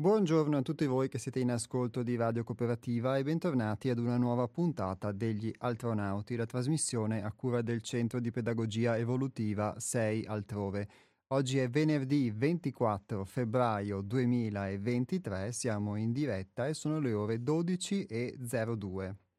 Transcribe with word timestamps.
Buongiorno 0.00 0.56
a 0.56 0.62
tutti 0.62 0.86
voi 0.86 1.10
che 1.10 1.18
siete 1.18 1.40
in 1.40 1.50
ascolto 1.50 2.02
di 2.02 2.16
Radio 2.16 2.42
Cooperativa 2.42 3.18
e 3.18 3.22
bentornati 3.22 3.90
ad 3.90 3.98
una 3.98 4.16
nuova 4.16 4.48
puntata 4.48 5.12
degli 5.12 5.52
Altronauti, 5.58 6.36
la 6.36 6.46
trasmissione 6.46 7.22
a 7.22 7.30
cura 7.32 7.60
del 7.60 7.82
Centro 7.82 8.18
di 8.18 8.30
Pedagogia 8.30 8.96
Evolutiva 8.96 9.74
6 9.78 10.24
Altrove. 10.24 10.88
Oggi 11.34 11.58
è 11.58 11.68
venerdì 11.68 12.30
24 12.30 13.26
febbraio 13.26 14.00
2023, 14.00 15.52
siamo 15.52 15.96
in 15.96 16.12
diretta 16.12 16.66
e 16.66 16.72
sono 16.72 16.98
le 16.98 17.12
ore 17.12 17.36
12.02. 17.36 19.29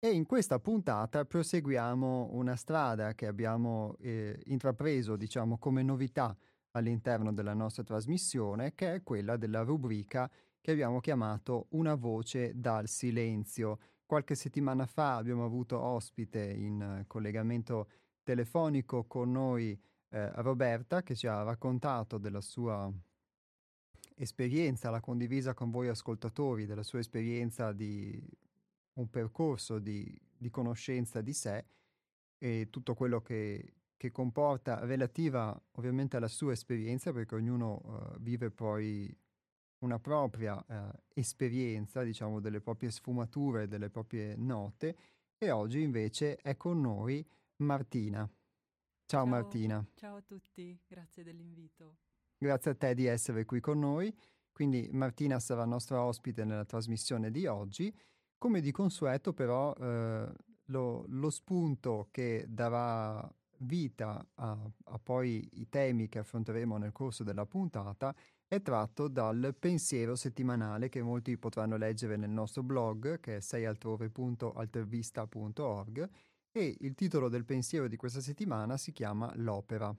E 0.00 0.08
in 0.10 0.26
questa 0.26 0.58
puntata 0.58 1.24
proseguiamo 1.24 2.30
una 2.32 2.56
strada 2.56 3.14
che 3.14 3.28
abbiamo 3.28 3.94
eh, 4.00 4.40
intrapreso, 4.46 5.14
diciamo, 5.14 5.56
come 5.58 5.84
novità 5.84 6.36
all'interno 6.76 7.32
della 7.32 7.54
nostra 7.54 7.82
trasmissione, 7.82 8.74
che 8.74 8.94
è 8.94 9.02
quella 9.02 9.36
della 9.36 9.62
rubrica 9.62 10.30
che 10.60 10.70
abbiamo 10.70 11.00
chiamato 11.00 11.66
Una 11.70 11.94
voce 11.94 12.52
dal 12.54 12.86
silenzio. 12.86 13.78
Qualche 14.04 14.34
settimana 14.34 14.86
fa 14.86 15.16
abbiamo 15.16 15.44
avuto 15.44 15.80
ospite 15.80 16.44
in 16.44 17.04
collegamento 17.06 17.88
telefonico 18.22 19.04
con 19.04 19.32
noi 19.32 19.78
eh, 20.10 20.30
Roberta 20.42 21.02
che 21.02 21.14
ci 21.14 21.26
ha 21.26 21.42
raccontato 21.42 22.18
della 22.18 22.40
sua 22.40 22.92
esperienza, 24.14 24.90
l'ha 24.90 25.00
condivisa 25.00 25.54
con 25.54 25.70
voi 25.70 25.88
ascoltatori, 25.88 26.66
della 26.66 26.82
sua 26.82 27.00
esperienza 27.00 27.72
di 27.72 28.22
un 28.94 29.10
percorso 29.10 29.78
di, 29.78 30.18
di 30.36 30.50
conoscenza 30.50 31.20
di 31.20 31.32
sé 31.32 31.64
e 32.38 32.68
tutto 32.70 32.94
quello 32.94 33.20
che, 33.20 33.74
che 33.96 34.10
comporta 34.10 34.84
relativa 34.84 35.58
ovviamente 35.72 36.16
alla 36.16 36.28
sua 36.28 36.52
esperienza, 36.52 37.12
perché 37.12 37.34
ognuno 37.34 37.80
uh, 37.82 38.20
vive 38.20 38.50
poi 38.50 39.14
una 39.78 39.98
propria 39.98 40.56
uh, 40.66 40.90
esperienza, 41.14 42.02
diciamo, 42.02 42.40
delle 42.40 42.60
proprie 42.60 42.90
sfumature, 42.90 43.68
delle 43.68 43.90
proprie 43.90 44.36
note, 44.36 44.96
e 45.38 45.50
oggi 45.50 45.82
invece 45.82 46.36
è 46.36 46.56
con 46.56 46.80
noi 46.80 47.26
Martina. 47.56 48.20
Ciao, 49.06 49.20
ciao 49.20 49.26
Martina. 49.26 49.86
Ciao 49.94 50.16
a 50.16 50.22
tutti, 50.22 50.78
grazie 50.86 51.22
dell'invito. 51.22 51.98
Grazie 52.38 52.72
a 52.72 52.74
te 52.74 52.94
di 52.94 53.06
essere 53.06 53.44
qui 53.44 53.60
con 53.60 53.78
noi. 53.78 54.14
Quindi 54.52 54.88
Martina 54.92 55.38
sarà 55.38 55.64
nostra 55.64 56.02
ospite 56.02 56.44
nella 56.44 56.64
trasmissione 56.64 57.30
di 57.30 57.46
oggi. 57.46 57.94
Come 58.38 58.60
di 58.60 58.70
consueto 58.72 59.32
però 59.32 59.74
eh, 59.74 60.32
lo, 60.64 61.04
lo, 61.06 61.30
spunto 61.30 62.08
che 62.10 62.46
darà 62.48 63.30
vita 63.60 64.26
a, 64.34 64.58
a 64.84 64.98
poi 64.98 65.48
i 65.54 65.68
temi 65.68 66.08
che 66.08 66.18
affronteremo 66.18 66.76
nel 66.76 66.92
corso 66.92 67.24
della 67.24 67.46
puntata 67.46 68.14
è 68.48 68.62
tratto 68.62 69.08
dal 69.08 69.56
pensiero 69.58 70.14
settimanale 70.14 70.88
che 70.88 71.02
molti 71.02 71.36
potranno 71.36 71.76
leggere 71.76 72.16
nel 72.16 72.30
nostro 72.30 72.62
blog 72.62 73.18
che 73.20 73.36
è 73.36 73.40
seialtrove.altervista.org 73.40 76.08
e 76.52 76.76
il 76.80 76.94
titolo 76.94 77.28
del 77.28 77.44
pensiero 77.44 77.88
di 77.88 77.96
questa 77.96 78.20
settimana 78.20 78.76
si 78.76 78.92
chiama 78.92 79.32
L'opera. 79.36 79.92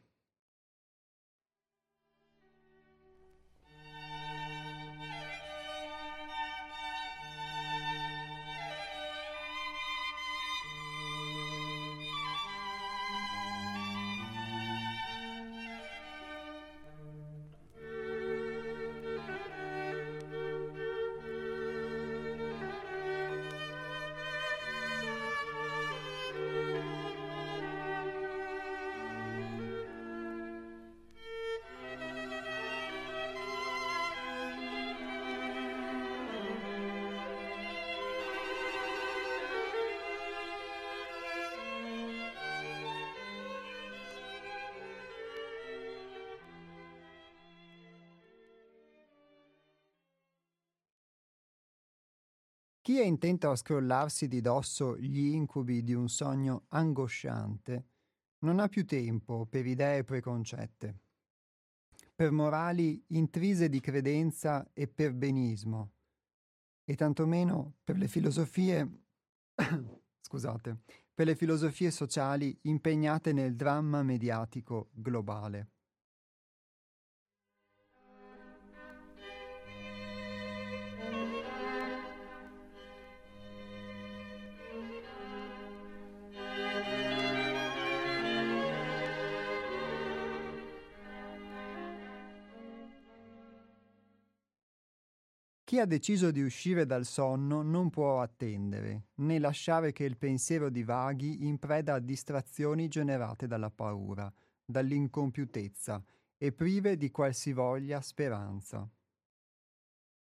Intento 53.08 53.50
a 53.50 53.56
scrollarsi 53.56 54.28
di 54.28 54.42
dosso 54.42 54.98
gli 54.98 55.28
incubi 55.28 55.84
di 55.84 55.94
un 55.94 56.10
sogno 56.10 56.66
angosciante 56.70 57.86
non 58.40 58.60
ha 58.60 58.68
più 58.68 58.86
tempo 58.86 59.48
per 59.48 59.66
idee 59.66 60.04
preconcette, 60.04 61.00
per 62.14 62.32
morali 62.32 63.04
intrise 63.08 63.68
di 63.68 63.80
credenza 63.80 64.70
e 64.74 64.88
perbenismo, 64.88 65.94
e 66.84 66.96
tantomeno 66.96 67.78
per 67.84 67.98
le 67.98 68.08
filosofie 68.08 69.06
scusate, 70.22 70.82
per 71.14 71.26
le 71.26 71.36
filosofie 71.36 71.90
sociali 71.90 72.58
impegnate 72.64 73.34
nel 73.34 73.56
dramma 73.56 74.04
mediatico 74.04 74.90
globale. 74.94 75.72
Chi 95.68 95.80
ha 95.80 95.86
deciso 95.86 96.32
di 96.32 96.42
uscire 96.42 96.86
dal 96.86 97.04
sonno 97.04 97.62
non 97.62 97.90
può 97.90 98.22
attendere, 98.22 99.08
né 99.16 99.38
lasciare 99.38 99.92
che 99.92 100.06
il 100.06 100.16
pensiero 100.16 100.70
divaghi 100.70 101.46
in 101.46 101.60
preda 101.60 101.96
a 101.96 102.00
distrazioni 102.00 102.88
generate 102.88 103.48
dalla 103.48 103.70
paura, 103.70 104.34
dall'incompiutezza 104.64 106.02
e 106.38 106.54
prive 106.54 106.96
di 106.96 107.12
qualsivoglia 107.12 108.00
speranza. 108.00 108.90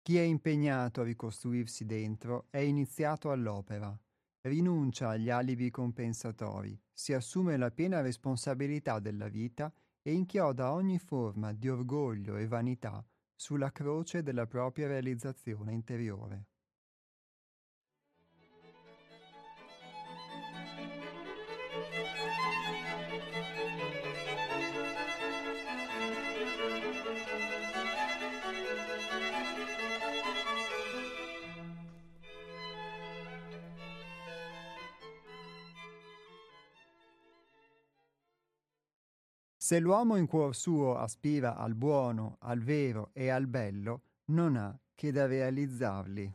Chi 0.02 0.18
è 0.18 0.22
impegnato 0.22 1.00
a 1.00 1.06
ricostruirsi 1.06 1.86
dentro 1.86 2.48
è 2.50 2.58
iniziato 2.58 3.32
all'opera, 3.32 3.98
rinuncia 4.42 5.12
agli 5.12 5.30
alibi 5.30 5.70
compensatori, 5.70 6.78
si 6.92 7.14
assume 7.14 7.56
la 7.56 7.72
piena 7.72 8.02
responsabilità 8.02 9.00
della 9.00 9.30
vita 9.30 9.74
e 10.02 10.12
inchioda 10.12 10.74
ogni 10.74 11.00
forma 11.00 11.54
di 11.54 11.70
orgoglio 11.70 12.36
e 12.36 12.48
vanità 12.48 13.02
sulla 13.38 13.72
croce 13.72 14.24
della 14.24 14.48
propria 14.48 14.88
realizzazione 14.88 15.72
interiore. 15.72 16.48
Se 39.68 39.81
l'uomo 39.81 40.16
in 40.16 40.28
cuor 40.28 40.56
suo 40.56 40.98
aspira 40.98 41.58
al 41.58 41.75
buono, 41.75 42.38
al 42.40 42.62
vero 42.62 43.10
e 43.12 43.28
al 43.28 43.48
bello, 43.48 44.04
non 44.28 44.56
ha 44.56 44.80
che 44.96 45.12
da 45.12 45.25
realizzarli. 45.25 46.34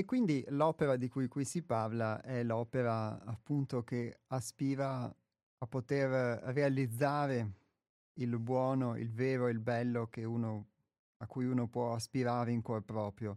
E 0.00 0.06
quindi 0.06 0.42
l'opera 0.48 0.96
di 0.96 1.10
cui 1.10 1.28
qui 1.28 1.44
si 1.44 1.60
parla 1.60 2.22
è 2.22 2.42
l'opera 2.42 3.22
appunto 3.22 3.84
che 3.84 4.20
aspira 4.28 5.04
a 5.04 5.66
poter 5.66 6.40
realizzare 6.54 7.52
il 8.14 8.38
buono, 8.38 8.96
il 8.96 9.12
vero, 9.12 9.48
il 9.48 9.58
bello 9.58 10.08
uno, 10.24 10.68
a 11.18 11.26
cui 11.26 11.44
uno 11.44 11.68
può 11.68 11.92
aspirare 11.92 12.50
in 12.50 12.62
cuor 12.62 12.80
proprio. 12.82 13.36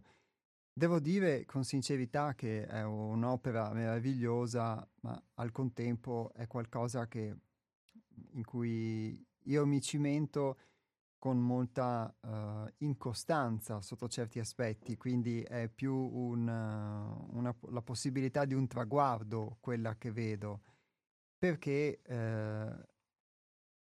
Devo 0.72 1.00
dire 1.00 1.44
con 1.44 1.64
sincerità 1.64 2.34
che 2.34 2.64
è 2.64 2.82
un'opera 2.82 3.70
meravigliosa, 3.74 4.88
ma 5.00 5.22
al 5.34 5.52
contempo 5.52 6.32
è 6.32 6.46
qualcosa 6.46 7.06
che, 7.08 7.36
in 8.30 8.44
cui 8.46 9.22
io 9.42 9.66
mi 9.66 9.82
cimento 9.82 10.56
con 11.24 11.40
molta 11.40 12.14
uh, 12.20 12.70
incostanza 12.84 13.80
sotto 13.80 14.08
certi 14.08 14.40
aspetti, 14.40 14.98
quindi 14.98 15.40
è 15.40 15.70
più 15.70 15.94
un, 15.94 16.46
uh, 16.46 17.34
una, 17.38 17.56
la 17.70 17.80
possibilità 17.80 18.44
di 18.44 18.52
un 18.52 18.66
traguardo 18.66 19.56
quella 19.60 19.96
che 19.96 20.12
vedo, 20.12 20.60
perché 21.38 22.02
uh, 22.04 22.12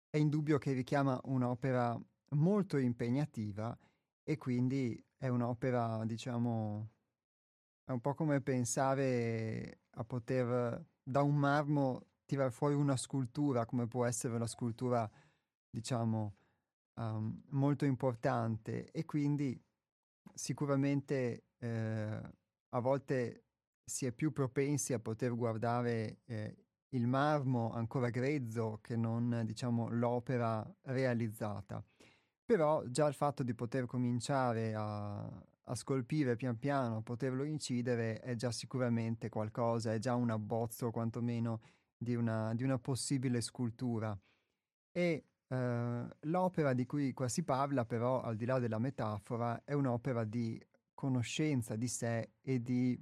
è 0.09 0.17
indubbio 0.19 0.59
che 0.59 0.73
richiama 0.73 1.21
un'opera 1.25 2.01
molto 2.37 2.77
impegnativa 2.77 3.77
e 4.23 4.37
quindi 4.37 5.05
è 5.17 5.27
un'opera, 5.27 6.05
diciamo, 6.05 6.91
è 7.87 7.91
un 7.91 8.01
po' 8.01 8.15
come 8.15 8.41
pensare 8.41 9.81
a 9.97 10.05
poter 10.05 10.87
da 11.03 11.23
un 11.23 11.35
marmo 11.35 12.07
tirare 12.25 12.53
fuori 12.53 12.77
una 12.77 12.97
scultura, 12.97 13.67
come 13.67 13.89
può 13.89 14.05
essere 14.05 14.37
una 14.37 14.47
scultura, 14.47 15.11
diciamo, 15.69 16.37
um, 16.97 17.43
molto 17.51 17.85
importante 17.85 18.91
e 18.91 19.05
quindi 19.05 19.59
sicuramente 20.35 21.45
eh, 21.59 22.21
a 22.71 22.81
volte 22.81 23.45
si 23.85 24.07
è 24.07 24.13
più 24.13 24.33
propensi 24.33 24.93
a 24.93 24.99
poter 24.99 25.35
guardare 25.35 26.19
eh, 26.27 26.57
il 26.91 27.07
marmo 27.07 27.73
ancora 27.73 28.11
grezzo 28.11 28.79
che 28.83 28.97
non 28.97 29.43
diciamo 29.45 29.89
l'opera 29.89 30.69
realizzata. 30.83 31.85
Però 32.45 32.85
già 32.87 33.07
il 33.07 33.15
fatto 33.15 33.43
di 33.43 33.55
poter 33.55 33.87
cominciare 33.87 34.73
a, 34.75 35.25
a 35.25 35.75
scolpire 35.75 36.37
pian 36.37 36.59
piano, 36.59 37.03
poterlo 37.03 37.43
incidere 37.43 38.21
è 38.21 38.35
già 38.37 38.53
sicuramente 38.53 39.29
qualcosa, 39.29 39.93
è 39.93 39.99
già 39.99 40.15
un 40.15 40.31
abbozzo 40.31 40.91
quantomeno 40.91 41.61
di 41.97 42.15
una, 42.15 42.55
di 42.55 42.63
una 42.63 42.79
possibile 42.79 43.41
scultura. 43.41 44.17
E 44.93 45.25
Uh, 45.49 46.09
l'opera 46.23 46.73
di 46.73 46.87
cui 46.87 47.13
qua 47.13 47.29
si 47.29 47.45
parla, 47.45 47.85
però, 47.85 48.21
al 48.21 48.37
di 48.37 48.45
là 48.45 48.59
della 48.59 48.79
metafora, 48.79 49.63
è 49.65 49.75
un'opera 49.75 50.25
di 50.25 50.61
conoscenza 50.93 51.77
di 51.77 51.89
sé 51.89 52.33
e 52.41 52.61
di 52.61 53.01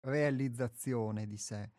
realizzazione 0.00 1.26
di 1.26 1.36
sé. 1.36 1.70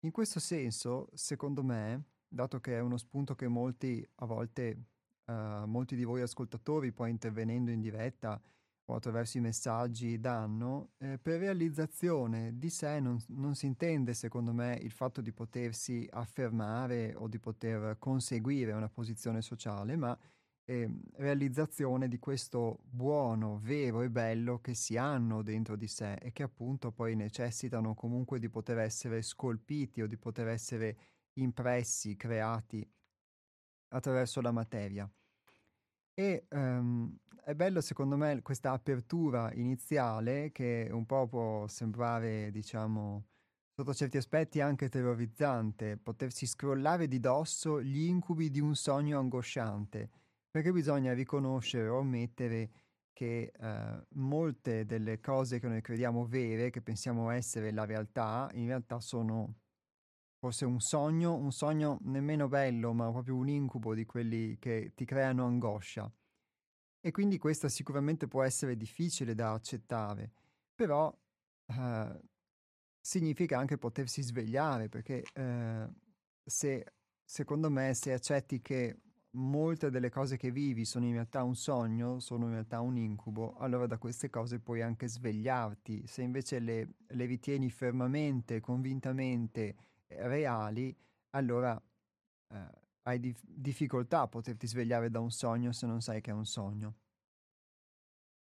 In 0.00 0.10
questo 0.10 0.40
senso, 0.40 1.08
secondo 1.12 1.62
me, 1.62 2.04
dato 2.26 2.60
che 2.60 2.76
è 2.76 2.80
uno 2.80 2.96
spunto 2.96 3.34
che 3.34 3.46
molti, 3.46 4.06
a 4.16 4.26
volte, 4.26 4.84
uh, 5.26 5.64
molti 5.66 5.96
di 5.96 6.04
voi 6.04 6.22
ascoltatori, 6.22 6.92
poi 6.92 7.10
intervenendo 7.10 7.70
in 7.70 7.80
diretta, 7.80 8.40
o 8.86 8.94
attraverso 8.94 9.38
i 9.38 9.40
messaggi 9.40 10.18
danno, 10.18 10.92
eh, 10.98 11.18
per 11.18 11.38
realizzazione 11.38 12.58
di 12.58 12.68
sé 12.68 13.00
non, 13.00 13.18
non, 13.28 13.54
si 13.54 13.66
intende, 13.66 14.14
secondo 14.14 14.52
me, 14.52 14.78
il 14.80 14.90
fatto 14.90 15.20
di 15.20 15.32
potersi 15.32 16.06
affermare 16.10 17.14
o 17.14 17.28
di 17.28 17.38
poter 17.38 17.96
conseguire 17.98 18.72
una 18.72 18.88
posizione 18.88 19.40
sociale, 19.40 19.96
ma 19.96 20.18
eh, 20.64 20.88
realizzazione 21.14 22.08
di 22.08 22.18
questo 22.18 22.80
buono, 22.84 23.58
vero 23.62 24.02
e 24.02 24.10
bello 24.10 24.60
che 24.60 24.74
si 24.74 24.96
hanno 24.96 25.42
dentro 25.42 25.76
di 25.76 25.88
sé 25.88 26.14
e 26.14 26.32
che 26.32 26.42
appunto 26.42 26.92
poi 26.92 27.14
necessitano 27.14 27.94
comunque 27.94 28.38
di 28.38 28.48
poter 28.48 28.78
essere 28.78 29.22
scolpiti 29.22 30.02
o 30.02 30.06
di 30.06 30.16
poter 30.16 30.48
essere 30.48 30.96
impressi, 31.34 32.16
creati 32.16 32.88
attraverso 33.88 34.40
la 34.40 34.52
materia. 34.52 35.10
E 36.14 36.46
um, 36.50 37.16
è 37.42 37.54
bello 37.54 37.80
secondo 37.80 38.16
me 38.16 38.42
questa 38.42 38.72
apertura 38.72 39.52
iniziale 39.54 40.52
che 40.52 40.88
un 40.92 41.06
po' 41.06 41.26
può 41.26 41.66
sembrare, 41.66 42.50
diciamo, 42.50 43.24
sotto 43.74 43.94
certi 43.94 44.18
aspetti 44.18 44.60
anche 44.60 44.88
terrorizzante, 44.88 45.96
potersi 45.96 46.46
scrollare 46.46 47.08
di 47.08 47.18
dosso 47.18 47.82
gli 47.82 48.02
incubi 48.02 48.50
di 48.50 48.60
un 48.60 48.74
sogno 48.74 49.18
angosciante, 49.18 50.10
perché 50.50 50.70
bisogna 50.70 51.14
riconoscere 51.14 51.88
o 51.88 51.98
ammettere 51.98 52.70
che 53.12 53.52
eh, 53.58 54.06
molte 54.14 54.84
delle 54.84 55.20
cose 55.20 55.58
che 55.58 55.68
noi 55.68 55.80
crediamo 55.80 56.26
vere, 56.26 56.70
che 56.70 56.82
pensiamo 56.82 57.30
essere 57.30 57.72
la 57.72 57.84
realtà, 57.86 58.50
in 58.54 58.66
realtà 58.66 59.00
sono 59.00 59.61
forse 60.42 60.64
un 60.64 60.80
sogno, 60.80 61.36
un 61.36 61.52
sogno 61.52 62.00
nemmeno 62.02 62.48
bello, 62.48 62.92
ma 62.92 63.08
proprio 63.12 63.36
un 63.36 63.48
incubo 63.48 63.94
di 63.94 64.04
quelli 64.04 64.58
che 64.58 64.90
ti 64.92 65.04
creano 65.04 65.46
angoscia. 65.46 66.12
E 67.00 67.10
quindi 67.12 67.38
questa 67.38 67.68
sicuramente 67.68 68.26
può 68.26 68.42
essere 68.42 68.76
difficile 68.76 69.36
da 69.36 69.52
accettare, 69.52 70.32
però 70.74 71.16
eh, 71.66 72.20
significa 73.00 73.56
anche 73.56 73.78
potersi 73.78 74.20
svegliare, 74.20 74.88
perché 74.88 75.22
eh, 75.32 75.88
se, 76.44 76.92
secondo 77.24 77.70
me, 77.70 77.94
se 77.94 78.12
accetti 78.12 78.60
che 78.60 78.98
molte 79.34 79.90
delle 79.90 80.10
cose 80.10 80.36
che 80.36 80.50
vivi 80.50 80.84
sono 80.84 81.04
in 81.04 81.12
realtà 81.12 81.44
un 81.44 81.54
sogno, 81.54 82.18
sono 82.18 82.46
in 82.46 82.52
realtà 82.54 82.80
un 82.80 82.96
incubo, 82.96 83.54
allora 83.58 83.86
da 83.86 83.96
queste 83.96 84.28
cose 84.28 84.58
puoi 84.58 84.82
anche 84.82 85.06
svegliarti. 85.06 86.04
Se 86.08 86.20
invece 86.22 86.58
le, 86.58 86.94
le 87.06 87.24
ritieni 87.26 87.70
fermamente, 87.70 88.58
convintamente, 88.58 89.76
reali, 90.20 90.96
allora 91.30 91.80
eh, 92.48 92.70
hai 93.02 93.18
dif- 93.20 93.44
difficoltà 93.44 94.20
a 94.22 94.28
poterti 94.28 94.66
svegliare 94.66 95.10
da 95.10 95.20
un 95.20 95.30
sogno 95.30 95.72
se 95.72 95.86
non 95.86 96.00
sai 96.00 96.20
che 96.20 96.30
è 96.30 96.34
un 96.34 96.46
sogno. 96.46 96.96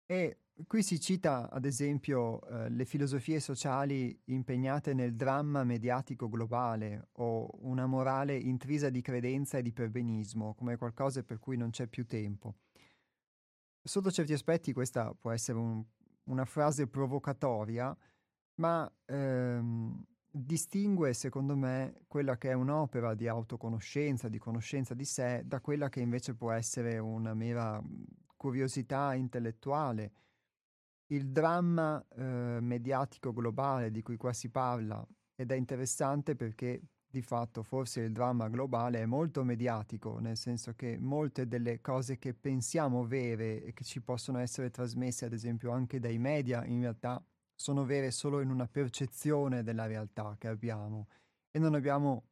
E 0.06 0.38
qui 0.66 0.82
si 0.82 1.00
cita, 1.00 1.48
ad 1.50 1.64
esempio, 1.64 2.42
eh, 2.46 2.68
le 2.68 2.84
filosofie 2.84 3.40
sociali 3.40 4.20
impegnate 4.26 4.92
nel 4.92 5.14
dramma 5.14 5.64
mediatico 5.64 6.28
globale 6.28 7.08
o 7.12 7.48
una 7.62 7.86
morale 7.86 8.36
intrisa 8.36 8.90
di 8.90 9.00
credenza 9.00 9.58
e 9.58 9.62
di 9.62 9.72
perbenismo, 9.72 10.54
come 10.54 10.76
qualcosa 10.76 11.22
per 11.22 11.38
cui 11.38 11.56
non 11.56 11.70
c'è 11.70 11.86
più 11.86 12.06
tempo. 12.06 12.56
Sotto 13.84 14.10
certi 14.10 14.32
aspetti 14.32 14.72
questa 14.72 15.14
può 15.14 15.30
essere 15.30 15.58
un, 15.58 15.82
una 16.24 16.44
frase 16.44 16.86
provocatoria, 16.86 17.96
ma 18.56 18.90
ehm, 19.06 20.04
distingue, 20.32 21.12
secondo 21.12 21.54
me, 21.54 22.04
quella 22.08 22.38
che 22.38 22.50
è 22.50 22.54
un'opera 22.54 23.14
di 23.14 23.28
autoconoscenza, 23.28 24.28
di 24.28 24.38
conoscenza 24.38 24.94
di 24.94 25.04
sé, 25.04 25.42
da 25.44 25.60
quella 25.60 25.90
che 25.90 26.00
invece 26.00 26.34
può 26.34 26.52
essere 26.52 26.98
una 26.98 27.34
mera 27.34 27.80
mhmm, 27.80 28.04
curiosità 28.36 29.14
intellettuale. 29.14 30.12
Il 31.08 31.30
dramma 31.30 32.02
eh, 32.16 32.58
mediatico 32.60 33.32
globale 33.32 33.90
di 33.90 34.00
cui 34.02 34.16
qua 34.16 34.32
si 34.32 34.48
parla 34.50 35.06
ed 35.34 35.50
è 35.50 35.54
interessante 35.54 36.34
perché 36.34 36.80
di 37.12 37.20
fatto 37.20 37.62
forse 37.62 38.00
il 38.00 38.12
dramma 38.12 38.48
globale 38.48 39.00
è 39.00 39.06
molto 39.06 39.44
mediatico, 39.44 40.18
nel 40.18 40.38
senso 40.38 40.72
che 40.74 40.96
molte 40.98 41.46
delle 41.46 41.82
cose 41.82 42.16
che 42.18 42.32
pensiamo 42.32 43.04
vere 43.04 43.62
e 43.62 43.74
che 43.74 43.84
ci 43.84 44.00
possono 44.00 44.38
essere 44.38 44.70
trasmesse 44.70 45.26
ad 45.26 45.34
esempio 45.34 45.72
anche 45.72 46.00
dai 46.00 46.18
media 46.18 46.64
in 46.64 46.80
realtà 46.80 47.22
sono 47.62 47.84
vere 47.84 48.10
solo 48.10 48.40
in 48.40 48.50
una 48.50 48.66
percezione 48.66 49.62
della 49.62 49.86
realtà 49.86 50.34
che 50.36 50.48
abbiamo 50.48 51.06
e 51.48 51.60
non 51.60 51.74
abbiamo, 51.74 52.24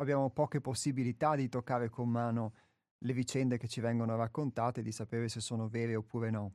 abbiamo 0.00 0.28
poche 0.30 0.60
possibilità 0.60 1.36
di 1.36 1.48
toccare 1.48 1.88
con 1.88 2.08
mano 2.08 2.54
le 2.98 3.12
vicende 3.12 3.58
che 3.58 3.68
ci 3.68 3.80
vengono 3.80 4.16
raccontate, 4.16 4.82
di 4.82 4.90
sapere 4.90 5.28
se 5.28 5.40
sono 5.40 5.68
vere 5.68 5.94
oppure 5.94 6.30
no. 6.30 6.54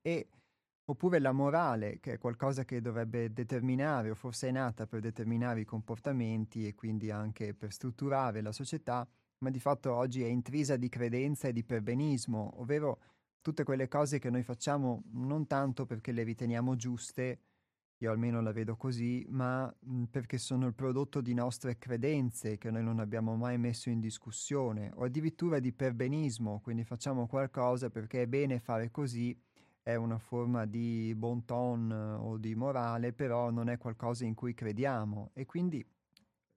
E, 0.00 0.28
oppure 0.84 1.18
la 1.18 1.32
morale, 1.32 1.98
che 1.98 2.12
è 2.12 2.18
qualcosa 2.18 2.64
che 2.64 2.80
dovrebbe 2.80 3.32
determinare, 3.32 4.10
o 4.10 4.14
forse 4.14 4.48
è 4.48 4.52
nata 4.52 4.86
per 4.86 5.00
determinare 5.00 5.60
i 5.60 5.64
comportamenti 5.64 6.64
e 6.64 6.74
quindi 6.76 7.10
anche 7.10 7.54
per 7.54 7.72
strutturare 7.72 8.40
la 8.40 8.52
società, 8.52 9.06
ma 9.38 9.50
di 9.50 9.58
fatto 9.58 9.92
oggi 9.92 10.22
è 10.22 10.28
intrisa 10.28 10.76
di 10.76 10.88
credenza 10.88 11.48
e 11.48 11.52
di 11.52 11.64
perbenismo, 11.64 12.60
ovvero 12.60 13.00
tutte 13.46 13.62
quelle 13.62 13.86
cose 13.86 14.18
che 14.18 14.28
noi 14.28 14.42
facciamo 14.42 15.04
non 15.12 15.46
tanto 15.46 15.86
perché 15.86 16.10
le 16.10 16.24
riteniamo 16.24 16.74
giuste, 16.74 17.38
io 17.98 18.10
almeno 18.10 18.40
la 18.40 18.50
vedo 18.50 18.74
così, 18.74 19.24
ma 19.28 19.72
mh, 19.78 20.06
perché 20.10 20.36
sono 20.36 20.66
il 20.66 20.74
prodotto 20.74 21.20
di 21.20 21.32
nostre 21.32 21.78
credenze 21.78 22.58
che 22.58 22.72
noi 22.72 22.82
non 22.82 22.98
abbiamo 22.98 23.36
mai 23.36 23.56
messo 23.56 23.88
in 23.88 24.00
discussione, 24.00 24.90
o 24.96 25.04
addirittura 25.04 25.60
di 25.60 25.72
perbenismo, 25.72 26.58
quindi 26.60 26.82
facciamo 26.82 27.28
qualcosa 27.28 27.88
perché 27.88 28.22
è 28.22 28.26
bene 28.26 28.58
fare 28.58 28.90
così, 28.90 29.40
è 29.80 29.94
una 29.94 30.18
forma 30.18 30.66
di 30.66 31.14
bon 31.16 31.44
ton 31.44 31.92
o 31.92 32.38
di 32.38 32.56
morale, 32.56 33.12
però 33.12 33.50
non 33.50 33.68
è 33.68 33.78
qualcosa 33.78 34.24
in 34.24 34.34
cui 34.34 34.54
crediamo. 34.54 35.30
E 35.34 35.46
quindi 35.46 35.86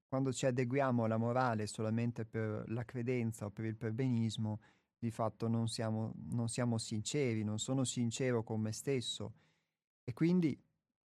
quando 0.08 0.34
ci 0.34 0.48
adeguiamo 0.48 1.04
alla 1.04 1.18
morale 1.18 1.68
solamente 1.68 2.26
per 2.26 2.64
la 2.70 2.84
credenza 2.84 3.46
o 3.46 3.52
per 3.52 3.66
il 3.66 3.76
perbenismo, 3.76 4.60
di 5.00 5.12
fatto 5.12 5.48
non 5.48 5.68
siamo, 5.70 6.14
non 6.32 6.50
siamo 6.50 6.78
sinceri, 6.78 7.44
non 7.44 7.58
sono 7.58 7.86
sincero 7.86 8.44
con 8.44 8.60
me 8.60 8.74
stesso. 8.74 9.34
E 10.04 10.14
quindi 10.14 10.62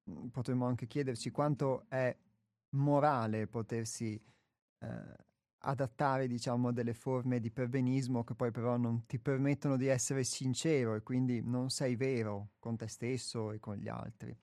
mhmm, 0.04 0.28
potremmo 0.28 0.66
anche 0.66 0.86
chiederci 0.86 1.30
quanto 1.30 1.86
è 1.88 2.14
morale 2.70 3.46
potersi 3.46 4.20
eh, 4.80 5.16
adattare, 5.58 6.26
diciamo, 6.26 6.72
delle 6.72 6.94
forme 6.94 7.40
di 7.40 7.50
perbenismo 7.50 8.24
che 8.24 8.34
poi 8.34 8.50
però 8.50 8.76
non 8.76 9.06
ti 9.06 9.18
permettono 9.18 9.76
di 9.76 9.86
essere 9.86 10.24
sincero 10.24 10.94
e 10.94 11.02
quindi 11.02 11.40
non 11.42 11.70
sei 11.70 11.96
vero 11.96 12.50
con 12.58 12.76
te 12.76 12.88
stesso 12.88 13.52
e 13.52 13.60
con 13.60 13.76
gli 13.76 13.88
altri. 13.88 14.36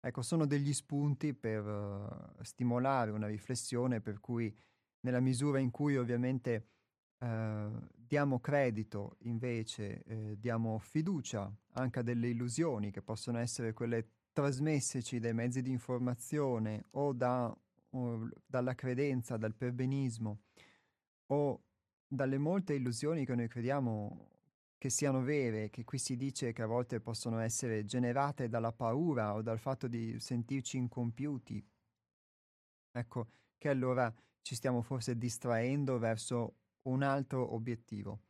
Ecco, 0.00 0.22
sono 0.22 0.46
degli 0.46 0.72
spunti 0.72 1.34
per 1.34 1.66
uh, 1.66 2.42
stimolare 2.42 3.10
una 3.10 3.26
riflessione 3.26 4.00
per 4.00 4.20
cui 4.20 4.54
nella 5.00 5.20
misura 5.20 5.58
in 5.58 5.70
cui 5.70 5.96
ovviamente 5.96 6.75
uh, 7.18 7.86
diamo 7.94 8.40
credito, 8.40 9.16
invece 9.20 10.02
eh, 10.04 10.36
diamo 10.38 10.78
fiducia 10.78 11.52
anche 11.72 11.98
a 11.98 12.02
delle 12.02 12.28
illusioni 12.28 12.90
che 12.90 13.02
possono 13.02 13.38
essere 13.38 13.72
quelle 13.72 14.08
trasmesseci 14.32 15.18
dai 15.18 15.34
mezzi 15.34 15.62
di 15.62 15.70
informazione 15.70 16.84
o 16.92 17.12
da, 17.12 17.54
o 17.90 18.28
dalla 18.46 18.74
credenza, 18.74 19.36
dal 19.36 19.54
perbenismo 19.54 20.40
o 21.28 21.62
dalle 22.06 22.38
molte 22.38 22.74
illusioni 22.74 23.24
che 23.24 23.34
noi 23.34 23.48
crediamo 23.48 24.28
che 24.78 24.90
siano 24.90 25.22
vere, 25.22 25.70
che 25.70 25.84
qui 25.84 25.98
si 25.98 26.16
dice 26.16 26.52
che 26.52 26.62
a 26.62 26.66
volte 26.66 27.00
possono 27.00 27.38
essere 27.38 27.84
generate 27.86 28.48
dalla 28.48 28.72
paura 28.72 29.34
o 29.34 29.42
dal 29.42 29.58
fatto 29.58 29.88
di 29.88 30.20
sentirci 30.20 30.76
incompiuti. 30.76 31.66
Ecco, 32.92 33.28
che 33.58 33.68
allora 33.68 34.14
ci 34.42 34.54
stiamo 34.54 34.82
forse 34.82 35.16
distraendo 35.16 35.98
verso 35.98 36.56
un 36.88 37.02
altro 37.02 37.54
obiettivo. 37.54 38.20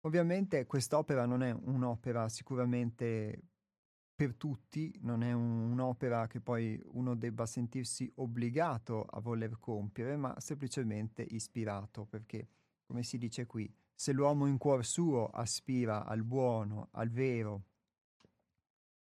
Ovviamente 0.00 0.66
quest'opera 0.66 1.26
non 1.26 1.42
è 1.42 1.50
un'opera 1.52 2.28
sicuramente 2.28 3.42
per 4.14 4.34
tutti, 4.34 4.94
non 5.00 5.22
è 5.22 5.32
un, 5.32 5.70
un'opera 5.70 6.26
che 6.26 6.40
poi 6.40 6.78
uno 6.92 7.14
debba 7.14 7.46
sentirsi 7.46 8.10
obbligato 8.16 9.04
a 9.04 9.20
voler 9.20 9.58
compiere, 9.58 10.16
ma 10.16 10.38
semplicemente 10.38 11.22
ispirato, 11.22 12.04
perché, 12.04 12.48
come 12.84 13.02
si 13.02 13.16
dice 13.16 13.46
qui, 13.46 13.72
se 13.94 14.12
l'uomo 14.12 14.46
in 14.46 14.58
cuor 14.58 14.84
suo 14.84 15.26
aspira 15.28 16.04
al 16.04 16.22
buono, 16.22 16.88
al 16.92 17.10
vero 17.10 17.64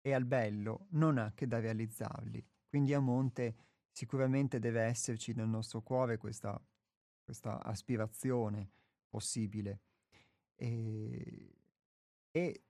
e 0.00 0.12
al 0.12 0.24
bello, 0.24 0.86
non 0.90 1.18
ha 1.18 1.32
che 1.34 1.46
da 1.46 1.60
realizzarli. 1.60 2.42
Quindi 2.66 2.92
a 2.92 3.00
monte 3.00 3.56
sicuramente 3.90 4.58
deve 4.58 4.82
esserci 4.82 5.32
nel 5.32 5.48
nostro 5.48 5.82
cuore 5.82 6.18
questa, 6.18 6.60
questa 7.24 7.62
aspirazione 7.62 8.70
possibile. 9.08 9.80
E, 10.54 11.56
e 12.30 12.62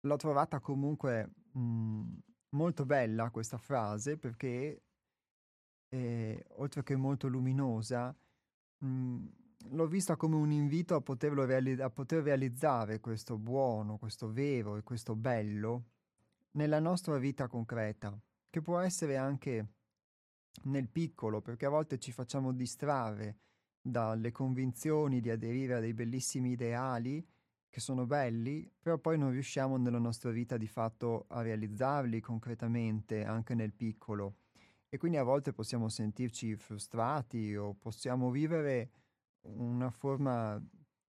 l'ho 0.00 0.16
trovata 0.16 0.60
comunque 0.60 1.30
mh, 1.52 1.60
mhmm, 1.60 2.18
molto 2.50 2.84
bella 2.84 3.30
questa 3.30 3.58
frase 3.58 4.16
perché, 4.16 4.82
eh, 5.88 6.46
oltre 6.56 6.82
che 6.82 6.96
molto 6.96 7.28
luminosa, 7.28 8.14
mh, 8.78 8.86
mhmm, 8.86 9.32
l'ho 9.70 9.86
vista 9.88 10.16
come 10.16 10.36
un 10.36 10.52
invito 10.52 10.94
a, 10.94 11.02
reali- 11.44 11.80
a 11.80 11.90
poter 11.90 12.22
realizzare 12.22 13.00
questo 13.00 13.36
buono, 13.38 13.98
questo 13.98 14.30
vero 14.30 14.76
e 14.76 14.82
questo 14.82 15.16
bello 15.16 15.86
nella 16.52 16.78
nostra 16.78 17.18
vita 17.18 17.48
concreta, 17.48 18.16
che 18.48 18.60
può 18.60 18.78
essere 18.78 19.16
anche 19.16 19.74
nel 20.64 20.88
piccolo, 20.88 21.40
perché 21.40 21.66
a 21.66 21.70
volte 21.70 21.98
ci 21.98 22.12
facciamo 22.12 22.52
distrarre 22.52 23.38
dalle 23.80 24.32
convinzioni 24.32 25.20
di 25.20 25.30
aderire 25.30 25.74
a 25.74 25.80
dei 25.80 25.94
bellissimi 25.94 26.50
ideali 26.50 27.26
che 27.70 27.80
sono 27.80 28.06
belli, 28.06 28.70
però 28.80 28.98
poi 28.98 29.18
non 29.18 29.30
riusciamo 29.30 29.76
nella 29.76 29.98
nostra 29.98 30.30
vita 30.30 30.56
di 30.56 30.66
fatto 30.66 31.26
a 31.28 31.42
realizzarli 31.42 32.20
concretamente 32.20 33.24
anche 33.24 33.54
nel 33.54 33.72
piccolo. 33.72 34.36
E 34.88 34.96
quindi 34.96 35.18
a 35.18 35.22
volte 35.22 35.52
possiamo 35.52 35.88
sentirci 35.88 36.56
frustrati 36.56 37.54
o 37.54 37.74
possiamo 37.74 38.30
vivere 38.30 38.90
una 39.42 39.90
forma 39.90 40.60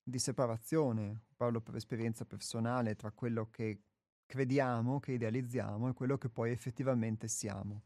di 0.04 0.20
separazione, 0.20 1.22
parlo 1.36 1.62
per 1.62 1.76
esperienza 1.76 2.26
personale, 2.26 2.96
tra 2.96 3.12
quello 3.12 3.50
che 3.50 3.84
crediamo, 4.26 5.00
che 5.00 5.14
idealizziamo 5.14 5.90
e 5.90 5.94
quello 5.94 6.18
che 6.18 6.30
poi 6.30 6.52
effettivamente 6.52 7.28
siamo. 7.28 7.84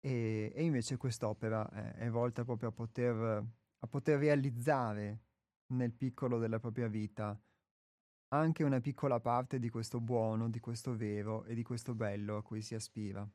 E, 0.00 0.52
e 0.54 0.64
invece 0.64 0.96
quest'opera 0.96 1.68
è, 1.70 1.94
è, 2.06 2.10
volta 2.10 2.44
proprio 2.44 2.70
a 2.70 2.72
poter, 2.72 3.44
a 3.84 3.86
poter 3.86 4.18
realizzare 4.18 5.20
nel 5.74 5.92
piccolo 5.92 6.38
della 6.38 6.58
propria 6.58 6.88
vita 6.88 7.38
anche 8.28 8.64
una 8.64 8.80
piccola 8.80 9.20
parte 9.20 9.58
di 9.58 9.68
questo 9.68 10.00
buono, 10.00 10.48
di 10.48 10.58
questo 10.58 10.96
vero 10.96 11.44
e 11.44 11.54
di 11.54 11.62
questo 11.62 11.94
bello 11.94 12.38
a 12.38 12.42
cui 12.42 12.62
si 12.62 12.74
aspira. 12.74 13.28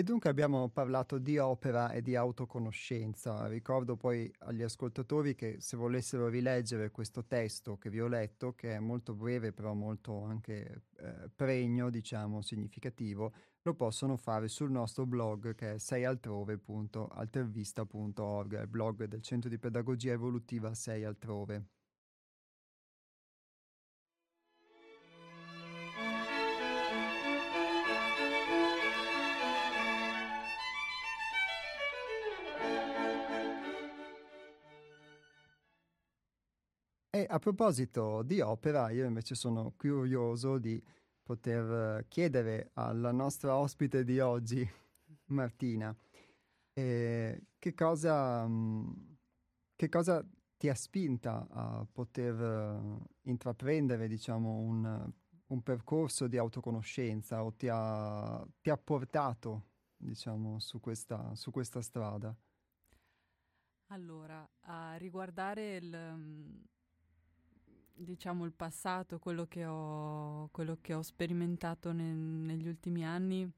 E 0.00 0.02
dunque 0.02 0.30
abbiamo 0.30 0.70
parlato 0.70 1.18
di 1.18 1.36
opera 1.36 1.92
e 1.92 2.00
di 2.00 2.16
autoconoscenza. 2.16 3.46
Ricordo 3.48 3.96
poi 3.96 4.32
agli 4.38 4.62
ascoltatori 4.62 5.34
che 5.34 5.56
se 5.60 5.76
volessero 5.76 6.28
rileggere 6.28 6.90
questo 6.90 7.26
testo 7.26 7.76
che 7.76 7.90
vi 7.90 8.00
ho 8.00 8.08
letto, 8.08 8.54
che 8.54 8.76
è 8.76 8.78
molto 8.78 9.14
breve 9.14 9.52
però 9.52 9.74
molto 9.74 10.22
anche 10.22 10.84
eh, 10.96 11.28
pregno, 11.36 11.90
diciamo, 11.90 12.40
significativo, 12.40 13.34
lo 13.60 13.74
possono 13.74 14.16
fare 14.16 14.48
sul 14.48 14.70
nostro 14.70 15.04
blog 15.04 15.54
che 15.54 15.74
è 15.74 15.78
seialtrove.altervista.org, 15.78 18.58
il 18.58 18.68
blog 18.68 19.04
del 19.04 19.20
Centro 19.20 19.50
di 19.50 19.58
Pedagogia 19.58 20.12
Evolutiva 20.12 20.72
Sei 20.72 21.04
Altrove. 21.04 21.79
A 37.30 37.38
proposito 37.38 38.22
di 38.22 38.40
opera, 38.40 38.90
io 38.90 39.06
invece 39.06 39.34
sono 39.34 39.72
curioso 39.76 40.58
di 40.58 40.82
poter 41.22 42.04
chiedere 42.08 42.70
alla 42.74 43.12
nostra 43.12 43.56
ospite 43.56 44.02
di 44.04 44.18
oggi, 44.18 44.68
Martina, 45.26 45.96
eh, 46.72 47.42
che, 47.58 47.74
cosa, 47.74 48.46
mm, 48.46 48.90
che 49.76 49.88
cosa 49.88 50.26
ti 50.56 50.68
ha 50.68 50.74
spinta 50.74 51.46
a 51.48 51.86
poter 51.90 52.34
uh, 52.34 53.02
intraprendere, 53.22 54.08
diciamo, 54.08 54.58
un, 54.58 55.12
un, 55.46 55.62
percorso 55.62 56.26
di 56.26 56.36
autoconoscenza 56.36 57.44
o 57.44 57.54
ti 57.54 57.68
ha, 57.70 58.46
ti 58.60 58.68
ha 58.68 58.76
portato, 58.76 59.68
diciamo, 59.96 60.58
su 60.58 60.80
questa, 60.80 61.34
su 61.34 61.50
questa 61.50 61.80
strada? 61.80 62.36
Allora, 63.86 64.46
a 64.62 64.96
riguardare 64.96 65.76
il, 65.76 65.96
mm, 65.96 66.60
diciamo, 68.04 68.44
il 68.44 68.52
passato, 68.52 69.18
quello 69.18 69.46
che 69.46 69.64
ho, 69.66 70.48
quello 70.52 70.78
che 70.80 70.94
ho 70.94 71.02
sperimentato 71.02 71.92
ne, 71.92 72.12
negli 72.12 72.68
ultimi 72.68 73.04
anni, 73.04 73.50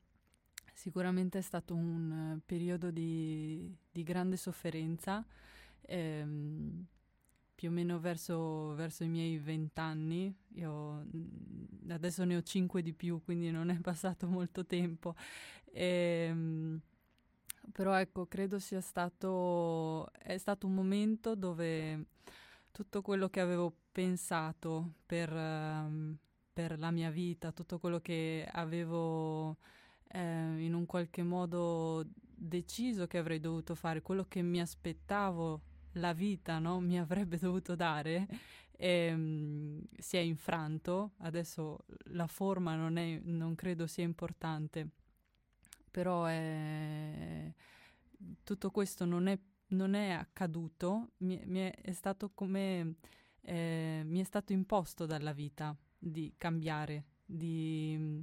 sicuramente 0.75 1.39
è 1.39 1.43
stato 1.43 1.75
un 1.75 2.39
periodo 2.45 2.91
di, 2.91 3.75
di 3.91 4.03
grande 4.03 4.37
sofferenza 4.37 5.25
ehm, 5.83 6.85
più 7.55 7.69
o 7.69 7.73
meno 7.73 8.01
verso, 8.01 8.75
verso 8.75 9.05
i 9.05 9.09
miei 9.09 9.39
vent'anni, 9.39 10.35
mm, 10.61 11.91
adesso 11.91 12.25
ne 12.25 12.37
ho 12.37 12.43
cinque 12.43 12.83
di 12.83 12.93
più, 12.93 13.23
quindi 13.25 13.51
non 13.51 13.71
è 13.71 13.79
passato 13.81 14.27
molto 14.29 14.65
tempo. 14.67 15.15
Ehm, 15.73 16.81
però 17.71 17.95
ecco, 17.95 18.27
credo 18.27 18.59
sia 18.59 18.81
stato, 18.81 20.11
stato 20.37 20.67
un 20.67 20.75
momento 20.75 21.35
dove 21.37 22.07
tutto 22.73 23.02
quello 23.02 23.29
che 23.29 23.41
avevo 23.41 23.73
pensato 23.93 24.95
per, 25.07 25.33
um, 25.33 26.17
per 26.52 26.78
la 26.78 26.91
mia 26.91 27.11
vita, 27.11 27.52
tutto 27.52 27.78
quello 27.78 28.00
che 28.00 28.49
avevo 28.50 29.58
eh, 30.08 30.21
in 30.65 30.75
un 30.75 30.87
qualche 30.87 31.23
modo 31.23 32.04
deciso 32.17 33.06
che 33.06 33.19
avrei 33.19 33.39
dovuto 33.39 33.75
fare, 33.75 34.02
quello 34.02 34.25
che 34.26 34.43
mi 34.43 34.61
aspettavo 34.61 35.61
la 35.97 36.13
vita 36.13 36.58
no, 36.58 36.80
mi 36.80 36.99
avrebbe 36.99 37.39
dovuto 37.39 37.75
dare, 37.76 38.26
e, 38.73 39.13
um, 39.13 39.80
si 39.97 40.17
è 40.17 40.21
infranto. 40.21 41.13
Adesso 41.19 41.85
la 42.06 42.26
forma 42.26 42.75
non, 42.75 42.97
è, 42.97 43.21
non 43.23 43.54
credo 43.54 43.87
sia 43.87 44.04
importante, 44.04 44.89
però 45.91 46.25
è, 46.25 47.52
tutto 48.43 48.71
questo 48.71 49.04
non 49.04 49.26
è, 49.28 49.39
non 49.73 49.95
è 49.95 50.11
accaduto, 50.11 51.11
mi, 51.19 51.41
mi, 51.45 51.61
è, 51.61 51.75
è, 51.80 51.93
stato 51.93 52.30
come 52.32 52.97
eh, 53.43 54.02
mi 54.04 54.21
è 54.21 54.25
stato 54.25 54.52
imposto 54.52 55.06
dalla 55.06 55.32
vita 55.32 55.76
di 55.99 56.32
cambiare, 56.37 57.04
di, 57.25 58.23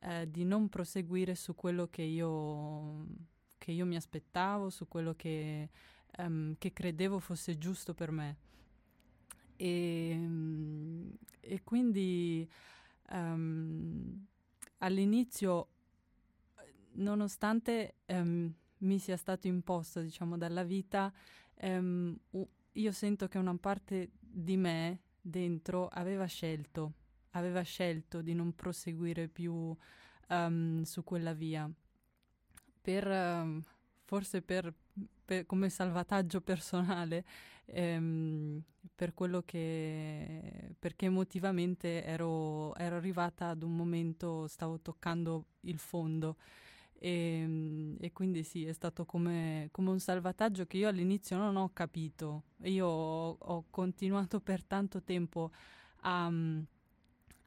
eh, 0.00 0.30
di 0.30 0.44
non 0.44 0.68
proseguire 0.68 1.34
su 1.34 1.54
quello 1.54 1.88
che 1.88 2.02
io, 2.02 3.06
che 3.58 3.72
io 3.72 3.84
mi 3.86 3.96
aspettavo, 3.96 4.70
su 4.70 4.88
quello 4.88 5.14
che 5.14 5.68
um, 6.18 6.54
che 6.58 6.72
credevo 6.72 7.18
fosse 7.18 7.56
giusto 7.58 7.94
per 7.94 8.10
me. 8.10 8.36
E, 9.56 10.18
e 11.40 11.62
quindi 11.62 12.48
um, 13.10 14.26
all'inizio, 14.78 15.68
nonostante 16.94 17.94
mi 18.82 18.98
sia 18.98 19.16
stato 19.16 19.46
imposto, 19.46 20.00
diciamo, 20.00 20.36
dalla 20.36 20.62
vita, 20.62 21.12
io 21.62 22.92
sento 22.92 23.28
che 23.28 23.38
una 23.38 23.56
parte 23.56 24.10
di 24.20 24.56
me 24.56 25.00
dentro 25.20 25.88
aveva 25.88 26.26
scelto, 26.26 26.92
aveva 27.30 27.62
scelto 27.62 28.22
di 28.22 28.34
non 28.34 28.54
proseguire 28.54 29.28
più 29.28 29.76
su 30.82 31.04
quella 31.04 31.32
via. 31.34 31.70
Per, 32.80 33.62
forse 34.04 34.42
per 34.42 34.74
per, 35.24 35.46
come 35.46 35.68
salvataggio 35.70 36.40
personale 36.40 37.24
ehm, 37.66 38.62
per 38.94 39.14
quello 39.14 39.42
che 39.44 40.74
perché 40.78 41.06
emotivamente 41.06 42.04
ero, 42.04 42.74
ero, 42.74 42.96
arrivata 42.96 43.48
ad 43.48 43.62
un 43.62 43.74
momento 43.74 44.46
stavo 44.48 44.80
toccando 44.80 45.46
il 45.60 45.78
fondo 45.78 46.36
e, 47.02 47.40
ehm, 47.42 47.96
e 47.98 48.12
quindi 48.12 48.44
sì 48.44 48.64
è 48.64 48.72
stato 48.72 49.04
come, 49.04 49.68
come, 49.72 49.90
un 49.90 49.98
salvataggio 49.98 50.66
che 50.66 50.76
io 50.76 50.88
all'inizio 50.88 51.36
non 51.36 51.56
ho 51.56 51.70
capito. 51.72 52.44
Io 52.62 52.86
ho, 52.86 53.36
ho 53.38 53.64
continuato 53.70 54.40
per 54.40 54.62
tanto 54.64 55.02
tempo 55.02 55.50
a, 56.02 56.30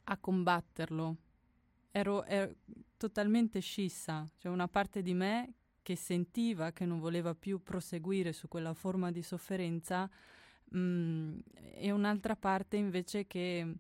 a 0.04 0.18
combatterlo. 0.18 1.16
Ero, 1.92 2.26
ero 2.26 2.56
totalmente 2.98 3.60
scissa. 3.62 4.30
Cioè 4.38 4.52
una 4.52 4.68
parte 4.68 5.02
di 5.02 5.14
me 5.14 5.54
che 5.82 5.96
sentiva 5.96 6.72
che 6.72 6.86
non 6.86 7.00
voleva 7.00 7.34
più 7.34 7.64
proseguire 7.64 8.34
su 8.34 8.48
quella 8.50 8.74
forma 8.74 9.12
di 9.12 9.22
sofferenza 9.22 10.10
mh, 10.72 10.78
mm, 10.78 11.40
e 11.76 11.92
un'altra 11.92 12.36
parte 12.36 12.76
invece 12.76 13.26
che 13.28 13.78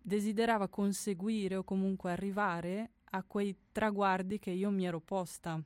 desiderava 0.00 0.68
conseguire 0.68 1.56
o 1.56 1.64
comunque 1.64 2.12
arrivare 2.12 2.92
a 3.10 3.22
quei 3.24 3.56
traguardi 3.72 4.38
che 4.38 4.50
io 4.50 4.70
mi 4.70 4.86
ero 4.86 5.00
posta 5.00 5.62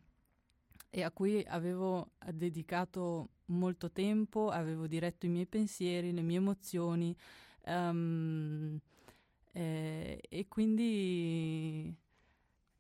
e 0.91 1.03
a 1.03 1.11
cui 1.11 1.45
avevo 1.49 2.11
dedicato 2.33 3.29
molto 3.47 3.91
tempo, 3.91 4.51
avevo 4.51 4.87
diretto 4.87 5.27
i 5.27 5.31
miei 5.31 5.47
pensieri, 5.47 6.13
le 6.13 6.23
mie 6.23 6.37
emozioni 6.37 7.17
um, 7.65 8.79
eh, 9.53 10.21
e 10.29 10.49
quindi 10.49 11.97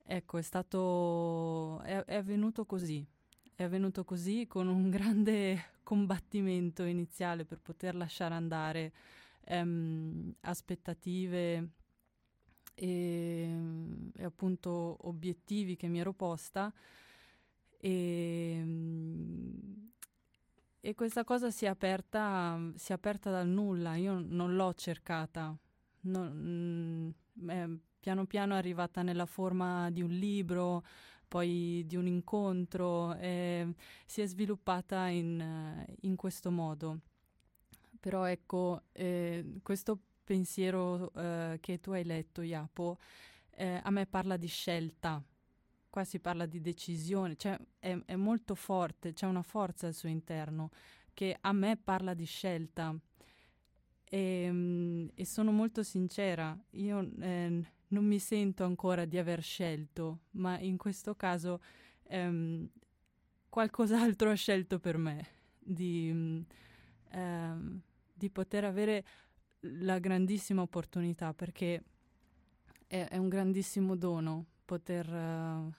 Ecco, 0.04 0.38
è 0.38 0.42
stato. 0.42 1.80
È, 1.82 2.04
è 2.04 2.16
avvenuto 2.16 2.66
così. 2.66 3.06
È 3.54 3.62
avvenuto 3.62 4.04
così 4.04 4.46
con 4.46 4.68
un 4.68 4.90
grande 4.90 5.76
combattimento 5.82 6.84
iniziale 6.84 7.44
per 7.44 7.60
poter 7.60 7.94
lasciare 7.94 8.34
andare 8.34 8.92
ehm, 9.44 10.34
aspettative 10.40 11.70
e, 12.74 13.21
e, 14.22 14.24
appunto 14.24 14.96
obiettivi 15.08 15.76
che 15.76 15.88
mi 15.88 15.98
ero 15.98 16.12
posta. 16.12 16.72
E, 17.78 18.64
e 20.80 20.94
questa 20.94 21.24
cosa 21.24 21.50
si 21.50 21.64
è 21.64 21.68
aperta, 21.68 22.58
si 22.76 22.92
è 22.92 22.94
aperta 22.94 23.30
dal 23.30 23.48
nulla. 23.48 23.96
Io 23.96 24.24
non 24.24 24.54
l'ho 24.54 24.72
cercata. 24.74 25.56
Non, 26.02 27.14
mm, 27.40 27.50
eh, 27.50 27.78
piano 28.00 28.26
piano 28.26 28.54
è 28.54 28.58
arrivata 28.58 29.02
nella 29.02 29.26
forma 29.26 29.90
di 29.90 30.02
un 30.02 30.10
libro, 30.10 30.84
poi 31.28 31.84
di 31.86 31.96
un 31.96 32.06
incontro, 32.06 33.16
si 33.16 34.20
è 34.20 34.26
sviluppata 34.26 35.06
in, 35.08 35.84
in 36.02 36.16
questo 36.16 36.50
modo. 36.50 37.00
Però 37.98 38.24
ecco, 38.24 38.82
eh, 38.92 39.60
questo 39.62 39.98
pensiero 40.24 41.12
eh, 41.14 41.58
che 41.60 41.80
tu 41.80 41.92
hai 41.92 42.04
letto, 42.04 42.42
Iapo, 42.42 42.98
eh, 43.54 43.80
a 43.82 43.90
me 43.90 44.06
parla 44.06 44.36
di 44.36 44.46
scelta. 44.46 45.22
Qua 45.88 46.04
si 46.04 46.20
parla 46.20 46.46
di 46.46 46.60
decisione, 46.60 47.36
cioè 47.36 47.58
è, 47.78 47.96
è 48.06 48.16
molto 48.16 48.54
forte, 48.54 49.12
c'è 49.12 49.26
una 49.26 49.42
forza 49.42 49.86
al 49.86 49.94
suo 49.94 50.08
interno 50.08 50.70
che 51.14 51.36
a 51.40 51.52
me 51.52 51.76
parla 51.76 52.14
di 52.14 52.24
scelta. 52.24 52.96
E, 54.04 54.18
ehm, 54.18 55.10
e 55.14 55.24
sono 55.24 55.52
molto 55.52 55.82
sincera, 55.82 56.58
io 56.70 57.10
eh, 57.20 57.64
non 57.88 58.04
mi 58.04 58.18
sento 58.18 58.64
ancora 58.64 59.04
di 59.04 59.18
aver 59.18 59.42
scelto, 59.42 60.20
ma 60.32 60.58
in 60.58 60.76
questo 60.76 61.14
caso 61.14 61.60
ehm, 62.04 62.68
qualcos'altro 63.48 64.30
ha 64.30 64.34
scelto 64.34 64.78
per 64.78 64.96
me, 64.96 65.26
di, 65.58 66.44
ehm, 67.10 67.80
di, 68.12 68.30
poter 68.30 68.64
avere 68.64 69.04
la 69.60 69.98
grandissima 69.98 70.62
opportunità, 70.62 71.32
perché 71.34 71.82
è, 72.92 73.08
è 73.08 73.16
un 73.16 73.30
grandissimo 73.30 73.96
dono 73.96 74.44
poter, 74.66 75.08
uh, 75.10 75.72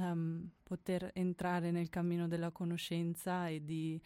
um, 0.00 0.50
poter, 0.64 1.10
entrare 1.14 1.70
nel 1.70 1.88
cammino 1.88 2.26
della 2.26 2.50
conoscenza 2.50 3.46
e 3.46 3.64
di, 3.64 4.00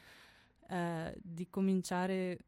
uh, 0.69 1.11
di 1.17 1.49
cominciare 1.49 2.39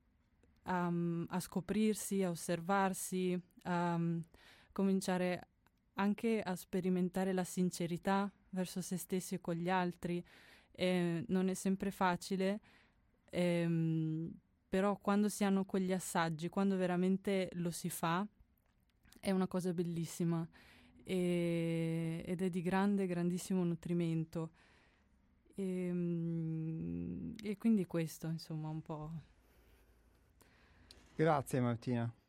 a, 0.65 0.93
a, 1.29 1.41
scoprirsi, 1.41 2.23
a 2.23 2.29
osservarsi, 2.29 3.41
a 3.63 3.99
cominciare 4.71 5.49
anche 5.95 6.43
a 6.43 6.55
sperimentare 6.55 7.33
la 7.33 7.45
sincerità 7.45 8.31
verso 8.51 8.83
se 8.83 8.99
stessi 8.99 9.37
e 9.37 9.41
con 9.41 9.55
gli 9.55 9.71
altri. 9.71 10.23
Eh, 10.73 11.25
non 11.29 11.49
è 11.49 11.55
sempre 11.55 11.91
facile, 11.91 12.61
ehm, 13.31 14.31
però 14.69 14.99
quando 14.99 15.31
si 15.31 15.43
hanno 15.43 15.65
quegli 15.65 15.95
assaggi, 15.95 16.51
quando 16.51 16.77
veramente 16.77 17.49
lo 17.55 17.71
si 17.71 17.89
fa, 17.89 18.27
è 19.27 19.33
una 19.33 19.49
cosa 19.49 19.73
bellissima 19.73 20.47
e, 21.03 22.23
ed 22.25 22.43
è 22.43 22.49
di 22.49 22.63
grande, 22.63 23.09
grandissimo 23.09 23.65
nutrimento. 23.65 24.51
E, 25.57 25.65
ehm, 25.65 27.35
e 27.43 27.57
quindi 27.59 27.87
questo, 27.87 28.29
insomma, 28.29 28.69
un 28.69 28.83
po'. 28.83 29.11
Grazie 31.17 31.61
Martina. 31.61 32.26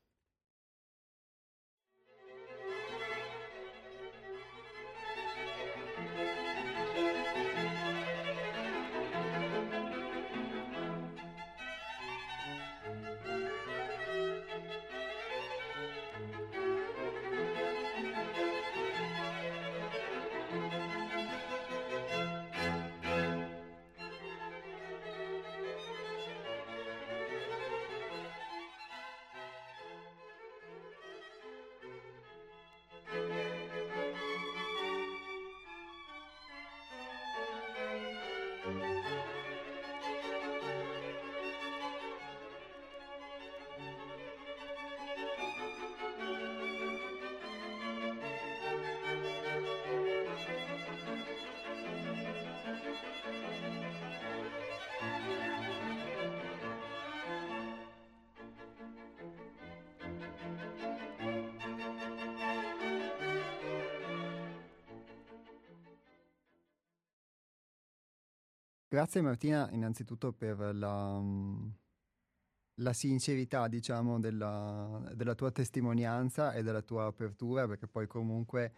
Grazie 68.98 69.22
Martina 69.22 69.70
innanzitutto 69.74 70.34
per 70.34 70.58
la, 70.74 71.20
mm, 71.20 71.68
la 72.82 72.94
sincerità, 72.94 73.68
diciamo, 73.68 74.20
della, 74.20 75.12
della, 75.14 75.36
tua 75.36 75.52
testimonianza 75.52 76.52
e 76.54 76.64
della 76.64 76.82
tua 76.82 77.06
apertura, 77.06 77.68
perché 77.68 77.86
poi 77.86 78.08
comunque 78.08 78.74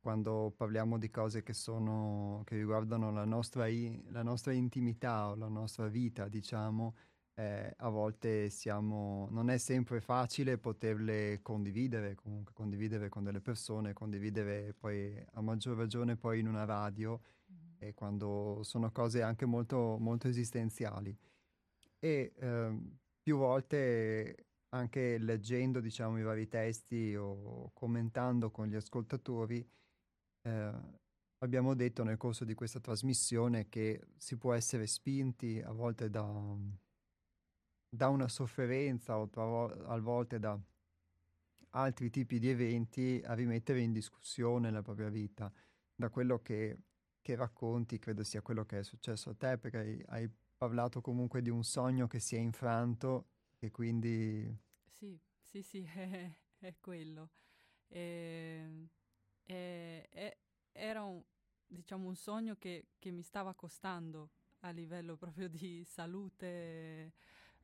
quando 0.00 0.52
parliamo 0.56 0.98
di 0.98 1.08
cose 1.08 1.44
che, 1.44 1.52
sono, 1.52 2.42
che 2.46 2.56
riguardano 2.56 3.12
la 3.12 3.24
nostra, 3.24 3.66
la 4.08 4.24
nostra 4.24 4.50
intimità 4.50 5.28
o 5.28 5.36
la 5.36 5.46
nostra 5.46 5.86
vita, 5.86 6.26
diciamo, 6.26 6.96
eh, 7.34 7.72
a 7.76 7.88
volte 7.90 8.50
siamo, 8.50 9.28
non 9.30 9.50
è 9.50 9.58
sempre 9.58 10.00
facile 10.00 10.58
poterle 10.58 11.42
condividere, 11.42 12.16
comunque 12.16 12.52
condividere 12.54 13.08
con 13.08 13.22
delle 13.22 13.40
persone, 13.40 13.92
condividere 13.92 14.74
poi 14.76 15.24
a 15.34 15.40
maggior 15.40 15.76
ragione 15.76 16.16
poi 16.16 16.40
in 16.40 16.48
una 16.48 16.64
radio 16.64 17.20
e 17.80 17.94
quando 17.94 18.60
sono 18.62 18.92
cose 18.92 19.22
anche 19.22 19.46
molto, 19.46 19.96
molto 19.98 20.28
esistenziali. 20.28 21.16
E 21.98 22.32
eh, 22.36 22.78
più 23.22 23.36
volte 23.38 24.46
anche 24.70 25.18
leggendo 25.18 25.80
diciamo, 25.80 26.18
i 26.18 26.22
vari 26.22 26.46
testi 26.46 27.14
o 27.16 27.70
commentando 27.72 28.50
con 28.50 28.66
gli 28.66 28.76
ascoltatori, 28.76 29.66
eh, 30.42 30.72
abbiamo 31.38 31.74
detto 31.74 32.04
nel 32.04 32.18
corso 32.18 32.44
di 32.44 32.54
questa 32.54 32.80
trasmissione 32.80 33.68
che 33.68 34.00
si 34.16 34.36
può 34.36 34.52
essere 34.52 34.86
spinti 34.86 35.60
a 35.60 35.72
volte 35.72 36.10
da, 36.10 36.56
da 37.88 38.08
una 38.08 38.28
sofferenza 38.28 39.18
o 39.18 39.28
a 39.86 39.98
volte 39.98 40.38
da 40.38 40.58
altri 41.70 42.10
tipi 42.10 42.38
di 42.38 42.48
eventi 42.48 43.22
a 43.24 43.32
rimettere 43.34 43.80
in 43.80 43.92
discussione 43.92 44.70
la 44.70 44.82
propria 44.82 45.08
vita, 45.08 45.52
da 45.94 46.10
quello 46.10 46.40
che 46.40 46.78
che 47.30 47.36
racconti 47.36 47.98
credo 48.00 48.24
sia 48.24 48.42
quello 48.42 48.64
che 48.64 48.80
è 48.80 48.82
successo 48.82 49.30
a 49.30 49.34
te, 49.34 49.56
perché 49.56 49.78
hai, 49.78 50.04
hai 50.08 50.30
parlato 50.56 51.00
comunque 51.00 51.42
di 51.42 51.50
un 51.50 51.62
sogno 51.62 52.08
che 52.08 52.18
si 52.18 52.34
è 52.34 52.40
infranto 52.40 53.28
e 53.58 53.70
quindi... 53.70 54.52
Sì, 54.90 55.16
sì, 55.40 55.62
sì, 55.62 55.84
è, 55.94 56.32
è 56.58 56.74
quello. 56.80 57.30
E, 57.86 58.88
e, 59.44 60.08
e, 60.10 60.38
era 60.72 61.04
un, 61.04 61.22
diciamo, 61.66 62.08
un 62.08 62.16
sogno 62.16 62.56
che, 62.56 62.88
che, 62.98 63.12
mi 63.12 63.22
stava 63.22 63.54
costando 63.54 64.30
a 64.60 64.70
livello 64.70 65.16
proprio 65.16 65.48
di 65.48 65.84
salute 65.84 67.12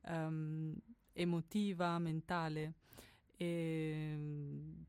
um, 0.03 0.73
emotiva, 1.11 1.99
mentale. 1.99 2.75
E, 3.35 4.85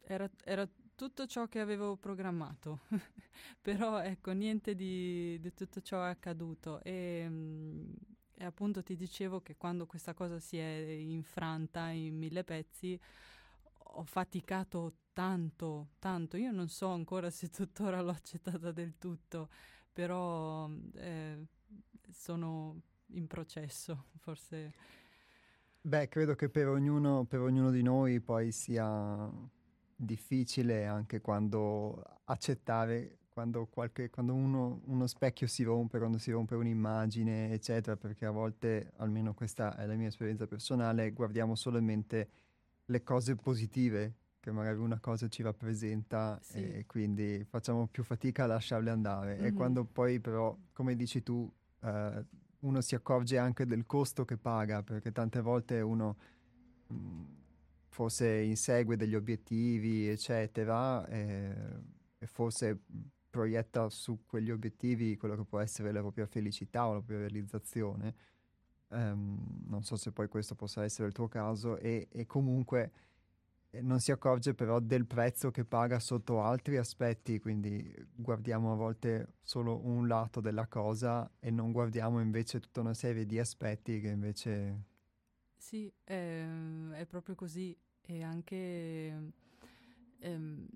era, 0.00 0.30
era 0.44 0.66
tutto 0.98 1.26
ciò 1.26 1.46
che 1.46 1.60
avevo 1.60 1.94
programmato, 1.94 2.80
però 3.62 4.02
ecco, 4.02 4.32
niente 4.32 4.74
di, 4.74 5.38
di, 5.38 5.54
tutto 5.54 5.80
ciò 5.80 6.04
è 6.04 6.08
accaduto. 6.08 6.82
E, 6.82 7.24
mm, 7.24 7.92
e, 8.34 8.44
appunto 8.44 8.82
ti 8.82 8.96
dicevo 8.96 9.40
che 9.40 9.56
quando 9.56 9.86
questa 9.86 10.12
cosa 10.12 10.40
si 10.40 10.58
è 10.58 10.64
infranta 10.64 11.90
in 11.90 12.16
mille 12.16 12.42
pezzi 12.42 13.00
ho 13.90 14.02
faticato 14.02 14.94
tanto, 15.12 15.90
tanto, 16.00 16.36
io 16.36 16.50
non 16.50 16.68
so 16.68 16.88
ancora 16.88 17.30
se 17.30 17.48
tuttora 17.48 18.00
l'ho 18.00 18.10
accettata 18.10 18.72
del 18.72 18.98
tutto, 18.98 19.50
però 19.92 20.68
eh, 20.94 21.46
sono 22.10 22.82
in 23.12 23.28
processo, 23.28 24.06
forse. 24.18 24.72
Beh, 25.80 26.08
credo 26.08 26.34
che 26.34 26.48
per 26.48 26.66
ognuno, 26.66 27.24
per 27.24 27.38
ognuno 27.38 27.70
di 27.70 27.82
noi 27.82 28.20
poi 28.20 28.50
sia 28.50 29.30
difficile 30.00 30.86
anche 30.86 31.20
quando 31.20 32.02
accettare 32.24 33.18
quando, 33.38 33.66
qualche, 33.66 34.10
quando 34.10 34.34
uno, 34.34 34.80
uno, 34.86 35.06
specchio 35.06 35.46
si 35.46 35.62
rompe, 35.62 35.98
quando 35.98 36.18
si 36.18 36.32
rompe 36.32 36.56
un'immagine, 36.56 37.52
eccetera, 37.52 37.96
perché 37.96 38.26
a 38.26 38.32
volte, 38.32 38.90
almeno 38.96 39.32
questa 39.32 39.76
è 39.76 39.86
la 39.86 39.94
mia 39.94 40.08
esperienza 40.08 40.48
personale, 40.48 41.12
guardiamo 41.12 41.54
solamente 41.54 42.28
le 42.86 43.02
cose 43.04 43.36
positive 43.36 44.14
che 44.40 44.50
magari 44.50 44.78
una 44.78 44.98
cosa 44.98 45.28
ci 45.28 45.42
rappresenta 45.42 46.36
sì. 46.42 46.58
e 46.58 46.86
quindi 46.86 47.44
facciamo 47.48 47.86
più 47.86 48.02
fatica 48.02 48.42
a 48.42 48.46
lasciarle 48.48 48.90
andare. 48.90 49.36
Mm-hmm. 49.36 49.44
E 49.44 49.52
quando 49.52 49.84
poi 49.84 50.18
però, 50.18 50.56
come 50.72 50.96
dici 50.96 51.22
tu, 51.22 51.48
eh, 51.82 52.24
uno 52.58 52.80
si 52.80 52.96
accorge 52.96 53.38
anche 53.38 53.66
del 53.66 53.86
costo 53.86 54.24
che 54.24 54.36
paga, 54.36 54.82
perché 54.82 55.12
tante 55.12 55.40
volte 55.40 55.80
uno... 55.80 56.16
Mh, 56.88 57.36
forse 57.88 58.28
insegue 58.28 58.96
degli 58.96 59.14
obiettivi, 59.14 60.08
eccetera, 60.08 61.06
e, 61.08 61.54
e 62.18 62.26
forse 62.26 62.82
proietta 63.30 63.88
su 63.90 64.24
quegli 64.26 64.50
obiettivi 64.50 65.16
quello 65.16 65.36
che 65.36 65.44
può 65.44 65.58
essere 65.60 65.92
la 65.92 66.00
propria 66.00 66.26
felicità 66.26 66.86
o 66.86 66.92
la 66.92 66.98
propria 66.98 67.18
realizzazione. 67.18 68.14
Um, 68.88 69.64
non 69.66 69.82
so 69.82 69.96
se 69.96 70.12
poi 70.12 70.28
questo 70.28 70.54
possa 70.54 70.82
essere 70.82 71.08
il 71.08 71.14
tuo 71.14 71.28
caso, 71.28 71.76
e, 71.78 72.08
e 72.10 72.24
comunque 72.26 72.90
eh, 73.70 73.82
non 73.82 74.00
si 74.00 74.12
accorge 74.12 74.54
però 74.54 74.80
del 74.80 75.06
prezzo 75.06 75.50
che 75.50 75.64
paga 75.64 75.98
sotto 75.98 76.40
altri 76.40 76.78
aspetti, 76.78 77.38
quindi 77.38 77.94
guardiamo 78.14 78.72
a 78.72 78.76
volte 78.76 79.34
solo 79.42 79.84
un 79.84 80.06
lato 80.08 80.40
della 80.40 80.66
cosa 80.66 81.30
e 81.38 81.50
non 81.50 81.72
guardiamo 81.72 82.20
invece 82.20 82.60
tutta 82.60 82.80
una 82.80 82.94
serie 82.94 83.26
di 83.26 83.38
aspetti 83.38 84.00
che 84.00 84.08
invece... 84.08 84.84
Sì, 85.58 85.92
è, 86.04 86.46
è 86.92 87.06
proprio 87.06 87.34
così. 87.34 87.76
E 88.06 88.22
anche 88.22 89.32
ehm, 90.20 90.66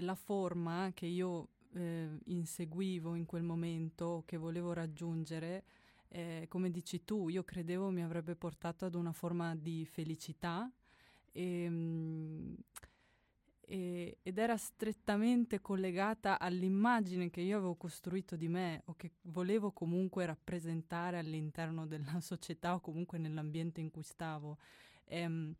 la 0.00 0.14
forma 0.14 0.90
che 0.94 1.06
io 1.06 1.48
eh, 1.74 2.08
inseguivo 2.26 3.14
in 3.14 3.26
quel 3.26 3.42
momento, 3.42 4.22
che 4.26 4.36
volevo 4.36 4.72
raggiungere, 4.72 5.64
eh, 6.08 6.46
come 6.48 6.70
dici 6.70 7.04
tu, 7.04 7.28
io 7.28 7.44
credevo 7.44 7.90
mi 7.90 8.02
avrebbe 8.02 8.34
portato 8.36 8.84
ad 8.86 8.94
una 8.94 9.12
forma 9.12 9.54
di 9.54 9.86
felicità. 9.86 10.70
E, 11.32 11.66
mm, 11.68 12.54
e, 13.68 14.18
ed 14.22 14.38
era 14.38 14.56
strettamente 14.56 15.60
collegata 15.60 16.38
all'immagine 16.38 17.30
che 17.30 17.40
io 17.40 17.58
avevo 17.58 17.74
costruito 17.74 18.36
di 18.36 18.48
me 18.48 18.82
o 18.86 18.94
che 18.94 19.10
volevo 19.22 19.72
comunque 19.72 20.24
rappresentare 20.24 21.18
all'interno 21.18 21.86
della 21.86 22.18
società 22.22 22.74
o 22.74 22.80
comunque 22.80 23.18
nell'ambiente 23.18 23.80
in 23.80 23.90
cui 23.90 24.04
stavo. 24.04 24.58
Ehm, 25.04 25.54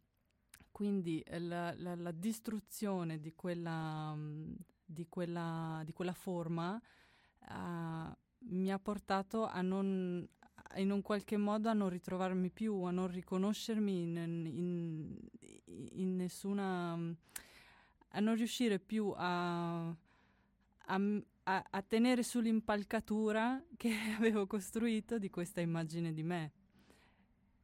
quindi 0.71 1.21
eh, 1.21 1.41
la, 1.41 1.75
la, 1.77 1.95
la 1.97 2.13
distruzione 2.13 3.19
di 3.19 3.35
quella, 3.35 4.15
mm, 4.15 4.55
di 4.85 5.07
quella, 5.09 5.83
di 5.85 5.93
quella 5.93 6.13
forma 6.13 6.81
uh, 7.49 8.15
mi 8.51 8.71
ha 8.71 8.79
portato 8.79 9.47
a 9.47 9.63
non, 9.63 10.27
in 10.77 10.91
un 10.91 11.03
qualche 11.03 11.37
modo 11.37 11.69
a 11.69 11.73
non 11.73 11.89
ritrovarmi 11.89 12.51
più, 12.51 12.83
a 12.83 12.91
non 12.91 13.09
riconoscermi 13.09 14.03
in, 14.03 14.17
in, 14.17 15.17
in 15.93 16.17
nessuna... 16.17 17.15
a 18.11 18.21
non 18.21 18.35
riuscire 18.35 18.79
più 18.79 19.13
a, 19.17 19.89
a, 19.89 19.97
a, 21.45 21.83
tenere 21.83 22.23
sull'impalcatura 22.23 23.63
che 23.77 23.93
avevo 24.17 24.47
costruito 24.47 25.19
di 25.19 25.31
questa 25.31 25.61
immagine 25.61 26.13
di 26.13 26.23
me. 26.23 26.53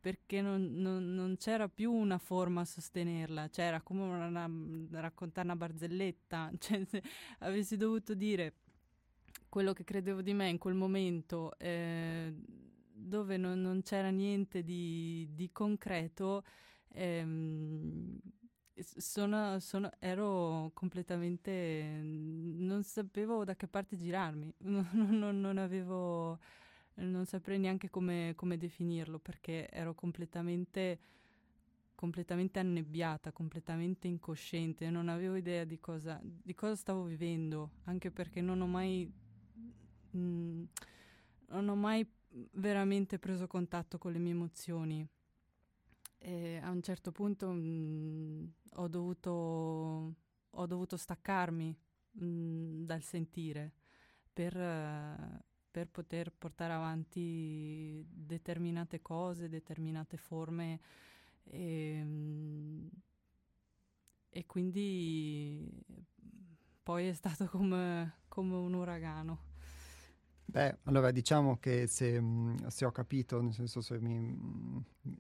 perché 0.01 0.41
non, 0.41 0.73
non, 0.75 1.15
non, 1.15 1.37
c'era 1.37 1.69
più 1.69 1.93
una 1.93 2.19
forma 2.19 2.63
a 2.63 2.65
sostenerla, 2.65 3.49
cioè 3.49 3.81
come 3.85 4.03
una, 4.03 4.27
una, 4.27 5.01
raccontare 5.01 5.47
una 5.47 5.57
barzelletta, 5.57 6.51
cioè 6.59 6.85
se 6.85 7.03
avessi 7.39 7.77
dovuto 7.77 8.15
dire 8.15 8.55
quello 9.49 9.73
che 9.73 9.85
credevo 9.85 10.23
di 10.23 10.33
me 10.33 10.49
in 10.49 10.59
quel 10.59 10.75
momento, 10.75 11.57
eh, 11.59 12.35
dove 12.93 13.37
non, 13.37 13.61
non, 13.61 13.83
c'era 13.83 14.09
niente 14.09 14.63
di, 14.63 15.29
di 15.35 15.51
concreto, 15.53 16.43
ehm, 16.89 18.19
sono, 18.81 19.59
sono, 19.61 19.91
ero 19.99 20.71
completamente... 20.75 22.01
non 22.03 22.83
sapevo 22.83 23.45
da 23.45 23.55
che 23.57 23.67
parte 23.69 23.97
girarmi, 23.97 24.53
non, 24.65 25.41
non 25.41 25.59
avevo 25.59 26.39
non 26.97 27.25
saprei 27.27 27.59
neanche 27.59 27.91
come, 27.91 28.35
come 28.37 28.57
definirlo 28.59 29.19
perché 29.19 29.69
ero 29.71 29.95
completamente, 29.95 30.99
completamente 31.95 32.59
annebbiata, 32.59 33.33
completamente 33.33 34.09
incosciente, 34.09 34.91
non 34.91 35.09
avevo 35.09 35.37
idea 35.37 35.65
di 35.65 35.79
cosa, 35.81 36.21
di 36.23 36.55
cosa 36.55 36.75
stavo 36.77 37.05
vivendo, 37.05 37.71
anche 37.85 38.11
perché 38.11 38.41
non 38.41 38.61
ho 38.61 38.67
mai, 38.67 39.11
mh, 40.11 40.63
non 41.49 41.69
ho 41.69 41.77
mai 41.77 42.07
veramente 42.53 43.19
preso 43.19 43.47
contatto 43.47 43.99
con 43.99 44.13
le 44.13 44.19
mie 44.19 44.33
emozioni. 44.33 45.07
E 46.25 46.61
a 46.63 46.71
un 46.71 46.83
certo 46.83 47.11
punto 47.11 47.51
mh, 47.51 47.59
mm, 47.59 48.45
ho, 48.75 48.89
dovuto, 48.89 50.15
ho 50.51 50.67
dovuto 50.67 50.97
staccarmi 50.97 51.77
mh, 52.13 52.25
mm, 52.25 52.85
dal 52.85 53.03
sentire 53.03 53.73
per... 54.33 54.57
Uh, 54.57 55.51
per 55.73 55.89
poter 55.89 56.31
portare 56.31 56.75
avanti 56.75 58.05
determinate 58.07 59.01
cose, 59.01 59.49
determinate 59.49 60.19
forme 60.19 60.81
e, 61.45 61.97
ehm, 61.99 62.91
e 64.29 64.47
quindi 64.47 65.67
poi 66.83 67.09
è 67.09 67.13
stato 67.15 67.47
come, 67.49 68.19
come 68.29 68.55
un 68.55 68.75
uragano. 68.75 69.52
Beh, 70.53 70.81
allora 70.83 71.11
diciamo 71.13 71.57
che 71.57 71.87
se, 71.87 72.21
mm, 72.21 72.67
se, 72.67 72.85
ho 72.85 72.91
capito, 72.91 73.41
nel 73.41 73.55
senso 73.55 73.81
se 73.81 73.99
mi, 73.99 74.37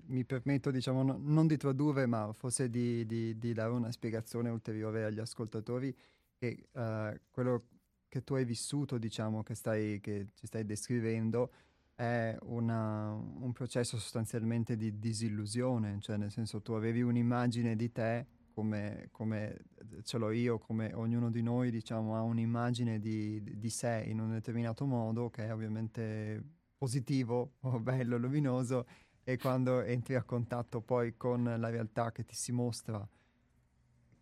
mi 0.08 0.24
permetto 0.26 0.70
diciamo 0.70 1.02
no, 1.02 1.18
non 1.18 1.46
di 1.46 1.56
tradurre 1.56 2.04
ma 2.04 2.30
forse 2.34 2.68
di, 2.68 3.06
di, 3.06 3.38
di, 3.38 3.54
dare 3.54 3.70
una 3.70 3.90
spiegazione 3.90 4.50
ulteriore 4.50 5.04
agli 5.04 5.20
ascoltatori 5.20 5.96
che 6.36 6.66
uh, 6.72 7.18
quello 7.30 7.68
che 8.08 8.22
tu 8.24 8.34
hai 8.34 8.44
vissuto, 8.44 8.98
diciamo, 8.98 9.42
che, 9.42 9.54
stai, 9.54 10.00
che 10.02 10.32
ci 10.34 10.46
stai 10.46 10.66
descrivendo, 10.66 11.50
è 11.94 12.36
una, 12.42 13.12
un 13.12 13.52
processo 13.54 13.96
sostanzialmente 13.96 14.76
di 14.76 14.98
disillusione, 14.98 15.98
cioè 16.00 16.18
nel 16.18 16.30
senso 16.30 16.60
tu 16.60 16.72
avevi 16.72 17.00
un'immagine 17.00 17.74
di 17.74 17.90
te 17.90 18.26
come, 18.52 19.08
come 19.10 19.64
ce 20.02 20.18
l'ho 20.18 20.30
io, 20.30 20.58
come 20.58 20.92
ognuno 20.94 21.30
di 21.30 21.42
noi 21.42 21.70
diciamo, 21.70 22.16
ha 22.16 22.22
un'immagine 22.22 23.00
di, 23.00 23.42
di 23.42 23.70
sé 23.70 24.04
in 24.06 24.20
un 24.20 24.30
determinato 24.32 24.84
modo 24.84 25.30
che 25.30 25.46
è 25.46 25.52
ovviamente 25.52 26.42
positivo 26.76 27.54
o 27.62 27.80
bello, 27.80 28.16
luminoso 28.16 28.86
e 29.24 29.38
quando 29.38 29.80
entri 29.82 30.14
a 30.14 30.22
contatto 30.22 30.80
poi 30.80 31.16
con 31.16 31.42
la 31.44 31.68
realtà 31.68 32.12
che 32.12 32.24
ti 32.24 32.34
si 32.34 32.52
mostra 32.52 33.06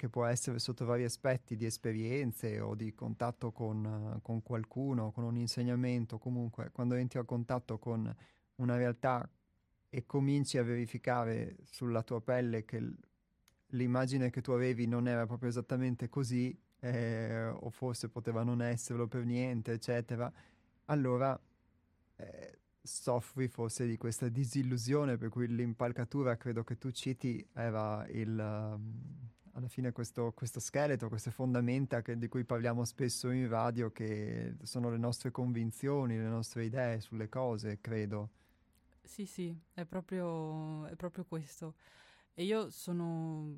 che 0.00 0.08
può 0.08 0.24
essere 0.24 0.58
sotto 0.58 0.86
vari 0.86 1.04
aspetti 1.04 1.56
di 1.56 1.66
esperienze 1.66 2.58
o 2.58 2.74
di 2.74 2.94
contatto 2.94 3.52
con, 3.52 4.18
con 4.22 4.42
qualcuno, 4.42 5.12
con 5.12 5.24
un 5.24 5.36
insegnamento, 5.36 6.16
comunque 6.18 6.70
quando 6.72 6.94
entri 6.94 7.18
a 7.18 7.24
contatto 7.24 7.78
con 7.78 8.10
una 8.56 8.76
realtà 8.76 9.28
e 9.90 10.06
cominci 10.06 10.56
a 10.56 10.62
verificare 10.62 11.56
sulla 11.64 12.02
tua 12.02 12.22
pelle 12.22 12.64
che 12.64 12.82
l'immagine 13.70 14.30
che 14.30 14.40
tu 14.40 14.52
avevi 14.52 14.86
non 14.86 15.08
era 15.08 15.26
proprio 15.26 15.48
esattamente 15.48 16.08
così, 16.08 16.56
eh, 16.80 17.46
o 17.46 17.70
forse 17.70 18.08
poteva 18.08 18.42
non 18.42 18.62
esserlo 18.62 19.06
per 19.06 19.24
niente, 19.24 19.72
eccetera, 19.72 20.32
allora 20.86 21.38
eh, 22.16 22.58
soffri 22.82 23.48
forse 23.48 23.86
di 23.86 23.96
questa 23.96 24.28
disillusione, 24.28 25.16
per 25.16 25.28
cui 25.28 25.46
l'impalcatura, 25.46 26.36
credo 26.36 26.64
che 26.64 26.78
tu 26.78 26.90
citi, 26.90 27.46
era 27.52 28.06
il, 28.08 28.36
um, 28.38 29.30
alla 29.52 29.68
fine 29.68 29.92
questo, 29.92 30.32
questo 30.32 30.60
scheletro, 30.60 31.08
queste 31.08 31.30
fondamenta 31.30 32.02
che, 32.02 32.18
di 32.18 32.28
cui 32.28 32.44
parliamo 32.44 32.84
spesso 32.84 33.30
in 33.30 33.48
radio, 33.48 33.90
che 33.92 34.54
sono 34.62 34.90
le 34.90 34.98
nostre 34.98 35.30
convinzioni, 35.30 36.16
le 36.16 36.28
nostre 36.28 36.64
idee 36.64 37.00
sulle 37.00 37.28
cose, 37.28 37.78
credo. 37.80 38.30
Sì, 39.02 39.26
sì, 39.26 39.56
è 39.74 39.84
proprio, 39.84 40.86
è 40.86 40.94
proprio 40.94 41.24
questo. 41.24 41.74
E 42.40 42.44
io 42.44 42.70
sono, 42.70 43.54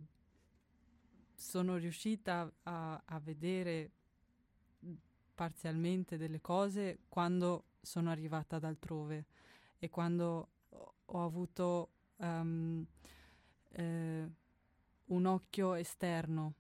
sono 1.37 1.77
riuscita 1.77 2.53
a, 2.65 3.01
a 3.05 3.21
vedere 3.21 3.93
parzialmente 5.33 6.17
delle 6.17 6.41
cose 6.41 6.99
quando 7.09 7.67
sono 7.81 8.11
arrivata 8.11 8.57
ad 8.57 8.65
altrove 8.65 9.27
e 9.79 9.89
quando 9.89 10.49
ho 11.05 11.25
avuto 11.25 11.91
um, 12.17 12.85
eh, 13.69 14.29
un 15.05 15.27
occhio 15.27 15.75
esterno 15.75 16.55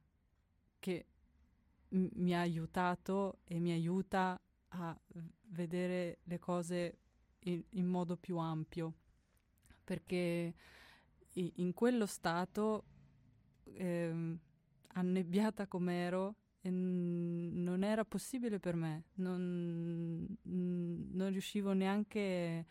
che 0.79 1.07
mi 1.89 2.37
ha 2.37 2.41
aiutato 2.41 3.41
e 3.43 3.59
mi 3.59 3.73
aiuta 3.73 4.41
a 4.69 4.97
vedere 5.49 6.19
le 6.23 6.39
cose 6.39 6.99
in, 7.41 7.65
in 7.71 7.87
modo 7.89 8.17
più 8.17 8.37
ampio. 8.37 8.95
Perché 9.83 10.55
in 11.35 11.73
quello 11.73 12.07
stato 12.07 12.85
eh, 13.64 14.37
annebbiata 14.95 15.66
com'ero 15.66 16.35
non 16.64 17.83
era 17.83 18.05
possibile 18.05 18.61
per 18.61 18.77
me 18.77 19.05
non, 19.14 20.25
non 20.42 21.31
riuscivo 21.31 21.73
neanche 21.73 22.66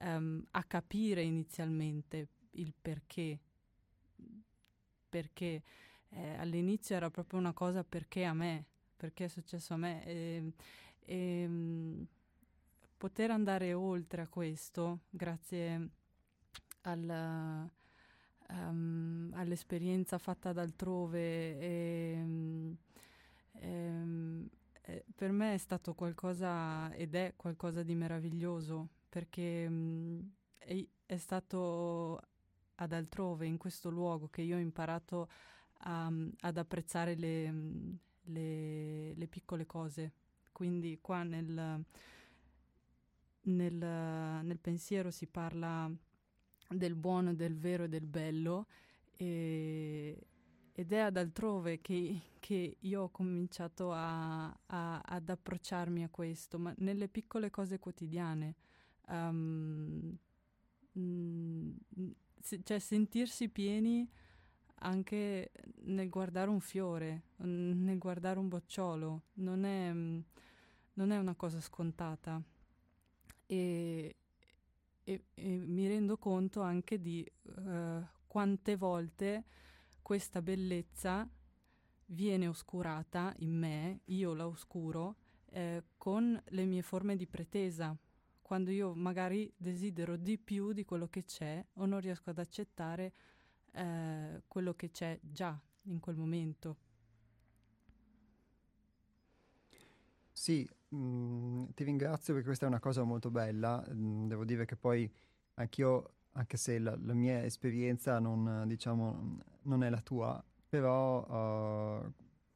um, 0.00 0.44
a 0.50 0.64
capire 0.64 1.22
inizialmente 1.22 2.28
il 2.52 2.74
perché 2.78 3.38
perché 5.10 5.62
eh, 6.10 6.34
all'inizio 6.36 6.96
era 6.96 7.10
proprio 7.10 7.38
una 7.38 7.52
cosa 7.52 7.84
perché 7.84 8.24
a 8.24 8.32
me, 8.32 8.64
perché 8.96 9.26
è 9.26 9.28
successo 9.28 9.74
a 9.74 9.76
me. 9.76 10.04
E, 10.06 10.52
e 11.00 11.46
mh, 11.46 12.06
poter 12.96 13.30
andare 13.30 13.74
oltre 13.74 14.22
a 14.22 14.28
questo, 14.28 15.00
grazie 15.10 15.88
al, 16.82 17.70
um, 18.52 19.30
all'esperienza 19.34 20.18
fatta 20.18 20.50
ad 20.50 20.58
altrove, 20.58 21.58
e, 21.58 22.14
um, 22.16 22.76
ehm, 23.52 24.48
eh, 24.82 25.04
per 25.14 25.32
me 25.32 25.54
è 25.54 25.58
stato 25.58 25.94
qualcosa 25.94 26.92
ed 26.94 27.14
è 27.14 27.34
qualcosa 27.36 27.82
di 27.82 27.94
meraviglioso 27.94 28.88
perché 29.08 29.68
mh, 29.68 30.32
è, 30.58 30.86
è 31.06 31.16
stato 31.16 32.20
ad 32.76 32.92
altrove, 32.92 33.46
in 33.46 33.58
questo 33.58 33.90
luogo, 33.90 34.28
che 34.28 34.42
io 34.42 34.56
ho 34.56 34.60
imparato 34.60 35.28
a, 35.80 36.10
ad 36.40 36.56
apprezzare 36.56 37.14
le, 37.14 37.52
le, 38.22 39.14
le, 39.14 39.26
piccole 39.26 39.66
cose. 39.66 40.12
Quindi 40.52 40.98
qua 41.00 41.22
nel, 41.22 41.84
nel, 43.42 43.74
nel, 43.74 44.58
pensiero 44.58 45.10
si 45.10 45.26
parla 45.26 45.90
del 46.70 46.94
buono, 46.94 47.34
del 47.34 47.56
vero 47.56 47.84
e 47.84 47.88
del 47.88 48.06
bello 48.06 48.66
e, 49.16 50.26
ed 50.72 50.92
è 50.92 50.98
ad 50.98 51.16
altrove 51.16 51.80
che, 51.80 52.20
che 52.38 52.76
io 52.78 53.02
ho 53.02 53.08
cominciato 53.10 53.92
a, 53.92 54.46
a, 54.46 55.00
ad 55.00 55.28
approcciarmi 55.28 56.04
a 56.04 56.08
questo, 56.08 56.58
ma 56.58 56.72
nelle 56.78 57.08
piccole 57.08 57.50
cose 57.50 57.78
quotidiane. 57.78 58.54
Um, 59.08 60.16
se, 62.40 62.60
cioè 62.62 62.78
sentirsi 62.78 63.48
pieni 63.48 64.08
anche 64.82 65.50
nel 65.82 66.08
guardare 66.08 66.48
un 66.48 66.60
fiore, 66.60 67.24
nel 67.36 67.98
guardare 67.98 68.38
un 68.38 68.48
bocciolo, 68.48 69.24
non 69.34 69.64
è, 69.64 69.92
non 69.92 71.10
è 71.10 71.18
una 71.18 71.34
cosa 71.34 71.60
scontata. 71.60 72.42
E, 73.46 74.14
e, 75.10 75.24
e, 75.34 75.58
mi 75.66 75.88
rendo 75.88 76.16
conto 76.18 76.60
anche 76.60 77.00
di 77.00 77.28
uh, 77.42 78.06
quante 78.28 78.76
volte 78.76 79.44
questa 80.00 80.40
bellezza 80.40 81.28
viene 82.06 82.46
oscurata 82.46 83.34
in 83.38 83.56
me, 83.56 84.02
io 84.06 84.34
la 84.34 84.46
oscuro, 84.46 85.16
eh, 85.50 85.82
con 85.96 86.40
le 86.44 86.64
mie 86.64 86.82
forme 86.82 87.16
di 87.16 87.26
pretesa, 87.26 87.96
quando 88.40 88.70
io 88.70 88.94
magari 88.94 89.52
desidero 89.56 90.16
di 90.16 90.38
più 90.38 90.72
di 90.72 90.84
quello 90.84 91.08
che 91.08 91.24
c'è 91.24 91.64
o 91.74 91.86
non 91.86 92.00
riesco 92.00 92.30
ad 92.30 92.38
accettare 92.38 93.12
eh, 93.72 94.42
quello 94.46 94.74
che 94.74 94.90
c'è 94.90 95.18
già 95.22 95.60
in 95.82 96.00
quel 96.00 96.16
momento. 96.16 96.76
Sì, 100.32 100.68
mm, 100.94 101.64
ti 101.74 101.84
ringrazio 101.84 102.32
perché 102.32 102.48
questa 102.48 102.66
è 102.66 102.68
una 102.68 102.80
cosa 102.80 103.02
molto 103.02 103.30
bella. 103.30 103.84
Mm, 103.92 104.28
devo 104.28 104.44
dire 104.44 104.64
che 104.64 104.76
poi 104.76 105.10
anch'io 105.54 106.14
anche 106.32 106.56
se 106.56 106.78
la, 106.78 106.96
la, 107.02 107.14
mia 107.14 107.44
esperienza 107.44 108.18
non, 108.18 108.64
diciamo, 108.66 109.38
non 109.62 109.82
è 109.82 109.90
la 109.90 110.00
tua, 110.00 110.42
però 110.68 112.02
uh, 112.04 112.12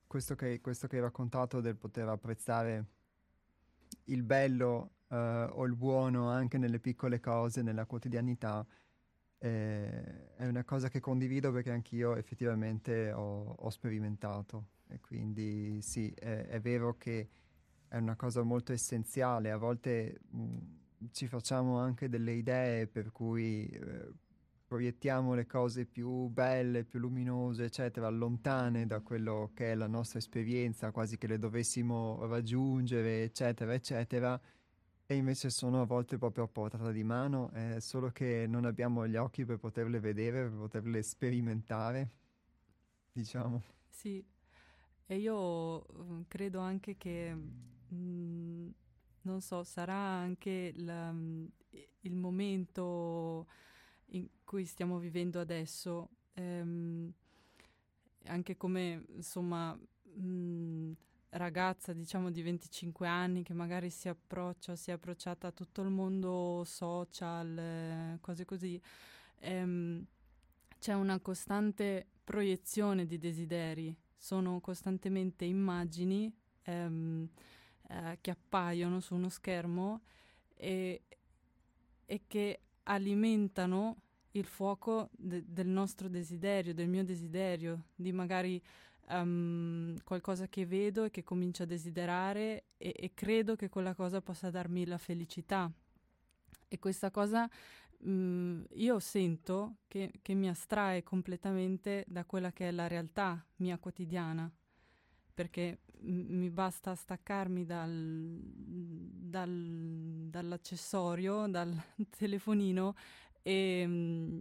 questo, 0.06 0.36
che, 0.36 0.60
questo, 0.60 0.86
che, 0.86 0.96
hai 0.96 1.02
raccontato 1.02 1.60
del 1.60 1.76
poter 1.76 2.08
apprezzare 2.08 2.86
il 4.04 4.22
bello 4.22 4.90
uh, 5.08 5.16
o 5.16 5.64
il 5.64 5.74
buono 5.74 6.28
anche 6.28 6.58
nelle 6.58 6.78
piccole 6.78 7.20
cose, 7.20 7.62
nella 7.62 7.86
quotidianità, 7.86 8.64
eh, 9.38 10.34
è 10.36 10.46
una 10.46 10.64
cosa 10.64 10.88
che 10.88 11.00
condivido 11.00 11.52
perché 11.52 11.70
anch'io 11.70 12.16
effettivamente 12.16 13.12
ho, 13.12 13.54
ho 13.58 13.70
sperimentato 13.70 14.68
e 14.88 15.00
quindi 15.00 15.82
sì, 15.82 16.10
è, 16.16 16.46
è, 16.46 16.60
vero 16.60 16.96
che 16.96 17.28
è 17.94 17.98
una 17.98 18.16
cosa 18.16 18.42
molto 18.42 18.72
essenziale, 18.72 19.52
a 19.52 19.56
volte 19.56 20.18
mh, 20.30 20.58
ci 21.12 21.28
facciamo 21.28 21.78
anche 21.78 22.08
delle 22.08 22.32
idee 22.32 22.88
per 22.88 23.12
cui 23.12 23.68
eh, 23.68 24.12
proiettiamo 24.66 25.34
le 25.34 25.46
cose 25.46 25.86
più 25.86 26.26
belle, 26.26 26.82
più 26.82 26.98
luminose, 26.98 27.64
eccetera, 27.64 28.08
lontane 28.08 28.86
da 28.86 28.98
quello 28.98 29.52
che 29.54 29.70
è 29.70 29.74
la 29.76 29.86
nostra 29.86 30.18
esperienza, 30.18 30.90
quasi 30.90 31.16
che 31.16 31.28
le 31.28 31.38
dovessimo 31.38 32.26
raggiungere, 32.26 33.22
eccetera, 33.22 33.72
eccetera. 33.72 34.40
E 35.06 35.14
invece 35.14 35.50
sono 35.50 35.80
a 35.82 35.84
volte 35.84 36.18
proprio 36.18 36.44
a 36.44 36.48
portata 36.48 36.90
di 36.90 37.04
mano, 37.04 37.50
è 37.52 37.78
solo 37.78 38.10
che 38.10 38.46
non 38.48 38.64
abbiamo 38.64 39.06
gli 39.06 39.16
occhi 39.16 39.44
per 39.44 39.58
poterle 39.58 40.00
vedere, 40.00 40.48
per 40.48 40.58
poterle 40.58 41.00
sperimentare, 41.00 42.10
diciamo. 43.12 43.62
Sì, 43.88 44.24
e 45.06 45.16
io 45.16 45.86
mm, 45.92 46.22
credo 46.28 46.60
anche 46.60 46.96
che, 46.96 47.36
mm, 47.94 48.68
non 49.22 49.40
so, 49.40 49.64
sarà 49.64 49.94
anche 49.96 50.72
la, 50.76 51.12
mm, 51.12 51.46
il 52.02 52.14
momento 52.16 53.46
in 54.08 54.28
cui 54.44 54.64
stiamo 54.66 54.98
vivendo 54.98 55.40
adesso, 55.40 56.10
ehm, 56.34 57.12
anche 58.26 58.56
come, 58.56 59.04
insomma, 59.16 59.72
mh, 59.74 60.92
ragazza, 61.30 61.92
diciamo 61.92 62.30
di 62.30 62.42
25 62.42 63.06
anni, 63.06 63.42
che 63.42 63.52
magari 63.54 63.90
si 63.90 64.08
approccia, 64.08 64.76
si 64.76 64.90
è 64.90 64.94
approcciata 64.94 65.48
a 65.48 65.52
tutto 65.52 65.82
il 65.82 65.90
mondo 65.90 66.62
social, 66.64 67.58
eh, 67.58 68.18
cose 68.20 68.44
così, 68.44 68.80
ehm, 69.40 70.04
c'è 70.78 70.94
una 70.94 71.18
costante 71.20 72.06
proiezione 72.24 73.06
di 73.06 73.18
desideri, 73.18 73.94
sono 74.16 74.60
costantemente 74.60 75.44
immagini 75.44 76.32
ehm, 76.64 77.28
eh, 77.88 78.18
che 78.20 78.30
appaiono 78.30 79.00
su 79.00 79.14
uno 79.14 79.28
schermo 79.28 80.02
e, 80.54 81.02
e 82.06 82.20
che 82.26 82.60
alimentano 82.84 83.96
il 84.32 84.46
fuoco 84.46 85.10
de- 85.12 85.44
del 85.46 85.68
nostro 85.68 86.08
desiderio, 86.08 86.74
del 86.74 86.88
mio 86.88 87.04
desiderio, 87.04 87.84
di 87.94 88.12
magari 88.12 88.60
um, 89.08 89.96
qualcosa 90.02 90.48
che 90.48 90.66
vedo 90.66 91.04
e 91.04 91.10
che 91.10 91.22
comincio 91.22 91.62
a 91.62 91.66
desiderare 91.66 92.64
e, 92.76 92.94
e, 92.96 93.12
credo 93.14 93.56
che 93.56 93.68
quella 93.68 93.94
cosa 93.94 94.20
possa 94.20 94.50
darmi 94.50 94.86
la 94.86 94.98
felicità. 94.98 95.70
E 96.68 96.78
questa 96.78 97.10
cosa 97.10 97.48
um, 97.98 98.64
io 98.72 98.98
sento 98.98 99.76
che, 99.88 100.12
che 100.20 100.34
mi 100.34 100.48
astrae 100.48 101.02
completamente 101.02 102.04
da 102.08 102.24
quella 102.24 102.52
che 102.52 102.68
è 102.68 102.70
la 102.72 102.88
realtà 102.88 103.44
mia 103.56 103.78
quotidiana, 103.78 104.50
perché 105.32 105.78
mi 106.04 106.50
basta 106.50 106.94
staccarmi 106.94 107.64
dal, 107.64 108.38
dal, 108.42 110.26
dall'accessorio, 110.30 111.46
dal 111.48 111.74
telefonino 112.16 112.94
e, 113.42 114.40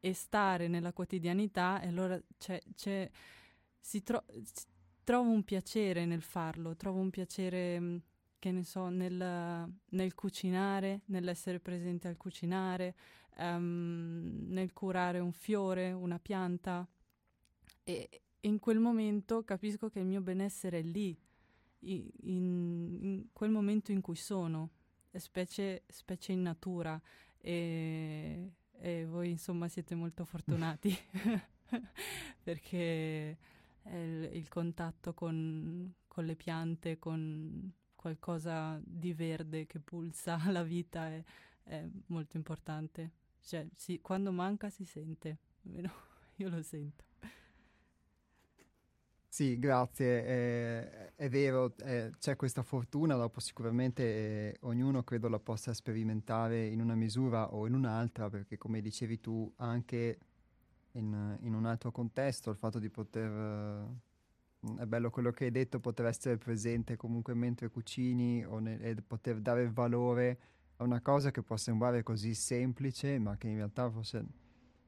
e, 0.00 0.12
stare 0.12 0.68
nella 0.68 0.92
quotidianità 0.92 1.80
e 1.80 1.88
allora 1.88 2.20
c'è, 2.38 2.60
c'è 2.74 3.10
si 3.80 4.02
tro- 4.02 4.24
trovo 5.04 5.30
un 5.30 5.44
piacere 5.44 6.06
nel 6.06 6.22
farlo, 6.22 6.74
trovo 6.74 6.98
un 7.00 7.10
piacere, 7.10 8.00
che 8.38 8.50
ne 8.50 8.64
so, 8.64 8.88
nel, 8.88 9.70
nel 9.90 10.14
cucinare, 10.14 11.02
nell'essere 11.06 11.60
presente 11.60 12.08
al 12.08 12.16
cucinare, 12.16 12.94
um, 13.36 14.46
nel 14.48 14.72
curare 14.72 15.18
un 15.18 15.32
fiore, 15.32 15.92
una 15.92 16.18
pianta. 16.18 16.88
E, 17.84 18.08
in 18.44 18.58
quel 18.58 18.78
momento 18.78 19.44
capisco 19.44 19.88
che 19.88 20.00
il 20.00 20.06
mio 20.06 20.20
benessere 20.20 20.80
è 20.80 20.82
lì, 20.82 21.16
in, 21.80 22.08
in 22.22 23.26
quel 23.32 23.50
momento 23.50 23.92
in 23.92 24.00
cui 24.00 24.16
sono, 24.16 24.70
specie, 25.12 25.84
specie 25.88 26.32
in 26.32 26.42
natura. 26.42 27.00
E, 27.38 28.52
e 28.78 29.04
voi 29.06 29.30
insomma 29.30 29.68
siete 29.68 29.94
molto 29.94 30.24
fortunati 30.24 30.96
perché 32.42 33.38
il, 33.84 34.30
il 34.32 34.48
contatto 34.48 35.14
con, 35.14 35.92
con, 36.06 36.24
le 36.24 36.36
piante, 36.36 36.98
con 36.98 37.72
qualcosa 37.94 38.80
di 38.84 39.12
verde 39.12 39.66
che 39.66 39.78
pulsa 39.80 40.40
la 40.50 40.62
vita 40.62 41.08
è, 41.08 41.22
è 41.64 41.88
molto 42.06 42.36
importante. 42.36 43.12
Cioè, 43.40 43.66
sì, 43.74 44.00
quando 44.00 44.32
manca 44.32 44.70
si 44.70 44.84
sente, 44.84 45.38
almeno 45.64 45.92
io 46.36 46.48
lo 46.48 46.62
sento. 46.62 47.04
Sì, 49.34 49.58
grazie, 49.58 50.24
eh, 50.24 51.14
è 51.16 51.28
vero, 51.28 51.74
eh, 51.78 52.12
c'è 52.20 52.36
questa 52.36 52.62
fortuna, 52.62 53.16
dopo 53.16 53.40
sicuramente 53.40 54.04
eh, 54.04 54.56
ognuno 54.60 55.02
credo 55.02 55.28
la 55.28 55.40
possa 55.40 55.74
sperimentare 55.74 56.68
in 56.68 56.80
una 56.80 56.94
misura 56.94 57.52
o 57.52 57.66
in 57.66 57.74
un'altra, 57.74 58.30
perché 58.30 58.56
come 58.56 58.80
dicevi 58.80 59.18
tu, 59.18 59.52
anche 59.56 60.18
in, 60.92 61.36
in, 61.40 61.52
un 61.52 61.66
altro 61.66 61.90
contesto, 61.90 62.50
il 62.50 62.56
fatto 62.56 62.78
di 62.78 62.88
poter... 62.90 63.28
Uh, 64.60 64.76
è 64.78 64.86
bello 64.86 65.10
quello 65.10 65.32
che 65.32 65.46
hai 65.46 65.50
detto, 65.50 65.80
poter 65.80 66.06
essere 66.06 66.38
presente 66.38 66.94
comunque 66.94 67.34
mentre 67.34 67.70
cucini 67.70 68.46
ne, 68.60 68.78
e 68.82 68.94
poter 69.04 69.40
dare 69.40 69.68
valore 69.68 70.38
a 70.76 70.84
una 70.84 71.00
cosa 71.00 71.32
che 71.32 71.42
può 71.42 71.56
sembrare 71.56 72.04
così 72.04 72.34
semplice, 72.34 73.18
ma 73.18 73.36
che 73.36 73.48
in 73.48 73.56
realtà 73.56 73.90
forse 73.90 74.24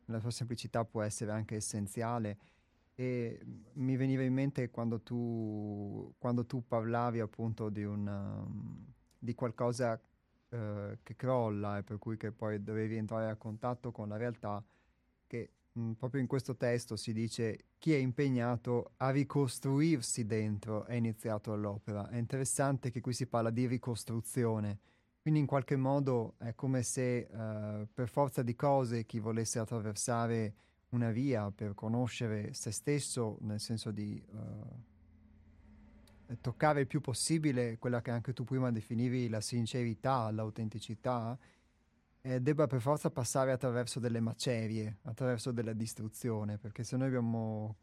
nella 0.04 0.20
sua 0.20 0.30
semplicità 0.30 0.84
può 0.84 1.02
essere 1.02 1.32
anche 1.32 1.56
essenziale. 1.56 2.38
E 2.98 3.40
mi 3.74 3.96
veniva 3.96 4.22
in 4.22 4.32
mente 4.32 4.70
quando 4.70 5.02
tu, 5.02 6.12
quando 6.18 6.46
tu 6.46 6.66
parlavi 6.66 7.20
appunto 7.20 7.68
di, 7.68 7.84
una, 7.84 8.44
di 9.18 9.34
qualcosa 9.34 10.00
uh, 10.48 10.56
che 11.02 11.14
crolla 11.14 11.78
e 11.78 11.82
per 11.82 11.98
cui 11.98 12.16
che 12.16 12.32
poi 12.32 12.62
dovevi 12.62 12.96
entrare 12.96 13.30
a 13.30 13.36
contatto 13.36 13.92
con 13.92 14.08
la 14.08 14.16
realtà, 14.16 14.64
che 15.26 15.50
Mm, 15.78 15.92
proprio 15.92 16.22
in 16.22 16.26
questo 16.26 16.56
testo 16.56 16.96
si 16.96 17.12
dice 17.12 17.66
chi 17.78 17.92
è 17.92 17.98
impegnato 17.98 18.92
a 18.96 19.10
ricostruirsi 19.10 20.24
dentro 20.24 20.86
è 20.86 20.94
iniziato 20.94 21.52
all'opera. 21.52 22.08
È 22.08 22.16
interessante 22.16 22.90
che 22.90 23.00
qui 23.02 23.12
si 23.12 23.26
parla 23.26 23.50
di 23.50 23.66
ricostruzione, 23.66 24.78
quindi 25.20 25.40
in 25.40 25.46
qualche 25.46 25.76
modo 25.76 26.34
è 26.38 26.54
come 26.54 26.82
se 26.82 27.28
uh, 27.30 27.86
per 27.92 28.08
forza 28.08 28.42
di 28.42 28.54
cose 28.54 29.04
chi 29.04 29.18
volesse 29.18 29.58
attraversare 29.58 30.54
una 30.96 31.10
via 31.10 31.50
per 31.50 31.74
conoscere 31.74 32.54
se 32.54 32.70
stesso, 32.70 33.36
nel 33.42 33.60
senso 33.60 33.90
di 33.90 34.20
uh, 34.32 34.82
toccare 36.40 36.80
il 36.80 36.86
più 36.86 37.00
possibile 37.00 37.78
quella 37.78 38.02
che 38.02 38.10
anche 38.10 38.32
tu 38.32 38.44
prima 38.44 38.72
definivi 38.72 39.28
la 39.28 39.40
sincerità, 39.40 40.30
l'autenticità, 40.30 41.38
eh, 42.22 42.40
debba 42.40 42.66
per 42.66 42.80
forza 42.80 43.10
passare 43.10 43.52
attraverso 43.52 44.00
delle 44.00 44.20
macerie, 44.20 44.98
attraverso 45.02 45.52
della 45.52 45.74
distruzione, 45.74 46.58
perché 46.58 46.82
se 46.82 46.96
noi 46.96 47.06
abbiamo 47.06 47.76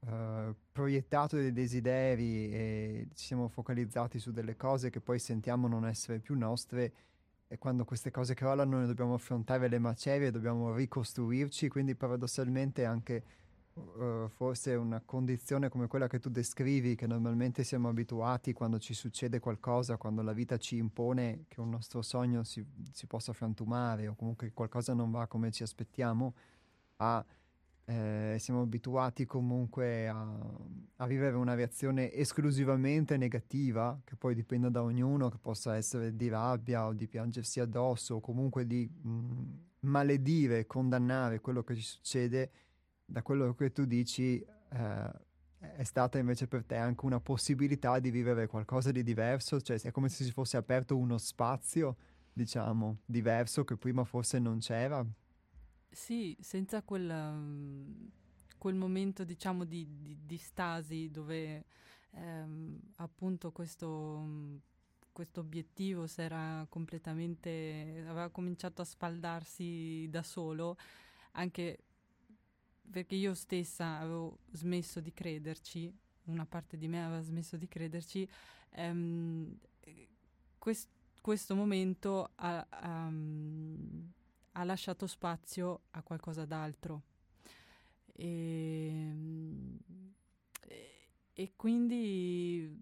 uh, 0.00 0.54
proiettato 0.70 1.36
dei 1.36 1.52
desideri 1.52 2.52
e 2.52 3.08
ci 3.14 3.26
siamo 3.26 3.48
focalizzati 3.48 4.20
su 4.20 4.30
delle 4.30 4.56
cose 4.56 4.90
che 4.90 5.00
poi 5.00 5.18
sentiamo 5.18 5.66
non 5.66 5.86
essere 5.86 6.20
più 6.20 6.36
nostre, 6.36 6.92
e 7.46 7.58
quando 7.58 7.84
queste 7.84 8.10
cose 8.10 8.34
crollano 8.34 8.78
noi 8.78 8.86
dobbiamo 8.86 9.14
affrontare 9.14 9.68
le 9.68 9.78
macerie, 9.78 10.30
dobbiamo 10.30 10.74
ricostruirci, 10.74 11.68
quindi 11.68 11.94
paradossalmente 11.94 12.84
anche 12.84 13.22
uh, 13.74 14.28
forse 14.28 14.74
una 14.74 15.00
condizione 15.04 15.68
come 15.68 15.86
quella 15.86 16.08
che 16.08 16.18
tu 16.18 16.30
descrivi, 16.30 16.94
che 16.94 17.06
normalmente 17.06 17.64
siamo 17.64 17.88
abituati 17.88 18.52
quando 18.52 18.78
ci 18.78 18.94
succede 18.94 19.40
qualcosa, 19.40 19.96
quando 19.96 20.22
la 20.22 20.32
vita 20.32 20.56
ci 20.56 20.76
impone 20.76 21.44
che 21.48 21.60
un 21.60 21.70
nostro 21.70 22.02
sogno 22.02 22.42
si, 22.44 22.64
si 22.92 23.06
possa 23.06 23.32
frantumare 23.32 24.08
o 24.08 24.14
comunque 24.14 24.52
qualcosa 24.52 24.94
non 24.94 25.10
va 25.10 25.26
come 25.26 25.50
ci 25.50 25.62
aspettiamo, 25.62 26.34
a, 26.96 27.24
eh, 27.86 28.36
siamo 28.38 28.62
abituati 28.62 29.26
comunque 29.26 30.08
a, 30.08 30.26
a, 30.96 31.06
vivere 31.06 31.36
una 31.36 31.54
reazione 31.54 32.12
esclusivamente 32.12 33.16
negativa, 33.16 34.00
che 34.04 34.16
poi 34.16 34.34
dipende 34.34 34.70
da 34.70 34.82
ognuno, 34.82 35.28
che 35.28 35.38
possa 35.38 35.76
essere 35.76 36.16
di 36.16 36.28
rabbia 36.28 36.86
o 36.86 36.94
di 36.94 37.06
piangersi 37.06 37.60
addosso 37.60 38.16
o 38.16 38.20
comunque 38.20 38.66
di 38.66 38.88
mh, 38.88 39.08
mm, 39.08 39.52
maledire, 39.80 40.66
condannare 40.66 41.40
quello 41.40 41.62
che 41.62 41.74
ci 41.74 41.82
succede 41.82 42.50
da 43.04 43.22
quello 43.22 43.54
che 43.54 43.70
tu 43.70 43.84
dici, 43.84 44.40
eh, 44.40 45.12
è 45.76 45.82
stata 45.84 46.18
invece 46.18 46.46
per 46.46 46.64
te 46.64 46.76
anche 46.76 47.04
una 47.04 47.20
possibilità 47.20 47.98
di 47.98 48.10
vivere 48.10 48.46
qualcosa 48.46 48.90
di 48.92 49.02
diverso, 49.02 49.60
cioè 49.60 49.78
è 49.80 49.90
come 49.90 50.08
se 50.08 50.24
si 50.24 50.30
fosse 50.30 50.56
aperto 50.56 50.96
uno 50.96 51.18
spazio, 51.18 51.96
diciamo, 52.32 53.00
diverso 53.04 53.64
che 53.64 53.76
prima 53.76 54.04
forse 54.04 54.38
non 54.38 54.58
c'era. 54.58 55.04
Sì, 55.94 56.36
senza 56.40 56.82
quel, 56.82 57.08
um, 57.08 58.10
quel 58.58 58.74
momento, 58.74 59.22
diciamo, 59.22 59.64
di, 59.64 59.86
di, 60.02 60.18
di 60.26 60.36
stasi 60.38 61.08
dove 61.08 61.64
um, 62.10 62.76
appunto 62.96 63.52
questo, 63.52 64.60
questo 65.12 65.38
obiettivo 65.40 66.08
si 66.08 66.20
era 66.20 66.66
completamente, 66.68 68.02
aveva 68.08 68.28
cominciato 68.30 68.82
a 68.82 68.84
sfaldarsi 68.84 70.08
da 70.10 70.24
solo, 70.24 70.76
anche 71.32 71.78
perché 72.90 73.14
io 73.14 73.32
stessa 73.34 73.98
avevo 74.00 74.38
smesso 74.50 75.00
di 75.00 75.12
crederci, 75.12 75.92
una 76.24 76.44
parte 76.44 76.76
di 76.76 76.88
me 76.88 77.04
aveva 77.04 77.22
smesso 77.22 77.56
di 77.56 77.68
crederci, 77.68 78.28
um, 78.78 79.56
quest, 80.58 80.88
questo 81.20 81.54
momento 81.54 82.30
ha, 82.34 82.66
um, 82.82 84.12
ha, 84.54 84.64
lasciato 84.64 85.06
spazio 85.06 85.82
a 85.90 86.02
qualcosa 86.02 86.44
d'altro. 86.44 87.02
E, 88.12 89.12
e, 90.60 91.08
e 91.32 91.52
quindi 91.56 92.80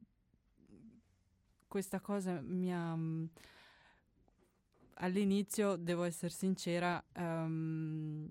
questa 1.67 2.01
cosa 2.01 2.41
mi 2.41 2.73
ha 2.73 2.97
all'inizio, 4.95 5.77
devo 5.77 6.05
essere 6.05 6.33
sincera, 6.33 7.03
um, 7.17 8.29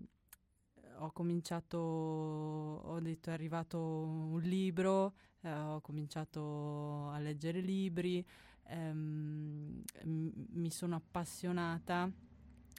ho 0.99 1.11
cominciato, 1.11 1.77
ho 1.77 2.99
detto 2.99 3.29
è 3.29 3.33
arrivato 3.33 3.79
un 3.79 4.41
libro, 4.41 5.13
eh, 5.41 5.51
ho 5.51 5.81
cominciato 5.81 7.09
a 7.09 7.19
leggere 7.19 7.59
libri, 7.59 8.23
ehm, 8.67 9.83
mi 10.03 10.69
sono 10.69 10.95
appassionata 10.95 12.09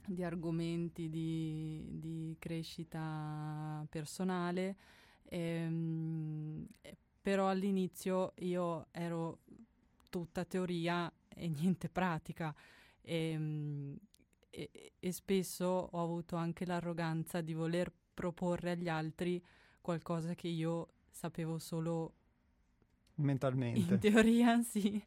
di 0.07 0.23
argomenti 0.23 1.09
di, 1.09 1.99
di 1.99 2.37
crescita 2.39 3.85
personale, 3.89 4.77
ehm, 5.25 6.67
però 7.21 7.49
all'inizio 7.49 8.33
io 8.39 8.87
ero 8.91 9.41
tutta 10.09 10.45
teoria 10.45 11.11
e 11.29 11.49
niente 11.49 11.89
pratica. 11.89 12.55
E, 13.01 13.31
ehm, 13.31 13.97
e, 14.51 14.93
e, 14.99 15.13
spesso 15.13 15.65
ho 15.65 16.03
avuto 16.03 16.37
anche 16.37 16.67
l'arroganza 16.67 17.41
di 17.41 17.55
voler 17.55 17.91
proporre 18.13 18.73
agli 18.73 18.89
altri 18.89 19.43
qualcosa 19.81 20.35
che 20.35 20.49
io 20.49 20.89
sapevo 21.11 21.59
solo 21.59 22.17
mentalmente. 23.17 23.95
In 23.95 23.99
teoria 23.99 24.61
sì, 24.65 25.03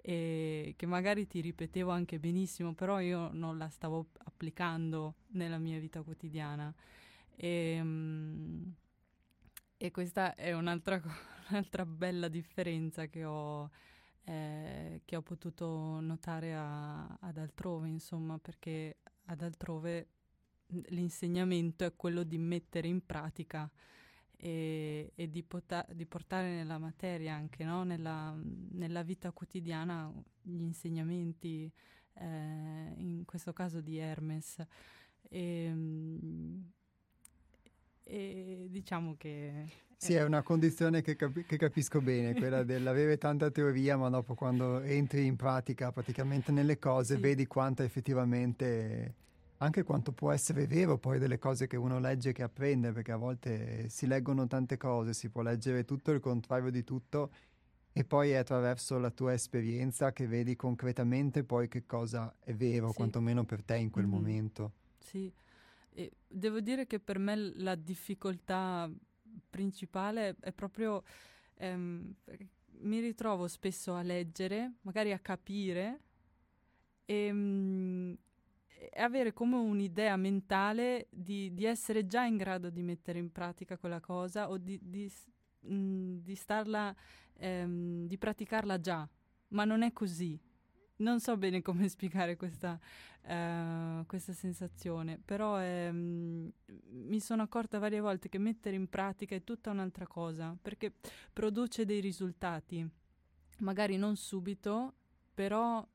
e 0.00 0.74
che 0.76 0.86
magari 0.86 1.26
ti 1.26 1.40
ripetevo 1.40 1.90
anche 1.90 2.18
benissimo, 2.18 2.74
però 2.74 3.00
io 3.00 3.30
non 3.32 3.58
la 3.58 3.68
stavo 3.68 4.08
applicando 4.18 5.14
nella 5.28 5.58
mia 5.58 5.78
vita 5.78 6.02
quotidiana. 6.02 6.72
E, 7.34 7.78
um, 7.80 8.74
e 9.76 9.90
questa 9.90 10.34
è 10.34 10.52
un'altra, 10.52 11.00
un'altra, 11.50 11.84
bella 11.84 12.28
differenza 12.28 13.06
che 13.06 13.24
ho, 13.24 13.70
eh, 14.24 15.02
che 15.04 15.16
ho 15.16 15.22
potuto 15.22 16.00
notare 16.00 16.54
a, 16.54 17.06
ad 17.20 17.36
altrove, 17.36 17.88
insomma, 17.88 18.38
perché 18.38 18.98
ad 19.26 19.42
altrove 19.42 20.08
l'insegnamento 20.88 21.84
è 21.84 21.94
quello 21.94 22.22
di 22.22 22.38
mettere 22.38 22.88
in 22.88 23.04
pratica 23.04 23.70
e, 24.36 25.12
e 25.14 25.30
di, 25.30 25.42
pota- 25.42 25.86
di, 25.90 26.04
portare 26.06 26.50
nella 26.50 26.78
materia 26.78 27.34
anche 27.34 27.64
no? 27.64 27.84
nella, 27.84 28.36
nella, 28.72 29.02
vita 29.02 29.32
quotidiana 29.32 30.12
gli 30.42 30.60
insegnamenti, 30.60 31.70
eh, 32.14 32.92
in 32.96 33.22
questo 33.24 33.52
caso 33.52 33.80
di 33.80 33.96
Hermes. 33.98 34.64
E, 35.22 35.74
e 38.04 38.66
diciamo 38.68 39.16
che... 39.16 39.84
Sì, 39.98 40.12
è 40.12 40.22
una 40.22 40.42
condizione 40.42 41.00
che, 41.00 41.16
capi- 41.16 41.44
che 41.44 41.56
capisco 41.56 42.02
bene, 42.02 42.34
quella 42.34 42.62
dell'avere 42.64 43.16
tanta 43.16 43.50
teoria, 43.50 43.96
ma 43.96 44.10
dopo 44.10 44.34
quando 44.34 44.80
entri 44.80 45.24
in 45.24 45.36
pratica 45.36 45.90
praticamente 45.90 46.52
nelle 46.52 46.78
cose 46.78 47.14
sì. 47.14 47.20
vedi 47.20 47.46
quanto 47.46 47.82
effettivamente 47.82 49.14
anche 49.58 49.82
quanto 49.82 50.12
può 50.12 50.32
essere 50.32 50.66
vero 50.66 50.98
poi 50.98 51.18
delle 51.18 51.38
cose 51.38 51.66
che 51.66 51.76
uno 51.76 51.98
legge 51.98 52.32
che 52.32 52.42
apprende, 52.42 52.92
perché 52.92 53.12
a 53.12 53.16
volte 53.16 53.88
si 53.88 54.06
leggono 54.06 54.46
tante 54.46 54.76
cose, 54.76 55.14
si 55.14 55.28
può 55.28 55.42
leggere 55.42 55.84
tutto 55.84 56.10
il 56.12 56.20
contrario 56.20 56.70
di 56.70 56.84
tutto 56.84 57.30
e 57.92 58.04
poi 58.04 58.30
è 58.30 58.36
attraverso 58.36 58.98
la 58.98 59.10
tua 59.10 59.32
esperienza 59.32 60.12
che 60.12 60.26
vedi 60.26 60.54
concretamente 60.56 61.44
poi 61.44 61.68
che 61.68 61.86
cosa 61.86 62.34
è 62.40 62.52
vero, 62.52 62.90
sì. 62.90 62.96
quantomeno 62.96 63.44
per 63.44 63.62
te 63.62 63.76
in 63.76 63.90
quel 63.90 64.06
mm-hmm. 64.06 64.14
momento. 64.14 64.72
Sì, 64.98 65.32
e 65.94 66.12
devo 66.26 66.60
dire 66.60 66.86
che 66.86 67.00
per 67.00 67.18
me 67.18 67.36
la 67.36 67.74
difficoltà 67.74 68.90
principale 69.48 70.36
è 70.40 70.52
proprio... 70.52 71.02
Ehm, 71.58 72.14
mi 72.78 73.00
ritrovo 73.00 73.48
spesso 73.48 73.94
a 73.94 74.02
leggere, 74.02 74.74
magari 74.82 75.12
a 75.12 75.18
capire 75.18 76.00
e, 77.04 77.32
mm, 78.96 79.02
avere 79.02 79.32
come 79.32 79.56
un'idea 79.56 80.16
mentale 80.16 81.08
di, 81.10 81.52
di, 81.54 81.64
essere 81.64 82.06
già 82.06 82.24
in 82.24 82.36
grado 82.36 82.70
di 82.70 82.82
mettere 82.82 83.18
in 83.18 83.30
pratica 83.30 83.76
quella 83.76 84.00
cosa 84.00 84.48
o 84.50 84.58
di, 84.58 84.78
di, 84.82 85.10
di 85.60 86.34
starla, 86.34 86.94
ehm, 87.34 88.06
di 88.06 88.18
praticarla 88.18 88.80
già, 88.80 89.08
ma 89.48 89.64
non 89.64 89.82
è 89.82 89.92
così. 89.92 90.38
Non 90.98 91.20
so 91.20 91.36
bene 91.36 91.60
come 91.60 91.88
spiegare 91.90 92.36
questa, 92.36 92.78
uh, 93.22 94.06
questa 94.06 94.32
sensazione, 94.32 95.20
però 95.22 95.60
ehm, 95.60 96.50
mi 96.90 97.20
sono 97.20 97.42
accorta 97.42 97.78
varie 97.78 98.00
volte 98.00 98.28
che 98.28 98.38
mettere 98.38 98.76
in 98.76 98.88
pratica 98.88 99.34
è 99.34 99.44
tutta 99.44 99.70
un'altra 99.70 100.06
cosa, 100.06 100.56
perché 100.60 100.94
produce 101.32 101.84
dei 101.84 102.00
risultati, 102.00 102.88
magari 103.58 103.96
non 103.96 104.16
subito, 104.16 104.94
però 105.34 105.86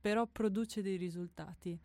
però 0.00 0.26
produce 0.26 0.82
dei 0.82 0.96
risultati. 0.96 1.78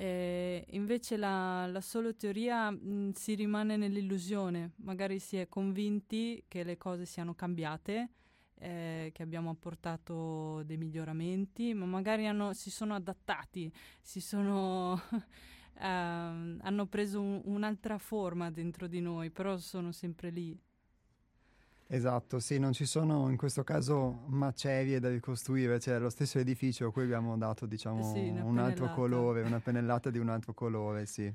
Eh, 0.00 0.64
invece 0.70 1.16
la, 1.16 1.66
la, 1.66 1.80
solo 1.80 2.14
teoria 2.14 2.70
mh, 2.70 2.78
mm, 2.84 3.10
si 3.10 3.34
rimane 3.34 3.76
nell'illusione, 3.76 4.74
magari 4.76 5.18
si 5.18 5.36
è 5.38 5.48
convinti 5.48 6.44
che 6.46 6.62
le 6.62 6.76
cose 6.76 7.04
siano 7.04 7.34
cambiate, 7.34 8.10
eh, 8.58 9.10
che 9.12 9.22
abbiamo 9.22 9.50
apportato 9.50 10.62
dei 10.64 10.76
miglioramenti, 10.76 11.74
ma 11.74 11.84
magari 11.84 12.28
hanno, 12.28 12.52
si 12.52 12.70
sono 12.70 12.94
adattati, 12.94 13.72
si 14.00 14.20
sono, 14.20 15.00
eh, 15.80 15.84
hanno 15.84 16.86
preso 16.86 17.20
un, 17.20 17.40
un'altra 17.44 17.98
forma 17.98 18.52
dentro 18.52 18.86
di 18.86 19.00
noi, 19.00 19.30
però 19.30 19.56
sono 19.58 19.90
sempre 19.90 20.30
lì. 20.30 20.56
Esatto, 21.90 22.38
sì, 22.38 22.58
non 22.58 22.74
ci 22.74 22.84
sono 22.84 23.30
in 23.30 23.38
questo 23.38 23.64
caso 23.64 24.24
macerie 24.26 25.00
da 25.00 25.08
ricostruire, 25.08 25.78
c'è 25.78 25.98
lo 25.98 26.10
stesso 26.10 26.38
edificio 26.38 26.88
a 26.88 26.92
cui 26.92 27.04
abbiamo 27.04 27.38
dato, 27.38 27.64
diciamo, 27.64 28.12
sì, 28.12 28.28
un 28.28 28.58
altro 28.58 28.90
colore, 28.90 29.40
una 29.40 29.58
pennellata 29.58 30.10
di 30.10 30.18
un 30.18 30.28
altro 30.28 30.52
colore, 30.52 31.06
sì. 31.06 31.32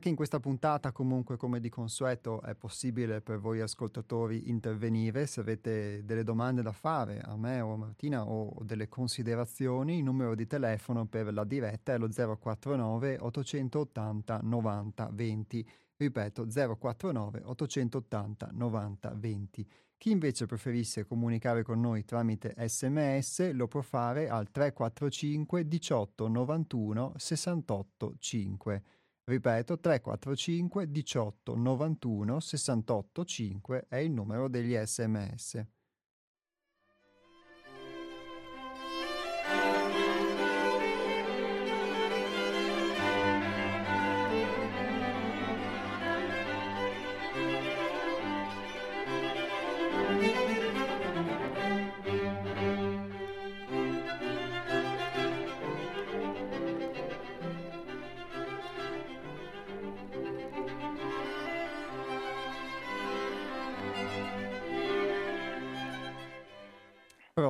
Anche 0.00 0.08
in 0.08 0.16
questa 0.16 0.40
puntata 0.40 0.92
comunque 0.92 1.36
come 1.36 1.60
di 1.60 1.68
consueto 1.68 2.40
è 2.40 2.54
possibile 2.54 3.20
per 3.20 3.38
voi 3.38 3.60
ascoltatori 3.60 4.48
intervenire 4.48 5.26
se 5.26 5.40
avete 5.40 6.06
delle 6.06 6.24
domande 6.24 6.62
da 6.62 6.72
fare 6.72 7.20
a 7.20 7.36
me 7.36 7.60
o 7.60 7.74
a 7.74 7.76
Martina 7.76 8.26
o 8.26 8.56
delle 8.62 8.88
considerazioni 8.88 9.98
il 9.98 10.02
numero 10.02 10.34
di 10.34 10.46
telefono 10.46 11.04
per 11.04 11.30
la 11.34 11.44
diretta 11.44 11.92
è 11.92 11.98
lo 11.98 12.08
049 12.08 13.18
880 13.20 14.40
90 14.42 15.10
20 15.12 15.68
ripeto 15.96 16.46
049 16.46 17.42
880 17.44 18.48
90 18.52 19.14
20 19.16 19.68
chi 19.98 20.12
invece 20.12 20.46
preferisse 20.46 21.04
comunicare 21.04 21.62
con 21.62 21.78
noi 21.78 22.06
tramite 22.06 22.54
sms 22.56 23.52
lo 23.52 23.68
può 23.68 23.82
fare 23.82 24.30
al 24.30 24.50
345 24.50 25.68
18 25.68 26.26
91 26.26 27.12
68 27.16 28.14
5 28.18 28.82
Ripeto, 29.30 29.78
345 29.78 30.90
18 30.90 31.54
91 31.54 32.40
68 32.40 33.24
5 33.24 33.86
è 33.88 33.98
il 33.98 34.10
numero 34.10 34.48
degli 34.48 34.74
sms. 34.74 35.64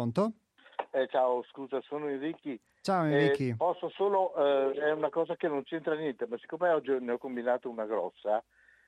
Pronto? 0.01 0.33
Eh, 0.93 1.09
ciao, 1.09 1.43
scusa, 1.51 1.79
sono 1.83 2.09
Enrichi. 2.09 2.59
Ciao 2.81 3.05
Enrichi. 3.05 3.51
Eh, 3.51 3.57
posso 3.57 3.91
solo, 3.91 4.35
eh, 4.35 4.73
è 4.73 4.93
una 4.93 5.11
cosa 5.11 5.37
che 5.37 5.47
non 5.47 5.63
c'entra 5.63 5.95
niente, 5.95 6.27
ma 6.27 6.39
siccome 6.39 6.71
oggi 6.71 6.97
ne 6.99 7.13
ho 7.13 7.19
combinato 7.19 7.69
una 7.69 7.85
grossa, 7.85 8.43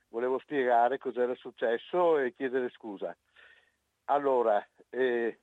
volevo 0.07 0.39
spiegare 0.39 0.97
cosa 0.97 1.21
era 1.21 1.35
successo 1.35 2.17
e 2.17 2.33
chiedere 2.33 2.69
scusa. 2.69 3.15
Allora, 4.05 4.65
eh, 4.89 5.37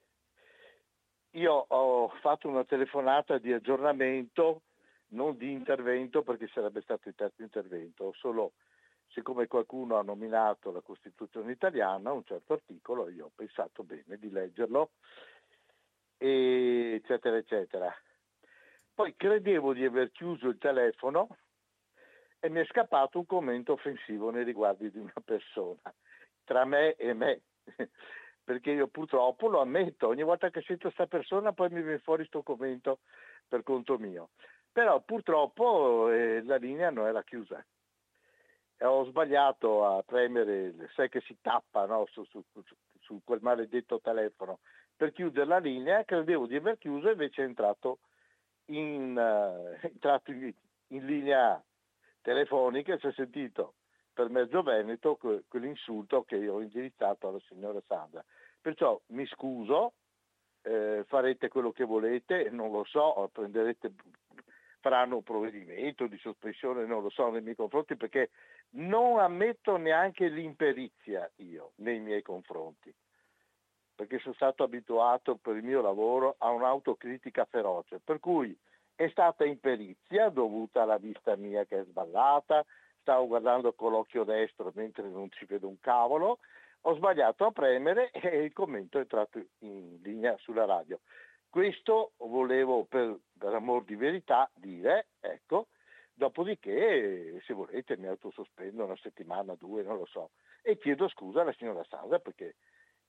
io 1.30 1.64
ho 1.68 2.08
fatto 2.20 2.48
una 2.48 2.64
telefonata 2.64 3.38
di 3.38 3.52
aggiornamento, 3.52 4.62
non 5.10 5.36
di 5.36 5.52
intervento 5.52 6.22
perché 6.22 6.48
sarebbe 6.48 6.80
stato 6.80 7.08
il 7.08 7.14
terzo 7.14 7.42
intervento, 7.42 8.12
solo 8.16 8.54
siccome 9.06 9.46
qualcuno 9.46 9.98
ha 9.98 10.02
nominato 10.02 10.72
la 10.72 10.80
Costituzione 10.80 11.52
italiana, 11.52 12.10
un 12.10 12.24
certo 12.24 12.54
articolo, 12.54 13.08
io 13.08 13.26
ho 13.26 13.30
pensato 13.32 13.84
bene 13.84 14.18
di 14.18 14.30
leggerlo, 14.30 14.90
eccetera, 16.26 17.36
eccetera. 17.36 17.94
Poi 18.94 19.14
credevo 19.16 19.72
di 19.72 19.84
aver 19.84 20.10
chiuso 20.10 20.48
il 20.48 20.58
telefono 20.58 21.28
e 22.38 22.48
mi 22.50 22.60
è 22.60 22.64
scappato 22.66 23.18
un 23.18 23.26
commento 23.26 23.72
offensivo 23.72 24.30
nei 24.30 24.44
riguardi 24.44 24.90
di 24.90 24.98
una 24.98 25.12
persona, 25.24 25.80
tra 26.44 26.64
me 26.64 26.94
e 26.94 27.14
me, 27.14 27.40
perché 28.44 28.72
io 28.72 28.88
purtroppo 28.88 29.48
lo 29.48 29.60
ammetto, 29.60 30.08
ogni 30.08 30.22
volta 30.22 30.50
che 30.50 30.60
sento 30.62 30.84
questa 30.84 31.06
persona 31.06 31.52
poi 31.52 31.70
mi 31.70 31.82
viene 31.82 31.98
fuori 31.98 32.28
questo 32.28 32.42
commento 32.42 33.00
per 33.48 33.62
conto 33.62 33.98
mio. 33.98 34.30
Però 34.72 35.00
purtroppo 35.00 36.10
eh, 36.10 36.42
la 36.44 36.56
linea 36.56 36.90
non 36.90 37.06
era 37.06 37.22
chiusa 37.22 37.64
ho 38.82 39.04
sbagliato 39.04 39.84
a 39.84 40.02
premere, 40.02 40.74
sai 40.94 41.08
che 41.08 41.20
si 41.20 41.36
tappa 41.40 41.84
no, 41.86 42.06
su, 42.10 42.24
su, 42.24 42.42
su, 43.00 43.20
quel 43.24 43.40
maledetto 43.42 44.00
telefono 44.00 44.60
per 45.00 45.12
chiudere 45.12 45.46
la 45.46 45.56
linea, 45.56 46.04
credevo 46.04 46.44
di 46.44 46.56
aver 46.56 46.76
chiuso 46.76 47.08
e 47.08 47.12
invece 47.12 47.40
è 47.40 47.46
entrato 47.46 48.00
in, 48.66 49.16
uh, 49.16 49.78
entrato 49.86 50.30
in, 50.30 50.52
in 50.88 51.06
linea 51.06 51.64
telefonica 52.20 52.92
e 52.92 52.98
si 52.98 53.06
è 53.06 53.12
sentito 53.12 53.76
per 54.12 54.28
mezzo 54.28 54.60
Veneto 54.60 55.18
quell'insulto 55.48 56.22
che 56.24 56.36
io 56.36 56.56
ho 56.56 56.60
indirizzato 56.60 57.28
alla 57.28 57.40
signora 57.48 57.80
Sandra. 57.86 58.22
Perciò 58.60 59.00
mi 59.06 59.24
scuso, 59.28 59.94
eh, 60.64 61.02
farete 61.06 61.48
quello 61.48 61.72
che 61.72 61.84
volete, 61.84 62.50
non 62.50 62.70
lo 62.70 62.84
so, 62.84 63.30
prenderete 63.32 63.94
faranno 64.80 65.16
un 65.16 65.22
provvedimento 65.22 66.08
di 66.08 66.18
sospensione, 66.18 66.84
non 66.84 67.00
lo 67.00 67.08
so, 67.08 67.30
nei 67.30 67.40
miei 67.40 67.56
confronti, 67.56 67.96
perché 67.96 68.28
non 68.72 69.18
ammetto 69.18 69.78
neanche 69.78 70.28
l'imperizia 70.28 71.30
io 71.36 71.72
nei 71.76 72.00
miei 72.00 72.20
confronti, 72.20 72.94
perché 74.00 74.18
sono 74.20 74.32
stato 74.32 74.62
abituato 74.62 75.36
per 75.36 75.56
il 75.56 75.62
mio 75.62 75.82
lavoro 75.82 76.36
a 76.38 76.48
un'autocritica 76.48 77.44
feroce, 77.44 78.00
per 78.02 78.18
cui 78.18 78.58
è 78.94 79.06
stata 79.10 79.44
imperizia 79.44 80.30
dovuta 80.30 80.80
alla 80.80 80.96
vista 80.96 81.36
mia 81.36 81.66
che 81.66 81.80
è 81.80 81.84
sballata, 81.84 82.64
stavo 83.02 83.26
guardando 83.26 83.74
con 83.74 83.92
l'occhio 83.92 84.24
destro 84.24 84.72
mentre 84.74 85.06
non 85.10 85.30
ci 85.30 85.44
vedo 85.44 85.68
un 85.68 85.78
cavolo, 85.80 86.38
ho 86.80 86.94
sbagliato 86.94 87.44
a 87.44 87.50
premere 87.50 88.10
e 88.16 88.42
il 88.42 88.54
commento 88.54 88.96
è 88.96 89.02
entrato 89.02 89.38
in 89.58 89.98
linea 90.02 90.34
sulla 90.38 90.64
radio. 90.64 90.98
Questo 91.50 92.12
volevo 92.16 92.84
per, 92.84 93.18
per 93.36 93.52
amor 93.52 93.84
di 93.84 93.96
verità 93.96 94.50
dire, 94.54 95.08
ecco, 95.20 95.66
dopodiché 96.14 97.38
se 97.44 97.52
volete 97.52 97.98
mi 97.98 98.06
autosospendo 98.06 98.82
una 98.82 98.96
settimana, 98.96 99.54
due, 99.58 99.82
non 99.82 99.98
lo 99.98 100.06
so, 100.06 100.30
e 100.62 100.78
chiedo 100.78 101.06
scusa 101.08 101.42
alla 101.42 101.52
signora 101.52 101.84
Sandra 101.84 102.18
perché 102.18 102.54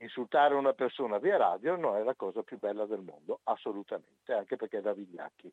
insultare 0.02 0.54
una 0.56 0.74
persona 0.74 1.18
via 1.20 1.38
radio 1.38 1.76
non 1.76 1.96
è 1.96 2.04
la 2.04 2.16
cosa 2.16 2.44
più 2.44 2.58
bella 2.58 2.86
del 2.86 3.02
mondo, 3.02 3.40
assolutamente, 3.44 4.34
anche 4.34 4.56
perché 4.56 4.80
è 4.80 4.82
da 4.82 4.94
vigliacchi. 4.94 5.52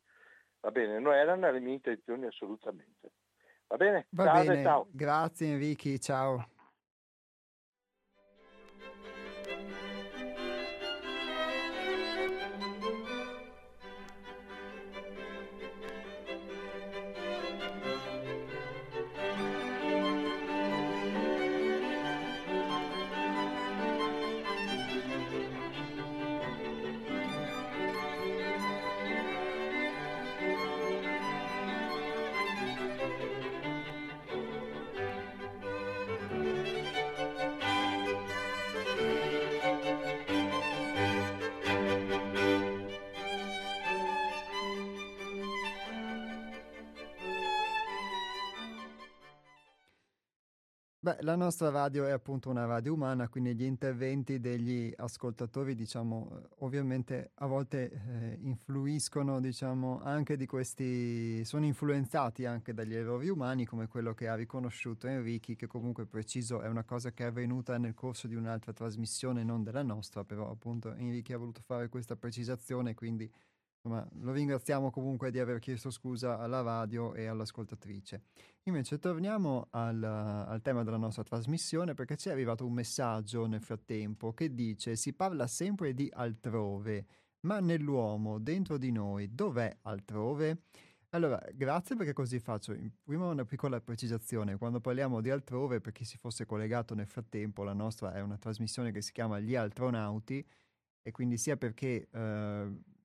Va 0.61 0.71
bene, 0.71 0.99
non 0.99 1.13
erano 1.13 1.49
le 1.51 1.59
mie 1.59 1.73
intenzioni 1.73 2.25
assolutamente. 2.25 3.11
Va 3.67 3.77
bene? 3.77 4.07
Va 4.09 4.25
ciao, 4.25 4.43
bene. 4.43 4.63
ciao. 4.63 4.87
Grazie 4.91 5.47
Enrico, 5.47 5.97
ciao. 5.97 6.49
Beh, 51.01 51.19
la 51.21 51.37
nostra 51.37 51.69
radio 51.69 52.05
è 52.05 52.11
appunto 52.11 52.49
una 52.49 52.65
radio 52.65 52.91
umana, 52.93 53.29
quindi 53.29 53.55
gli 53.55 53.63
interventi 53.63 54.41
degli 54.41 54.91
ascoltatori, 54.97 55.73
diciamo, 55.73 56.29
eh, 56.29 56.47
ovviamente 56.59 57.31
a 57.35 57.45
volte 57.45 57.89
eh, 57.89 58.37
influiscono, 58.41 59.39
diciamo, 59.39 60.01
anche 60.01 60.35
di 60.35 60.45
questi, 60.45 61.45
sono 61.45 61.63
influenzati 61.65 62.43
anche 62.45 62.73
dagli 62.73 62.95
errori 62.95 63.29
umani, 63.29 63.63
come 63.63 63.87
quello 63.87 64.13
che 64.13 64.27
ha 64.27 64.35
riconosciuto 64.35 65.07
Enrichi, 65.07 65.55
che 65.55 65.67
comunque 65.67 66.05
preciso 66.05 66.59
è 66.59 66.67
una 66.67 66.83
cosa 66.83 67.13
che 67.13 67.23
è 67.23 67.27
avvenuta 67.27 67.77
nel 67.77 67.93
corso 67.93 68.27
di 68.27 68.35
un'altra 68.35 68.73
trasmissione, 68.73 69.41
non 69.45 69.63
della 69.63 69.83
nostra, 69.83 70.25
però 70.25 70.51
appunto 70.51 70.93
Enrichi 70.95 71.31
ha 71.31 71.37
voluto 71.37 71.61
fare 71.63 71.87
questa 71.87 72.17
precisazione, 72.17 72.93
quindi 72.93 73.31
Insomma, 73.89 74.07
lo 74.21 74.31
ringraziamo 74.33 74.91
comunque 74.91 75.31
di 75.31 75.39
aver 75.39 75.57
chiesto 75.57 75.89
scusa 75.89 76.37
alla 76.37 76.61
radio 76.61 77.15
e 77.15 77.25
all'ascoltatrice. 77.25 78.21
Invece 78.63 78.99
torniamo 78.99 79.67
al, 79.71 80.03
al, 80.03 80.61
tema 80.61 80.83
della 80.83 80.97
nostra 80.97 81.23
trasmissione 81.23 81.95
perché 81.95 82.15
ci 82.15 82.29
è 82.29 82.31
arrivato 82.31 82.67
un 82.67 82.73
messaggio 82.73 83.47
nel 83.47 83.63
frattempo 83.63 84.31
che 84.33 84.53
dice 84.53 84.95
si 84.95 85.13
parla 85.13 85.47
sempre 85.47 85.95
di 85.95 86.07
altrove, 86.13 87.05
ma 87.41 87.59
nell'uomo, 87.59 88.37
dentro 88.37 88.77
di 88.77 88.91
noi, 88.91 89.33
dov'è 89.33 89.75
altrove? 89.81 90.65
Allora, 91.09 91.41
grazie 91.55 91.95
perché 91.95 92.13
così 92.13 92.37
faccio 92.37 92.77
prima 93.03 93.25
una 93.25 93.45
piccola 93.45 93.81
precisazione. 93.81 94.57
Quando 94.57 94.79
parliamo 94.79 95.19
di 95.19 95.31
altrove, 95.31 95.81
per 95.81 95.93
chi 95.93 96.05
si 96.05 96.17
fosse 96.19 96.45
collegato 96.45 96.93
nel 96.93 97.07
frattempo, 97.07 97.63
la 97.63 97.73
nostra 97.73 98.13
è 98.13 98.21
una 98.21 98.37
trasmissione 98.37 98.91
che 98.91 99.01
si 99.01 99.11
chiama 99.11 99.39
Gli 99.39 99.55
Altronauti 99.55 100.45
e 101.01 101.09
quindi 101.09 101.39
sia 101.39 101.57
perché... 101.57 102.07
Eh, 102.11 102.97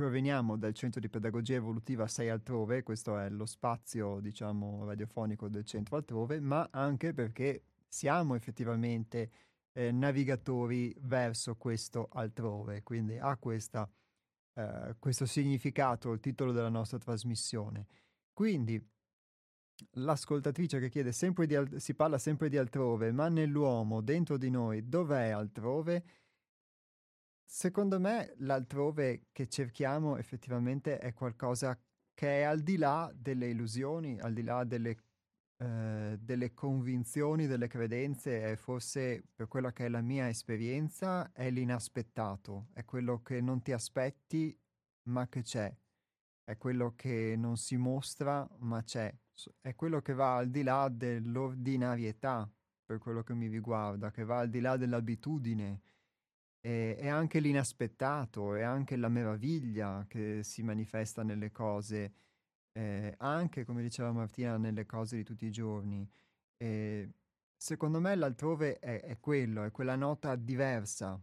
proveniamo 0.00 0.56
dal 0.56 0.72
Centro 0.72 0.98
di 0.98 1.10
Pedagogia 1.10 1.56
Evolutiva 1.56 2.06
6 2.06 2.30
Altrove, 2.30 2.82
questo 2.82 3.18
è 3.18 3.28
lo 3.28 3.44
spazio, 3.44 4.18
diciamo, 4.20 4.86
radiofonico 4.86 5.46
del 5.46 5.66
centro 5.66 5.96
altrove, 5.96 6.40
ma 6.40 6.66
anche 6.72 7.12
perché 7.12 7.64
siamo 7.86 8.34
effettivamente 8.34 9.30
eh, 9.72 9.92
navigatori 9.92 10.96
verso 11.00 11.54
questo 11.56 12.08
altrove, 12.12 12.82
quindi 12.82 13.18
ha 13.18 13.36
questa, 13.36 13.86
eh, 14.54 14.96
questo 14.98 15.26
significato 15.26 16.12
il 16.12 16.20
titolo 16.20 16.52
della 16.52 16.70
nostra 16.70 16.96
trasmissione. 16.96 17.84
Quindi 18.32 18.82
l'ascoltatrice 19.96 20.80
che 20.80 20.88
chiede 20.88 21.12
sempre 21.12 21.44
di 21.44 21.56
al- 21.56 21.78
si 21.78 21.94
parla 21.94 22.16
sempre 22.16 22.48
di 22.48 22.56
altrove, 22.56 23.12
ma 23.12 23.28
nell'uomo, 23.28 24.00
dentro 24.00 24.38
di 24.38 24.48
noi, 24.48 24.88
dov'è 24.88 25.28
altrove? 25.28 26.04
Secondo 27.52 27.98
me 27.98 28.32
l'altrove 28.38 29.26
che 29.32 29.48
cerchiamo 29.48 30.16
effettivamente 30.16 30.98
è 30.98 31.12
qualcosa 31.12 31.76
che 32.14 32.38
è 32.38 32.42
al 32.42 32.60
di 32.60 32.76
là 32.76 33.12
delle 33.12 33.48
illusioni, 33.48 34.20
al 34.20 34.32
di 34.32 34.44
là 34.44 34.62
delle, 34.62 34.96
eh, 35.56 36.16
delle 36.20 36.54
convinzioni, 36.54 37.48
delle 37.48 37.66
credenze, 37.66 38.52
e 38.52 38.56
forse 38.56 39.24
per 39.34 39.48
quella 39.48 39.72
che 39.72 39.86
è 39.86 39.88
la 39.88 40.00
mia 40.00 40.28
esperienza 40.28 41.32
è 41.32 41.50
l'inaspettato, 41.50 42.68
è 42.72 42.84
quello 42.84 43.20
che 43.20 43.40
non 43.40 43.62
ti 43.62 43.72
aspetti 43.72 44.56
ma 45.08 45.26
che 45.28 45.42
c'è, 45.42 45.76
è 46.44 46.56
quello 46.56 46.94
che 46.94 47.34
non 47.36 47.56
si 47.56 47.76
mostra 47.76 48.48
ma 48.58 48.80
c'è, 48.84 49.12
è 49.60 49.74
quello 49.74 50.00
che 50.00 50.12
va 50.12 50.36
al 50.36 50.50
di 50.50 50.62
là 50.62 50.88
dell'ordinarietà 50.88 52.48
per 52.84 52.98
quello 52.98 53.24
che 53.24 53.34
mi 53.34 53.48
riguarda, 53.48 54.12
che 54.12 54.22
va 54.22 54.38
al 54.38 54.50
di 54.50 54.60
là 54.60 54.76
dell'abitudine 54.76 55.82
e, 56.60 56.96
e 56.98 57.08
anche 57.08 57.40
l'inaspettato 57.40 58.54
e 58.54 58.62
anche 58.62 58.96
la 58.96 59.08
meraviglia 59.08 60.04
che 60.08 60.42
si 60.42 60.62
manifesta 60.62 61.22
nelle 61.22 61.50
cose, 61.50 62.12
eh, 62.72 63.14
anche 63.18 63.64
come 63.64 63.82
diceva 63.82 64.12
Martina, 64.12 64.56
nelle 64.58 64.86
cose 64.86 65.16
di 65.16 65.24
tutti 65.24 65.46
i 65.46 65.50
giorni. 65.50 66.08
E 66.56 67.10
secondo 67.56 68.00
me 68.00 68.14
l'altrove 68.14 68.78
è, 68.78 69.00
è 69.02 69.18
quello, 69.18 69.64
è 69.64 69.70
quella 69.70 69.96
nota 69.96 70.36
diversa, 70.36 71.20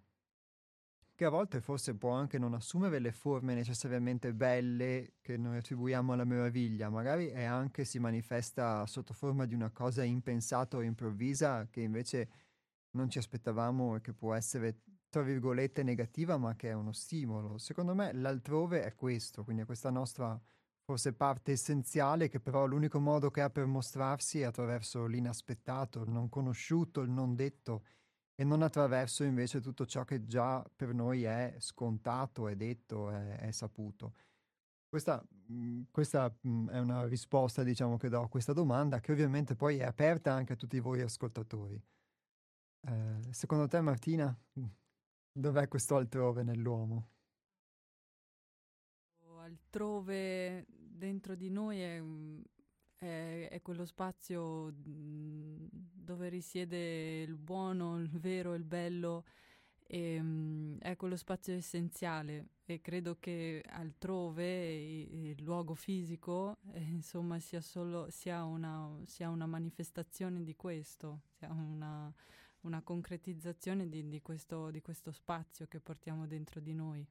che 1.18 1.26
a 1.26 1.30
volte 1.30 1.62
forse 1.62 1.96
può 1.96 2.12
anche 2.12 2.38
non 2.38 2.54
assumere 2.54 3.00
le 3.00 3.12
forme 3.12 3.56
necessariamente 3.56 4.36
belle 4.36 5.14
che 5.22 5.36
noi 5.36 5.58
attribuiamo 5.58 6.14
alla 6.14 6.26
meraviglia, 6.26 6.90
magari 6.90 7.28
è 7.28 7.44
anche 7.44 7.86
si 7.86 7.98
manifesta 7.98 8.86
sotto 8.86 9.14
forma 9.16 9.46
di 9.46 9.56
una 9.56 9.72
cosa 9.72 10.04
impensata 10.04 10.78
o 10.78 10.84
improvvisa 10.84 11.68
che 11.72 11.82
invece 11.82 12.30
non 12.92 13.10
ci 13.10 13.18
aspettavamo 13.18 13.96
e 13.96 14.02
che 14.02 14.14
può 14.14 14.36
essere 14.36 14.82
tra 15.10 15.22
virgolette 15.22 15.84
negativa, 15.84 16.38
ma 16.38 16.56
che 16.56 16.70
è 16.70 16.74
uno 16.74 16.92
stimolo. 16.92 17.58
Secondo 17.58 17.94
me 17.96 18.14
l'altrove 18.14 18.84
è 18.84 18.94
questo, 18.96 19.44
quindi 19.44 19.64
è 19.64 19.66
questa 19.66 19.90
nostra 19.90 20.40
forse 20.84 21.12
parte 21.14 21.52
essenziale 21.52 22.30
che 22.30 22.40
però 22.40 22.66
l'unico 22.66 23.00
modo 23.00 23.30
che 23.30 23.42
ha 23.42 23.50
per 23.50 23.66
mostrarsi 23.66 24.40
è 24.40 24.46
attraverso 24.46 25.06
l'inaspettato, 25.06 26.04
il 26.04 26.10
non 26.12 26.30
conosciuto, 26.30 27.02
il 27.02 27.10
non 27.10 27.36
detto 27.36 27.84
e 28.40 28.46
non 28.46 28.62
attraverso 28.62 29.24
invece 29.24 29.60
tutto 29.60 29.86
ciò 29.86 30.06
che 30.06 30.26
già 30.28 30.64
per 30.76 30.94
noi 30.94 31.24
è 31.24 31.56
scontato, 31.58 32.48
è 32.48 32.56
detto, 32.56 33.10
è, 33.10 33.38
è 33.38 33.52
saputo. 33.52 34.14
Questa, 34.88 35.22
mhmm, 35.48 35.88
questa, 35.92 36.34
mhmm, 36.42 36.70
è 36.70 36.80
una 36.80 37.06
risposta, 37.06 37.64
diciamo, 37.64 37.98
che 37.98 38.10
do 38.10 38.22
a 38.22 38.30
questa 38.30 38.54
domanda, 38.54 39.00
che 39.00 39.12
ovviamente 39.12 39.56
poi 39.56 39.80
è 39.80 39.84
aperta 39.84 40.32
anche 40.34 40.54
a 40.54 40.56
tutti 40.56 40.80
voi 40.80 41.02
ascoltatori. 41.02 41.82
Eh, 42.88 43.20
secondo 43.32 43.68
te, 43.68 43.82
Martina, 43.82 44.38
dov'è 45.40 45.68
questo 45.68 45.96
altrove 45.96 46.44
nell'uomo? 46.44 47.10
Altrove 49.40 50.66
dentro 50.68 51.36
di 51.36 51.50
noi 51.50 51.80
è, 51.80 52.04
è, 52.98 53.48
è 53.52 53.62
quello 53.62 53.86
spazio 53.86 54.74
mhmm, 54.74 55.68
dove 55.72 56.28
risiede 56.30 57.22
il 57.22 57.38
buono, 57.38 57.98
il 57.98 58.10
vero, 58.10 58.56
il 58.56 58.66
bello, 58.66 59.24
e, 59.88 60.20
um, 60.20 60.78
è 60.80 60.96
quello 60.98 61.16
spazio 61.16 61.54
essenziale 61.54 62.50
e 62.66 62.82
credo 62.82 63.16
che 63.20 63.64
altrove 63.66 64.76
il 64.76 65.42
luogo 65.42 65.74
fisico 65.76 66.58
eh, 66.74 66.82
insomma 66.82 67.40
sia, 67.40 67.62
solo, 67.62 68.10
sia, 68.10 68.44
una, 68.44 69.00
sia 69.06 69.30
una 69.30 69.46
manifestazione 69.46 70.44
di 70.44 70.56
questo, 70.56 71.22
sia 71.38 71.50
una, 71.54 72.14
una 72.62 72.82
concretizzazione 72.82 73.88
di, 73.88 74.08
di, 74.08 74.22
questo, 74.22 74.70
di 74.70 74.82
questo 74.82 75.12
spazio 75.12 75.68
che 75.68 75.80
portiamo 75.80 76.28
dentro 76.28 76.60
di 76.60 76.74
noi. 76.74 77.08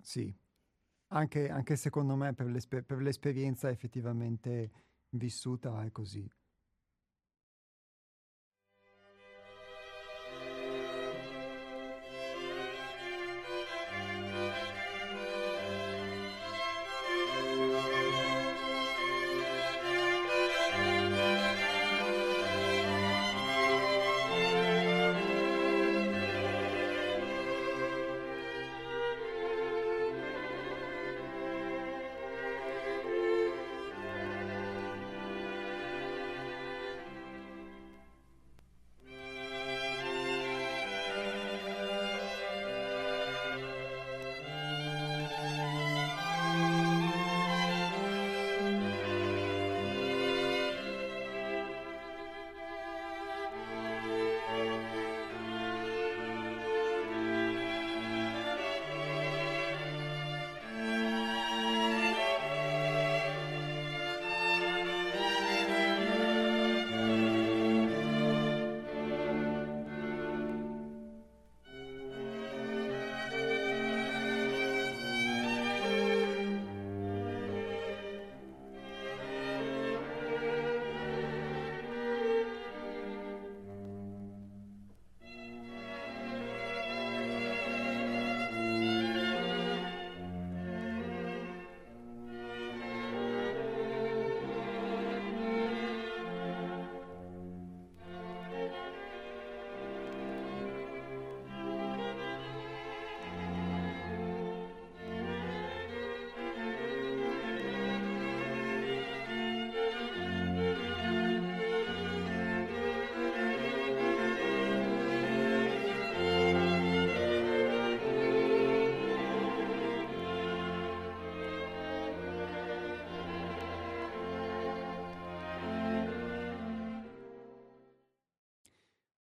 Sì, 0.00 0.34
anche, 1.08 1.48
anche 1.48 1.76
secondo 1.76 2.14
me 2.14 2.34
per, 2.34 2.46
l'esper- 2.46 2.84
per 2.84 3.00
l'esperienza 3.00 3.70
effettivamente 3.70 4.70
vissuta 5.10 5.82
è 5.84 5.90
così. 5.90 6.28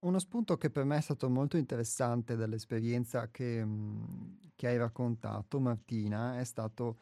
Uno 0.10 0.18
spunto 0.18 0.57
che 0.57 0.72
per 0.72 0.86
me 0.86 0.97
è 0.97 1.01
stato 1.01 1.30
molto 1.30 1.55
interessante 1.55 2.36
dall'esperienza 2.36 3.30
che, 3.30 3.64
mhmm, 3.64 4.53
che 4.55 4.68
hai 4.68 4.76
raccontato, 4.76 5.60
Martina, 5.60 6.39
è 6.39 6.43
stato 6.45 6.97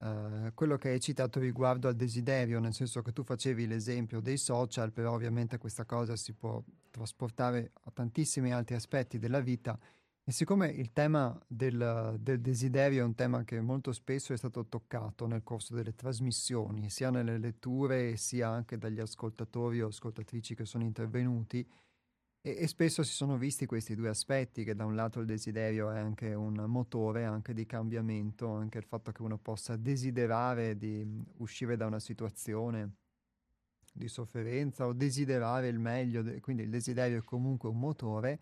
eh, 0.00 0.52
quello 0.54 0.76
che 0.76 0.90
hai 0.90 1.00
citato 1.00 1.40
riguardo 1.40 1.88
al 1.88 1.96
desiderio, 1.96 2.60
nel 2.60 2.74
senso 2.74 3.00
che 3.00 3.14
tu 3.14 3.22
facevi 3.24 3.66
l'esempio 3.66 4.20
dei 4.20 4.36
social, 4.36 4.92
però 4.92 5.14
ovviamente 5.14 5.56
questa 5.56 5.86
cosa 5.86 6.14
si 6.14 6.34
può 6.34 6.62
trasportare 6.90 7.72
a 7.84 7.90
tantissimi 7.90 8.52
altri 8.52 8.74
aspetti 8.74 9.18
della 9.18 9.40
vita. 9.40 9.78
E 10.22 10.30
siccome 10.30 10.68
il 10.68 10.92
tema 10.92 11.34
del, 11.46 12.16
del 12.20 12.40
desiderio 12.42 13.00
è 13.00 13.04
un 13.04 13.14
tema 13.14 13.44
che 13.44 13.62
molto 13.62 13.92
spesso 13.92 14.34
è 14.34 14.36
stato 14.36 14.66
toccato 14.66 15.26
nel 15.26 15.42
corso 15.42 15.74
delle 15.74 15.94
trasmissioni, 15.94 16.90
sia 16.90 17.08
nelle 17.08 17.38
letture 17.38 18.18
sia 18.18 18.50
anche 18.50 18.76
dagli 18.76 19.00
ascoltatori 19.00 19.80
o 19.80 19.86
ascoltatrici 19.86 20.54
che 20.54 20.66
sono 20.66 20.84
intervenuti, 20.84 21.66
e, 22.44 22.56
e, 22.58 22.66
spesso 22.66 23.04
si 23.04 23.12
sono 23.12 23.38
visti 23.38 23.66
questi 23.66 23.94
due 23.94 24.08
aspetti, 24.08 24.64
che 24.64 24.74
da 24.74 24.84
un 24.84 24.96
lato 24.96 25.20
il 25.20 25.26
desiderio 25.26 25.90
è 25.92 25.98
anche 25.98 26.34
un 26.34 26.54
motore 26.66 27.24
anche 27.24 27.54
di 27.54 27.64
cambiamento, 27.66 28.52
anche 28.52 28.78
il 28.78 28.84
fatto 28.84 29.12
che 29.12 29.22
uno 29.22 29.38
possa 29.38 29.76
desiderare 29.76 30.76
di 30.76 31.04
mm, 31.04 31.20
uscire 31.38 31.76
da 31.76 31.86
una 31.86 32.00
situazione 32.00 32.96
di 33.92 34.08
sofferenza 34.08 34.86
o 34.86 34.92
desiderare 34.92 35.68
il 35.68 35.78
meglio, 35.78 36.24
quindi 36.40 36.64
il 36.64 36.70
desiderio 36.70 37.18
è 37.18 37.22
comunque 37.22 37.68
un 37.68 37.78
motore, 37.78 38.40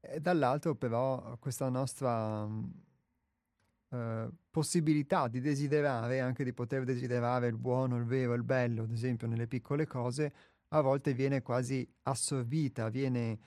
e 0.00 0.20
dall'altro 0.20 0.74
però 0.76 1.36
questa 1.38 1.68
nostra 1.68 2.44
uh, 2.44 4.30
possibilità 4.50 5.28
di 5.28 5.40
desiderare, 5.40 6.20
anche 6.20 6.44
di 6.44 6.52
poter 6.52 6.84
desiderare 6.84 7.48
il 7.48 7.56
buono, 7.56 7.96
il 7.96 8.04
vero, 8.04 8.34
il 8.34 8.42
bello, 8.44 8.82
ad 8.82 8.92
esempio 8.92 9.26
nelle 9.26 9.46
piccole 9.46 9.86
cose, 9.86 10.32
a 10.74 10.80
volte 10.80 11.14
viene 11.14 11.42
quasi 11.42 11.86
assorbita, 12.02 12.88
viene, 12.88 13.38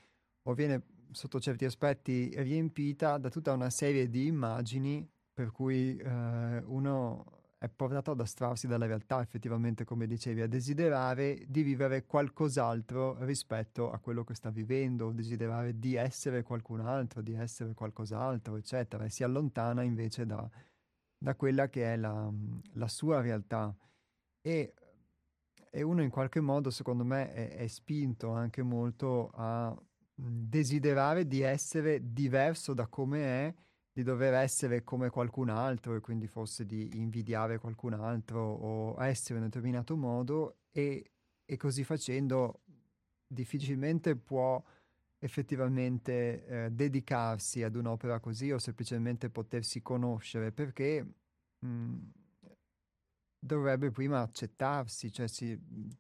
o 0.44 0.54
viene 0.54 0.84
sotto 1.12 1.40
certi 1.40 1.66
aspetti 1.66 2.32
riempita 2.36 3.18
da 3.18 3.30
tutta 3.30 3.52
una 3.54 3.70
serie 3.70 4.10
di 4.10 4.28
immagini 4.28 5.08
per 5.34 5.52
cui 5.52 5.98
eh, 5.98 6.64
uno 6.66 7.36
è 7.58 7.70
portato 7.70 8.12
ad 8.12 8.20
astrarsi 8.20 8.68
dalla 8.68 8.86
realtà, 8.86 9.22
effettivamente, 9.22 9.86
come 9.86 10.06
dicevi, 10.06 10.42
a 10.42 10.48
desiderare 10.48 11.46
di 11.48 11.64
vivere 11.64 12.06
qualcos'altro 12.06 13.24
rispetto 13.26 13.92
a 13.92 13.98
quello 13.98 14.24
che 14.24 14.36
sta 14.36 14.52
vivendo, 14.52 15.12
desiderare 15.12 15.80
di 15.80 15.96
essere 15.96 16.44
qualcun 16.44 16.82
altro, 16.82 17.22
di 17.22 17.34
essere 17.34 17.74
qualcos'altro, 17.74 18.56
eccetera, 18.58 19.06
e 19.06 19.10
si 19.10 19.24
allontana 19.24 19.82
invece 19.82 20.26
da, 20.28 20.48
da 21.18 21.36
quella 21.36 21.68
che 21.70 21.94
è 21.94 21.98
la, 21.98 22.32
la 22.74 22.88
sua 22.88 23.20
realtà. 23.22 23.76
E 24.42 24.74
e 25.76 25.82
uno 25.82 26.02
in 26.02 26.10
qualche 26.10 26.40
modo, 26.40 26.70
secondo 26.70 27.04
me, 27.04 27.34
è, 27.34 27.58
è 27.58 27.68
spinto 27.68 28.32
anche 28.32 28.64
molto 28.64 29.30
a 29.34 29.78
desiderare 30.16 31.28
di 31.28 31.42
essere 31.42 32.14
diverso 32.14 32.74
da 32.74 32.88
come 32.88 33.20
è, 33.20 33.54
di 33.92 34.02
dover 34.02 34.34
essere 34.36 34.86
come 34.86 35.10
qualcun 35.10 35.50
altro 35.50 35.96
e 35.96 36.00
quindi 36.00 36.28
forse 36.28 36.66
di 36.66 36.92
invidiare 36.94 37.60
qualcun 37.60 37.94
altro 37.94 38.40
o 38.42 39.04
essere 39.04 39.36
in 39.36 39.44
un 39.44 39.50
determinato 39.50 39.98
modo 39.98 40.60
e, 40.72 41.12
e 41.44 41.58
così 41.58 41.84
facendo 41.84 42.62
difficilmente 43.28 44.16
può 44.16 44.64
effettivamente 45.20 46.46
eh, 46.46 46.72
dedicarsi 46.72 47.64
ad 47.64 47.76
un'opera 47.76 48.22
così 48.22 48.50
o 48.50 48.60
semplicemente 48.60 49.30
potersi 49.30 49.82
conoscere. 49.82 50.54
Perché 50.54 51.06
mh, 51.60 51.98
dovrebbe 53.46 53.92
prima 53.92 54.22
accettarsi, 54.22 55.12
cioè 55.12 55.28
si, 55.28 55.58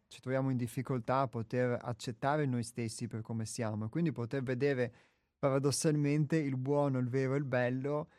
ci 0.08 0.22
troviamo 0.22 0.50
in 0.50 0.58
difficoltà 0.58 1.22
a 1.22 1.28
poter 1.28 1.78
accettare 1.82 2.46
noi 2.46 2.64
stessi 2.64 3.08
per 3.08 3.22
come 3.22 3.46
siamo 3.46 3.86
e 3.86 3.90
quindi 3.90 4.12
poter 4.12 4.44
vedere 4.44 4.94
paradossalmente 5.38 6.38
il 6.38 6.58
buono, 6.58 6.98
il 6.98 7.08
vero 7.10 7.36
e 7.36 7.38
il 7.38 7.46
bello 7.46 8.10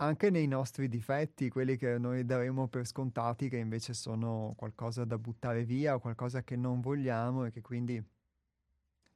anche 0.00 0.30
nei 0.30 0.46
nostri 0.46 0.88
difetti, 0.88 1.50
quelli 1.50 1.76
che 1.76 1.98
noi 1.98 2.24
daremo 2.24 2.68
per 2.68 2.86
scontati 2.86 3.50
che 3.50 3.58
invece 3.58 3.92
sono 3.92 4.54
qualcosa 4.56 5.04
da 5.04 5.18
buttare 5.18 5.64
via 5.64 5.94
o 5.94 5.98
qualcosa 5.98 6.42
che 6.42 6.56
non 6.56 6.80
vogliamo 6.80 7.44
e 7.44 7.50
che 7.50 7.60
quindi 7.60 8.02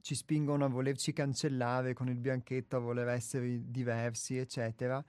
ci 0.03 0.15
spingono 0.15 0.67
a 0.67 0.69
volerci 0.69 1.15
cancellare 1.15 1.95
con 1.95 2.09
il 2.09 2.19
bianchetto, 2.19 2.77
a 2.77 2.81
voler 2.81 3.09
essere 3.09 3.71
diversi, 3.71 4.37
eccetera, 4.37 5.03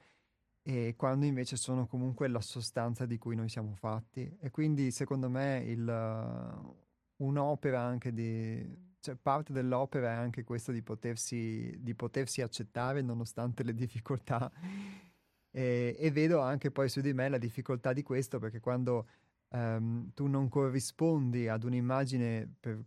e 0.68 0.96
quando 0.98 1.28
invece 1.28 1.58
sono 1.58 1.86
comunque 1.86 2.28
la 2.28 2.42
sostanza 2.42 3.06
di 3.06 3.20
cui 3.20 3.36
noi 3.36 3.50
siamo 3.50 3.76
fatti. 3.76 4.36
E 4.40 4.50
quindi 4.50 4.90
secondo 4.90 5.30
me 5.30 5.64
il, 5.64 6.76
un'opera 7.18 7.82
anche 7.82 8.12
di... 8.12 8.96
cioè 9.00 9.16
parte 9.16 9.54
dell'opera 9.54 10.14
è 10.14 10.16
anche 10.16 10.44
questo 10.44 10.72
di 10.72 10.82
potersi, 10.82 11.72
di 11.80 11.94
potersi 11.94 12.42
accettare 12.42 13.04
nonostante 13.04 13.62
le 13.62 13.76
difficoltà. 13.76 14.52
e, 15.52 15.96
e, 16.00 16.12
vedo 16.12 16.40
anche 16.42 16.72
poi 16.72 16.90
su 16.90 17.00
di 17.00 17.14
me 17.14 17.30
la 17.30 17.38
difficoltà 17.38 17.94
di 17.94 18.02
questo 18.02 18.40
perché 18.40 18.60
quando 18.60 19.08
um, 19.50 20.12
tu 20.16 20.26
non 20.26 20.50
corrispondi 20.50 21.48
ad 21.48 21.64
un'immagine 21.64 22.52
per 22.60 22.84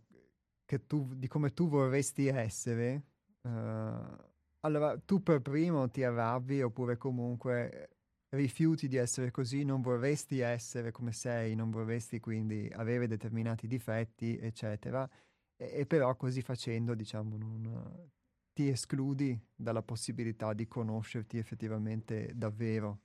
tu, 0.85 1.13
di 1.15 1.29
come 1.29 1.53
tu 1.53 1.69
vorresti 1.69 2.27
essere, 2.27 3.03
uh, 3.43 4.27
allora 4.61 4.97
tu 4.99 5.21
per 5.23 5.41
primo 5.41 5.89
ti 5.89 6.03
arrabbi 6.03 6.61
oppure 6.61 6.97
comunque 6.97 7.89
rifiuti 8.29 8.87
di 8.87 8.95
essere 8.97 9.31
così, 9.31 9.63
non 9.63 9.81
vorresti 9.81 10.39
essere 10.39 10.91
come 10.91 11.11
sei, 11.11 11.55
non 11.55 11.71
vorresti 11.71 12.19
quindi 12.19 12.69
avere 12.75 13.07
determinati 13.07 13.67
difetti, 13.67 14.37
eccetera, 14.37 15.09
e, 15.55 15.79
e 15.79 15.85
però 15.85 16.15
così 16.15 16.41
facendo, 16.41 16.93
diciamo, 16.93 17.37
non, 17.37 18.09
ti 18.53 18.67
escludi 18.67 19.39
dalla 19.55 19.81
possibilità 19.81 20.53
di 20.53 20.67
conoscerti 20.67 21.37
effettivamente 21.37 22.31
davvero. 22.35 22.99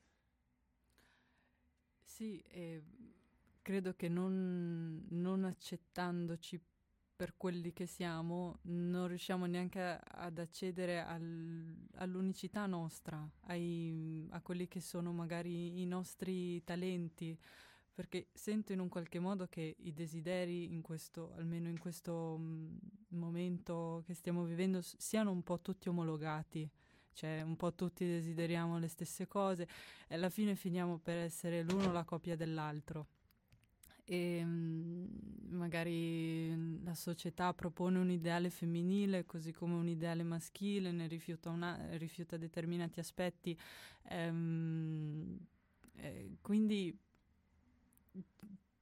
Sì, 2.03 2.43
eh, 2.49 2.83
credo 3.63 3.95
che 3.95 4.09
non, 4.09 5.07
non 5.09 5.45
accettandoci 5.45 6.61
per 7.17 7.37
quelli 7.37 7.73
che 7.73 7.87
siamo, 7.87 8.59
non 8.63 9.07
riusciamo 9.07 9.47
neanche 9.47 9.81
ad 9.81 10.39
accedere 10.39 11.01
al, 11.01 11.87
all'unicità 11.97 12.67
nostra, 12.67 13.29
ai, 13.43 14.27
a 14.31 14.41
quelli 14.41 14.67
che 14.67 14.81
sono 14.81 15.13
magari 15.13 15.81
i 15.81 15.87
nostri 15.87 16.63
talenti, 16.65 17.39
perché 17.95 18.29
sento 18.33 18.73
in 18.73 18.81
un 18.81 18.89
qualche 18.89 19.21
modo 19.21 19.47
che 19.47 19.77
i 19.79 19.93
desideri, 19.93 20.73
in 20.73 20.83
questo, 20.83 21.33
almeno 21.37 21.69
in 21.69 21.79
questo 21.79 22.37
mm, 22.39 22.77
momento 23.11 24.03
che 24.05 24.15
stiamo 24.15 24.43
vivendo, 24.45 24.81
siano 24.83 25.31
un 25.31 25.43
po' 25.43 25.61
tutti 25.61 25.89
omologati. 25.89 26.69
Cioè, 27.13 27.43
un 27.43 27.55
po' 27.55 27.73
tutti 27.75 28.05
desideriamo 28.05 28.77
le 28.77 28.89
stesse 28.89 29.29
cose 29.29 29.69
e 30.09 30.17
alla 30.17 30.31
fine 30.31 30.57
finiamo 30.57 30.99
per 30.99 31.17
essere 31.19 31.63
l'uno 31.63 31.93
la 31.93 32.03
copia 32.03 32.35
dell'altro 32.35 33.07
e 34.05 34.45
mm, 34.45 35.07
magari 35.51 36.83
la 36.83 36.95
società 36.95 37.53
propone 37.55 37.99
un 37.99 38.11
ideale 38.11 38.51
femminile 38.51 39.25
così 39.25 39.53
come 39.53 39.75
un 39.75 39.89
ideale 39.89 40.23
maschile, 40.23 40.93
ne 40.93 41.07
rifiuta, 41.07 41.51
una, 41.51 41.97
rifiuta 41.97 42.37
determinati 42.37 43.01
aspetti. 43.01 43.59
Ehm, 44.09 45.39
eh, 45.97 46.37
quindi 46.43 46.97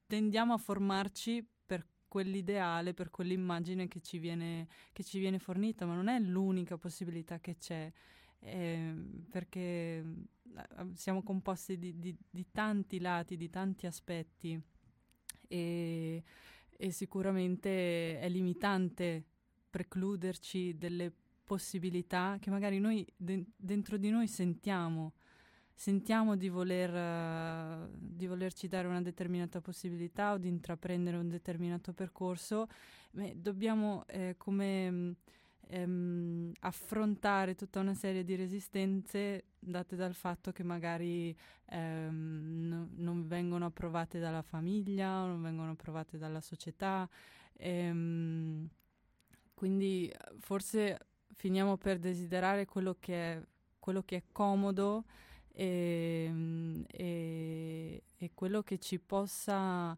tendiamo 0.07 0.53
a 0.53 0.57
formarci 0.57 1.45
per 1.65 1.85
quell'ideale, 2.07 2.93
per 2.93 3.09
quell'immagine 3.09 3.87
che 3.87 4.01
ci 4.01 4.17
viene, 4.17 4.67
che 4.91 5.03
ci 5.03 5.19
viene 5.19 5.39
fornita, 5.39 5.85
ma 5.85 5.95
non 5.95 6.09
è 6.09 6.19
l'unica 6.19 6.77
possibilità 6.77 7.39
che 7.39 7.57
c'è. 7.57 7.91
Eh, 8.45 8.93
perché 9.29 10.03
siamo 10.95 11.23
composti 11.23 11.77
di, 11.77 11.97
di, 11.97 12.13
di 12.29 12.45
tanti 12.51 12.99
lati, 12.99 13.37
di 13.37 13.49
tanti 13.49 13.85
aspetti 13.85 14.61
e, 15.53 16.23
e 16.75 16.91
sicuramente 16.91 18.19
è 18.19 18.27
limitante 18.27 19.23
precluderci 19.69 20.75
delle 20.77 21.13
possibilità 21.43 22.37
che 22.39 22.49
magari 22.49 22.79
noi 22.79 23.05
de- 23.15 23.45
dentro 23.55 23.97
di 23.97 24.09
noi 24.09 24.27
sentiamo, 24.27 25.13
sentiamo 25.73 26.35
di, 26.35 26.49
voler, 26.49 27.87
uh, 27.87 27.89
di 27.95 28.25
volerci 28.25 28.67
dare 28.67 28.87
una 28.87 29.01
determinata 29.01 29.61
possibilità 29.61 30.33
o 30.33 30.37
di 30.37 30.47
intraprendere 30.47 31.17
un 31.17 31.29
determinato 31.29 31.93
percorso, 31.93 32.67
beh, 33.11 33.35
dobbiamo 33.37 34.05
eh, 34.07 34.33
come 34.37 35.15
ehm, 35.67 36.51
affrontare 36.61 37.55
tutta 37.55 37.79
una 37.79 37.93
serie 37.93 38.23
di 38.23 38.35
resistenze 38.35 39.45
date 39.59 39.95
dal 39.95 40.13
fatto 40.13 40.51
che 40.51 40.63
magari 40.63 41.35
ehm, 41.69 42.67
no, 42.67 42.89
non 42.95 43.27
vengono 43.27 43.65
approvate 43.65 44.19
dalla 44.19 44.41
famiglia, 44.41 45.25
non 45.25 45.41
vengono 45.41 45.71
approvate 45.71 46.17
dalla 46.17 46.41
società. 46.41 47.09
Ehm, 47.57 48.67
quindi 49.53 50.11
forse 50.39 50.97
finiamo 51.33 51.77
per 51.77 51.99
desiderare 51.99 52.65
quello 52.65 52.97
che 52.99 53.33
è, 53.33 53.41
quello 53.79 54.03
che 54.03 54.17
è 54.17 54.23
comodo 54.31 55.05
e, 55.53 56.25
ehm, 56.27 56.83
e, 56.87 58.03
e 58.17 58.31
quello 58.33 58.63
che 58.63 58.79
ci 58.79 58.99
possa 58.99 59.97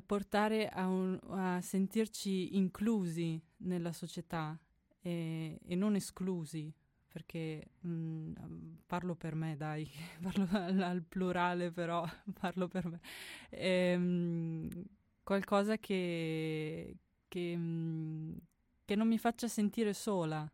portare 0.00 0.68
a, 0.68 0.86
un, 0.86 1.18
a, 1.30 1.60
sentirci 1.60 2.56
inclusi 2.56 3.40
nella 3.58 3.92
società 3.92 4.56
e, 5.00 5.58
e 5.66 5.74
non 5.74 5.96
esclusi, 5.96 6.72
perché 7.08 7.70
mh, 7.80 7.90
mm, 7.90 8.72
parlo 8.86 9.16
per 9.16 9.34
me, 9.34 9.56
dai, 9.56 9.90
parlo 10.22 10.46
al, 10.52 10.80
al, 10.80 11.02
plurale 11.02 11.72
però, 11.72 12.06
parlo 12.38 12.68
per 12.68 12.88
me. 12.88 13.00
E, 13.48 13.68
ehm, 13.68 14.02
mh, 14.02 14.84
qualcosa 15.24 15.76
che, 15.78 16.96
che, 17.26 17.56
mh, 17.56 17.60
mm, 17.60 18.36
che, 18.84 18.94
non 18.94 19.08
mi 19.08 19.18
faccia 19.18 19.48
sentire 19.48 19.92
sola. 19.92 20.50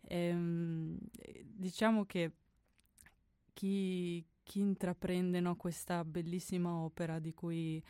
E, 0.00 0.16
ehm, 0.28 0.98
diciamo 1.44 2.06
che 2.06 2.32
chi, 3.52 4.24
chi 4.42 4.60
intraprende 4.60 5.40
no, 5.40 5.56
questa 5.56 6.04
bellissima 6.04 6.74
opera 6.74 7.18
di 7.18 7.34
cui 7.34 7.82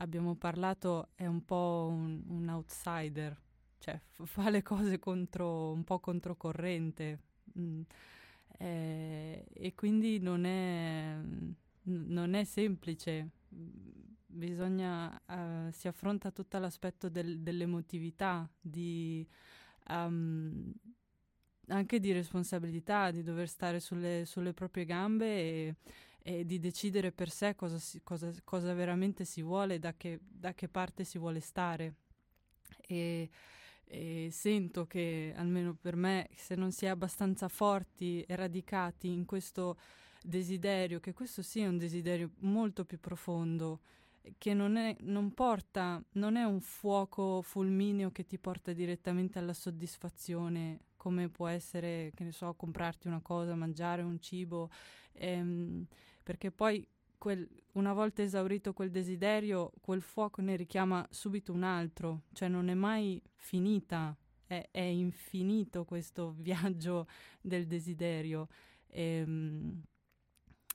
abbiamo 0.00 0.34
parlato 0.34 1.10
è 1.14 1.26
un 1.26 1.44
po' 1.44 1.88
un, 1.90 2.22
un 2.28 2.48
outsider, 2.48 3.36
cioè 3.78 4.00
fa 4.24 4.50
le 4.50 4.62
cose 4.62 4.98
contro, 4.98 5.72
un 5.72 5.84
po' 5.84 6.00
controcorrente 6.00 7.20
mm, 7.58 7.82
eh, 8.58 9.46
e 9.52 9.74
quindi 9.74 10.18
non 10.18 10.44
è, 10.44 11.16
non 11.82 12.34
è 12.34 12.44
semplice. 12.44 13.30
Bisogna, 14.26 15.20
uh, 15.26 15.70
si 15.72 15.88
affronta 15.88 16.30
tutto 16.30 16.58
l'aspetto 16.58 17.08
del, 17.08 17.40
dell'emotività, 17.40 18.48
di, 18.60 19.26
um, 19.88 20.72
anche 21.66 21.98
di 21.98 22.12
responsabilità, 22.12 23.10
di 23.10 23.22
dover 23.22 23.48
stare 23.48 23.80
sulle, 23.80 24.24
sulle 24.24 24.52
proprie 24.52 24.84
gambe 24.84 25.26
e, 25.26 25.74
e 26.22 26.44
di 26.44 26.58
decidere 26.58 27.12
per 27.12 27.30
sé 27.30 27.54
cosa, 27.54 27.78
si, 27.78 28.02
cosa, 28.02 28.32
cosa 28.44 28.72
veramente 28.74 29.24
si 29.24 29.42
vuole, 29.42 29.78
da 29.78 29.94
che, 29.96 30.20
da 30.20 30.54
che 30.54 30.68
parte 30.68 31.04
si 31.04 31.18
vuole 31.18 31.40
stare. 31.40 31.94
E, 32.86 33.28
e 33.84 34.28
sento 34.30 34.86
che, 34.86 35.32
almeno 35.36 35.74
per 35.74 35.96
me, 35.96 36.28
se 36.36 36.54
non 36.54 36.72
si 36.72 36.84
è 36.84 36.88
abbastanza 36.88 37.48
forti 37.48 38.22
e 38.22 38.36
radicati 38.36 39.08
in 39.08 39.24
questo 39.24 39.78
desiderio, 40.22 41.00
che 41.00 41.12
questo 41.12 41.42
sia 41.42 41.68
un 41.68 41.78
desiderio 41.78 42.30
molto 42.40 42.84
più 42.84 43.00
profondo, 43.00 43.80
che 44.36 44.52
non 44.52 44.76
è, 44.76 44.94
non 45.00 45.32
porta, 45.32 46.02
non 46.12 46.36
è 46.36 46.44
un 46.44 46.60
fuoco 46.60 47.40
fulmineo 47.42 48.10
che 48.10 48.26
ti 48.26 48.38
porta 48.38 48.72
direttamente 48.72 49.38
alla 49.38 49.54
soddisfazione, 49.54 50.80
come 50.96 51.30
può 51.30 51.48
essere, 51.48 52.12
che 52.14 52.24
ne 52.24 52.32
so, 52.32 52.52
comprarti 52.54 53.08
una 53.08 53.20
cosa, 53.22 53.54
mangiare 53.54 54.02
un 54.02 54.20
cibo. 54.20 54.70
Ehm, 55.12 55.86
perché 56.22 56.50
poi 56.50 56.86
quel, 57.18 57.46
una 57.72 57.92
volta 57.92 58.22
esaurito 58.22 58.72
quel 58.72 58.90
desiderio, 58.90 59.72
quel 59.80 60.00
fuoco 60.00 60.40
ne 60.40 60.56
richiama 60.56 61.06
subito 61.10 61.52
un 61.52 61.62
altro, 61.62 62.22
cioè 62.32 62.48
non 62.48 62.68
è 62.68 62.74
mai 62.74 63.22
finita. 63.36 64.16
è, 64.46 64.68
è 64.70 64.80
infinito 64.80 65.84
questo 65.84 66.34
viaggio 66.38 67.06
del 67.40 67.66
desiderio. 67.66 68.48
E, 68.86 69.02
ehm, 69.02 69.82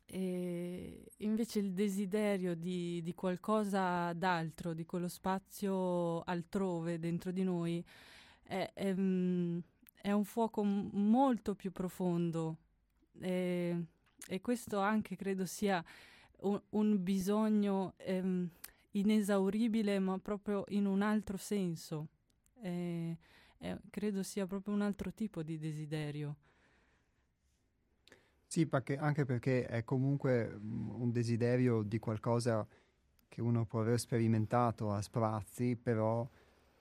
e 0.08 1.04
invece 1.18 1.60
il 1.60 1.74
desiderio 1.74 2.56
di, 2.56 3.02
di, 3.02 3.14
qualcosa 3.16 4.14
d'altro, 4.14 4.74
di 4.74 4.86
quello 4.86 5.08
spazio 5.08 6.22
altrove 6.22 7.00
dentro 7.00 7.32
di 7.32 7.44
noi, 7.44 7.84
è, 8.44 8.72
è, 8.74 8.94
mm, 8.94 9.60
è 10.02 10.12
un 10.12 10.24
fuoco 10.24 10.64
molto 10.64 11.56
più 11.56 11.72
profondo 11.72 12.58
e, 13.20 13.86
e, 14.28 14.42
questo 14.42 14.80
anche 14.80 15.16
credo 15.16 15.46
sia 15.46 15.84
un, 16.42 16.62
un 16.72 17.04
bisogno 17.04 17.94
ehm, 17.98 18.50
inesauribile 18.92 20.00
ma 20.00 20.18
proprio 20.20 20.64
in 20.70 20.86
un 20.86 21.02
altro 21.02 21.38
senso. 21.38 22.08
E, 22.62 23.18
credo 23.90 24.22
sia 24.24 24.46
proprio 24.46 24.74
un 24.74 24.82
altro 24.82 25.12
tipo 25.12 25.42
di 25.42 25.58
desiderio. 25.58 26.36
Sì, 28.48 28.68
perché, 28.68 28.96
anche 28.98 29.26
perché 29.26 29.66
è 29.66 29.84
comunque 29.84 30.46
un 30.54 31.12
desiderio 31.12 31.82
di 31.84 32.00
qualcosa 32.00 32.66
che 33.28 33.42
uno 33.42 33.66
può 33.66 33.82
aver 33.82 34.00
sperimentato 34.00 34.92
a 34.94 35.02
sprazzi, 35.02 35.76
però 35.76 36.28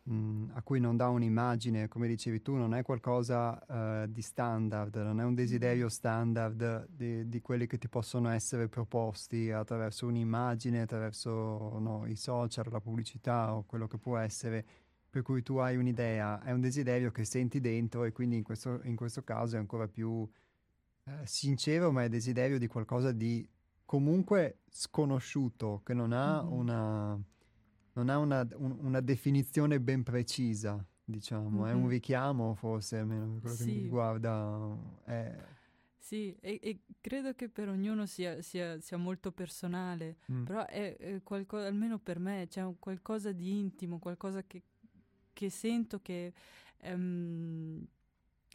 mh, 0.04 0.50
a 0.52 0.62
cui 0.62 0.80
non 0.80 0.96
dà 0.96 1.08
un'immagine, 1.08 1.88
come 1.88 2.06
dicevi 2.06 2.42
tu, 2.42 2.54
non 2.54 2.74
è 2.74 2.82
qualcosa 2.82 4.02
uh, 4.04 4.06
di 4.10 4.22
standard, 4.22 4.94
non 4.96 5.20
è 5.20 5.24
un 5.24 5.34
desiderio 5.34 5.88
standard 5.88 6.88
di, 6.88 7.28
di, 7.28 7.40
quelli 7.40 7.66
che 7.66 7.78
ti 7.78 7.88
possono 7.88 8.28
essere 8.30 8.68
proposti 8.68 9.50
attraverso 9.50 10.06
un'immagine, 10.06 10.82
attraverso 10.82 11.78
no, 11.78 12.06
i 12.06 12.16
social, 12.16 12.66
la 12.70 12.80
pubblicità 12.80 13.54
o 13.54 13.64
quello 13.64 13.86
che 13.86 13.98
può 13.98 14.16
essere, 14.18 14.64
per 15.08 15.22
cui 15.22 15.42
tu 15.42 15.56
hai 15.56 15.76
un'idea, 15.76 16.42
è 16.42 16.50
un 16.52 16.60
desiderio 16.60 17.10
che 17.10 17.24
senti 17.24 17.60
dentro 17.60 18.04
e 18.04 18.12
quindi 18.12 18.36
in 18.36 18.42
questo, 18.42 18.80
in 18.84 18.96
questo 18.96 19.22
caso 19.22 19.56
è 19.56 19.58
ancora 19.58 19.86
più 19.86 20.28
eh, 21.04 21.12
sincero, 21.24 21.92
ma 21.92 22.04
è 22.04 22.08
desiderio 22.08 22.58
di 22.58 22.66
qualcosa 22.66 23.12
di 23.12 23.48
comunque 23.84 24.60
sconosciuto, 24.70 25.82
che 25.84 25.94
non 25.94 26.12
ha 26.12 26.42
mm-hmm. 26.42 26.52
una, 26.52 27.20
non 27.94 28.08
ha 28.08 28.18
una, 28.18 28.46
un, 28.56 28.76
una 28.80 29.00
definizione 29.00 29.80
ben 29.80 30.02
precisa, 30.02 30.84
diciamo, 31.04 31.62
mm-hmm. 31.62 31.70
è 31.70 31.72
un 31.72 31.88
richiamo 31.88 32.54
forse, 32.54 32.98
almeno 32.98 33.32
per 33.32 33.40
quello 33.40 33.56
sì. 33.56 33.64
che 33.64 33.70
mi 33.70 33.82
riguarda. 33.82 34.76
È... 35.04 35.36
Sì, 35.98 36.36
e, 36.40 36.58
e, 36.62 36.80
credo 37.00 37.34
che 37.34 37.48
per 37.48 37.68
ognuno 37.68 38.06
sia, 38.06 38.42
sia, 38.42 38.80
sia 38.80 38.96
molto 38.96 39.32
personale, 39.32 40.16
mm. 40.30 40.44
però 40.44 40.66
è, 40.66 40.96
è 40.96 41.22
qualcosa, 41.22 41.66
almeno 41.66 41.98
per 41.98 42.18
me, 42.18 42.46
c'è 42.48 42.60
cioè 42.60 42.74
qualcosa 42.78 43.32
di 43.32 43.58
intimo, 43.58 43.98
qualcosa 43.98 44.42
che, 44.44 44.62
che 45.32 45.50
sento 45.50 46.00
che... 46.00 46.32
Um, 46.82 47.86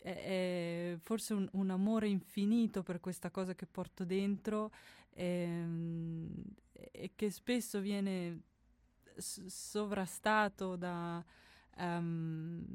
è, 0.02 0.96
forse 1.02 1.34
un, 1.34 1.46
un, 1.54 1.70
amore 1.72 2.08
infinito 2.08 2.84
per 2.84 3.02
questa 3.02 3.30
cosa 3.32 3.54
che 3.54 3.66
porto 3.66 4.06
dentro 4.06 4.72
ehm, 5.10 6.32
e 6.72 7.12
che 7.16 7.30
spesso 7.30 7.82
viene 7.82 8.44
sovrastato 9.20 10.76
da, 10.76 11.24
um, 11.78 12.65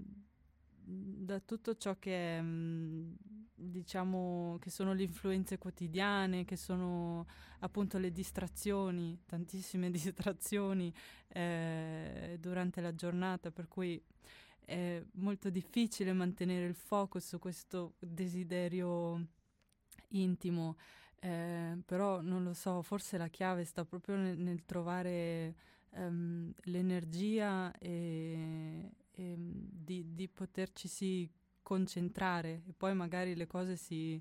da 0.85 1.41
tutto 1.41 1.77
ciò 1.77 1.99
che, 1.99 2.39
um, 2.41 3.17
diciamo, 3.55 4.59
che 4.61 4.71
sono 4.71 4.93
le 4.93 5.03
influenze 5.03 5.59
quotidiane, 5.59 6.45
che 6.45 6.57
sono 6.57 7.27
appunto 7.61 7.99
le 7.99 8.13
distrazioni, 8.13 9.21
tantissime 9.27 9.91
distrazioni 9.93 10.93
eh, 11.29 12.37
durante 12.41 12.81
la 12.81 12.95
giornata, 12.95 13.51
per 13.51 13.69
cui 13.69 14.03
è 14.65 15.03
molto 15.15 15.51
difficile 15.51 16.13
mantenere 16.13 16.67
il 16.67 16.75
focus 16.75 17.27
su 17.27 17.39
questo 17.39 17.95
desiderio 17.99 19.27
intimo, 20.09 20.77
eh, 21.21 21.79
però 21.85 22.21
non 22.21 22.45
lo 22.45 22.55
so, 22.55 22.83
forse 22.83 23.19
la 23.19 23.29
chiave 23.29 23.65
sta 23.65 23.85
proprio 23.85 24.17
nel, 24.17 24.39
nel 24.39 24.65
trovare 24.65 25.55
um, 25.95 26.53
l'energia 26.65 27.73
e, 27.79 28.91
e 29.11 29.35
di, 29.37 30.15
di 30.15 30.29
poterci 30.29 31.31
concentrare. 31.63 32.63
E 32.67 32.73
poi 32.77 32.95
magari 32.95 33.35
le 33.35 33.47
cose 33.47 33.77
si, 33.77 34.21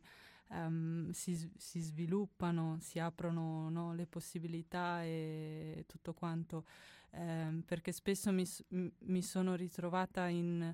um, 0.50 1.12
si, 1.12 1.52
si 1.58 1.80
sviluppano, 1.80 2.78
si 2.80 3.00
aprono 3.00 3.70
no, 3.70 3.94
le 3.94 4.08
possibilità 4.08 5.04
e 5.04 5.86
tutto 5.88 6.14
quanto. 6.14 6.66
Eh, 7.12 7.62
perché 7.66 7.92
spesso 7.92 8.32
mi, 8.32 8.44
mi, 8.70 9.22
sono 9.22 9.54
ritrovata 9.54 10.28
in, 10.30 10.74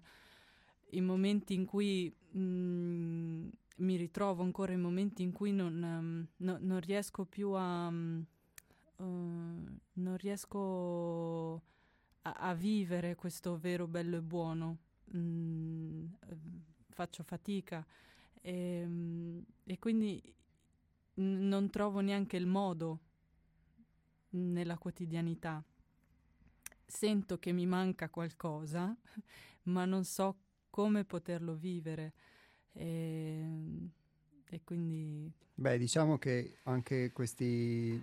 in 0.91 1.03
momenti 1.03 1.53
in 1.53 1.65
cui 1.65 2.13
mh, 2.31 2.39
mm, 2.39 3.49
mi 3.77 3.95
ritrovo 3.97 4.43
ancora 4.43 4.71
in 4.71 4.79
momenti 4.79 5.21
in 5.21 5.33
cui 5.33 5.51
non, 5.51 5.81
um, 5.83 6.27
no, 6.37 6.57
non 6.61 6.79
riesco 6.79 7.25
più 7.25 7.51
a... 7.51 7.91
Uh, 8.99 9.79
non 9.93 10.17
riesco 10.17 11.55
a, 12.21 12.33
a, 12.33 12.53
vivere 12.53 13.15
questo 13.15 13.57
vero 13.57 13.87
bello 13.87 14.17
e 14.17 14.21
buono. 14.21 14.77
Mm, 15.15 16.05
faccio 16.89 17.23
fatica 17.23 17.85
e, 18.41 18.83
mm, 18.85 19.39
e 19.63 19.79
quindi 19.79 20.21
non 21.15 21.69
trovo 21.69 22.01
neanche 22.01 22.37
il 22.37 22.45
modo 22.45 22.99
nella 24.31 24.77
quotidianità 24.77 25.63
sento 26.89 27.37
che 27.37 27.51
mi 27.51 27.65
manca 27.65 28.09
qualcosa, 28.09 28.95
ma 29.63 29.85
non 29.85 30.03
so 30.03 30.37
come 30.69 31.05
poterlo 31.05 31.55
vivere. 31.55 32.13
E, 32.73 33.45
e 34.49 34.61
quindi... 34.63 35.31
Beh, 35.53 35.77
diciamo 35.77 36.17
che 36.17 36.57
anche 36.63 37.11
questi, 37.11 38.01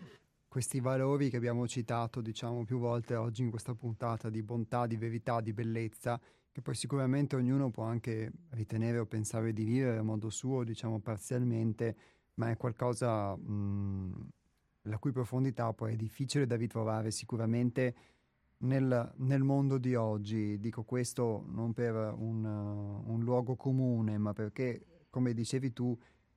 questi 0.56 0.80
valori 0.80 1.28
che 1.28 1.36
abbiamo 1.36 1.68
citato, 1.68 2.22
diciamo, 2.22 2.64
più 2.64 2.78
volte 2.78 3.14
oggi 3.14 3.42
in 3.42 3.50
questa 3.50 3.74
puntata 3.74 4.30
di 4.30 4.42
bontà, 4.42 4.86
di 4.86 4.96
verità, 4.96 5.42
di 5.42 5.52
bellezza, 5.52 6.18
che 6.50 6.62
poi 6.62 6.74
sicuramente 6.74 7.36
ognuno 7.36 7.68
può 7.68 7.82
anche 7.82 8.32
ritenere 8.52 8.96
o 8.96 9.04
pensare 9.04 9.52
di 9.52 9.64
vivere 9.64 9.98
a 9.98 10.02
modo 10.02 10.30
suo, 10.30 10.64
diciamo 10.64 10.98
parzialmente, 11.00 11.96
ma 12.36 12.48
è 12.48 12.56
qualcosa 12.56 13.36
mh, 13.36 14.28
la 14.84 14.96
cui 14.96 15.12
profondità 15.12 15.74
poi 15.74 15.92
è 15.92 15.96
difficile 15.96 16.46
da 16.46 16.56
ritrovare 16.56 17.10
sicuramente 17.10 17.94
nel, 18.60 19.12
nel, 19.16 19.42
mondo 19.42 19.76
di 19.76 19.94
oggi, 19.94 20.58
dico 20.58 20.84
questo 20.84 21.44
non 21.48 21.74
per 21.74 21.94
un, 21.94 22.42
uh, 22.42 23.12
un, 23.12 23.22
luogo 23.22 23.56
comune, 23.56 24.16
ma 24.16 24.32
perché, 24.32 25.04
come 25.10 25.34
dicevi 25.34 25.74
tu, 25.74 25.94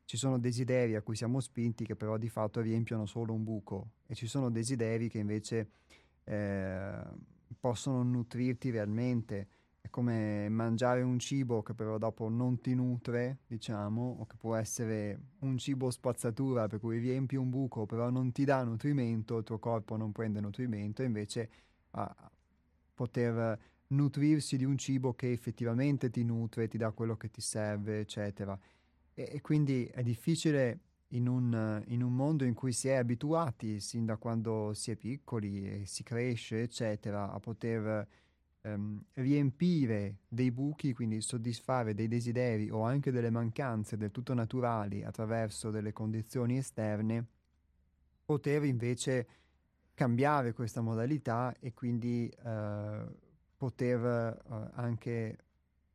ci 0.10 0.18
sono 0.18 0.40
desideri 0.40 0.96
a 0.96 1.04
cui 1.04 1.16
siamo 1.16 1.40
spinti 1.40 1.86
che 1.86 1.96
però 1.96 2.18
di 2.18 2.30
fatto 2.30 2.62
riempiono 2.62 3.06
solo 3.06 3.32
un 3.32 3.44
buco 3.44 3.92
e 4.08 4.16
ci 4.16 4.26
sono 4.26 4.50
desideri 4.50 5.08
che 5.08 5.20
invece 5.20 5.70
eh, 6.24 7.00
possono 7.60 8.02
nutrirti 8.02 8.72
realmente. 8.72 9.48
È 9.80 9.88
come 9.92 10.50
mangiare 10.50 11.04
un 11.04 11.20
cibo 11.20 11.62
che 11.62 11.76
però 11.76 12.00
dopo 12.00 12.28
non 12.28 12.60
ti 12.60 12.74
nutre, 12.74 13.42
diciamo, 13.46 14.18
o 14.22 14.26
che 14.26 14.36
può 14.36 14.56
essere 14.56 15.20
un 15.42 15.60
cibo 15.60 15.92
spazzatura 15.92 16.66
per 16.68 16.80
cui 16.80 16.98
riempi 16.98 17.36
un 17.36 17.52
buco 17.52 17.86
però 17.86 18.10
non 18.10 18.32
ti 18.32 18.46
dà 18.46 18.64
nutrimento, 18.64 19.38
il 19.38 19.44
tuo 19.44 19.60
corpo 19.60 19.96
non 19.96 20.12
prende 20.12 20.40
nutrimento 20.40 21.04
e 21.04 21.06
invece 21.06 21.50
a 21.92 22.32
poter 22.96 23.60
nutrirsi 23.90 24.58
di 24.58 24.66
un 24.66 24.76
cibo 24.76 25.14
che 25.14 25.32
effettivamente 25.32 26.10
ti 26.10 26.24
nutre, 26.24 26.68
ti 26.68 26.80
dà 26.80 26.90
quello 26.94 27.16
che 27.16 27.30
ti 27.30 27.42
serve, 27.42 28.00
eccetera. 28.00 28.60
E, 29.20 29.28
e 29.34 29.42
quindi 29.42 29.86
è 29.88 30.02
difficile 30.02 30.80
in 31.10 31.28
un, 31.28 31.84
in 31.88 32.02
un, 32.02 32.16
mondo 32.16 32.46
in 32.46 32.54
cui 32.54 32.72
si 32.72 32.88
è 32.88 32.94
abituati 32.94 33.82
sin 33.82 34.06
da 34.06 34.16
quando 34.16 34.74
si 34.74 34.92
è 34.92 34.96
piccoli 34.96 35.82
e 35.82 35.86
si 35.86 36.04
cresce, 36.04 36.62
eccetera, 36.62 37.30
a 37.30 37.40
poter 37.40 38.08
ehm, 38.62 39.04
riempire 39.16 40.20
dei 40.30 40.52
buchi, 40.52 40.94
quindi 40.94 41.20
soddisfare 41.20 41.94
dei 41.94 42.08
desideri 42.08 42.70
o 42.70 42.84
anche 42.84 43.12
delle 43.12 43.30
mancanze 43.30 43.98
del 43.98 44.12
tutto 44.12 44.34
naturali 44.34 45.04
attraverso 45.04 45.70
delle 45.70 45.92
condizioni 45.92 46.58
esterne, 46.58 47.26
poter 48.24 48.64
invece 48.64 49.28
cambiare 49.96 50.54
questa 50.54 50.80
modalità 50.80 51.54
e 51.60 51.74
quindi 51.74 52.30
eh, 52.46 53.06
poter 53.58 54.00
eh, 54.50 54.70
anche 54.76 55.38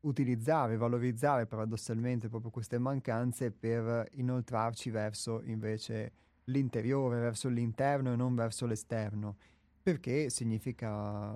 utilizzare, 0.05 0.77
valorizzare 0.77 1.47
paradossalmente 1.47 2.29
proprio 2.29 2.51
queste 2.51 2.79
mancanze 2.79 3.51
per 3.51 4.09
inoltrarci 4.13 4.91
verso 4.91 5.43
invece 5.45 6.13
l'interiore, 6.45 7.21
verso 7.21 7.49
l'interno 7.49 8.13
e 8.13 8.17
non 8.17 8.35
verso 8.35 8.67
l'esterno, 8.67 9.37
perché 9.83 10.31
significa 10.31 11.35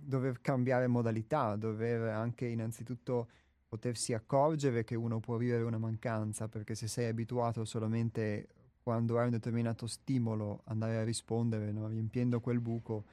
dover 0.00 0.40
cambiare 0.40 0.86
modalità, 0.86 1.56
dover 1.56 2.08
anche 2.08 2.46
innanzitutto 2.46 3.28
potersi 3.68 4.12
accorgere 4.12 4.84
che 4.84 4.94
uno 4.94 5.18
può 5.18 5.36
vivere 5.36 5.62
una 5.62 5.78
mancanza, 5.78 6.48
perché 6.48 6.74
se 6.74 6.86
sei 6.86 7.08
abituato 7.08 7.64
solamente 7.64 8.48
quando 8.82 9.18
hai 9.18 9.26
un 9.26 9.30
determinato 9.30 9.86
stimolo 9.86 10.62
andare 10.64 10.96
a 10.96 11.04
rispondere, 11.04 11.70
no? 11.70 11.86
riempiendo 11.86 12.40
quel 12.40 12.60
buco 12.60 13.04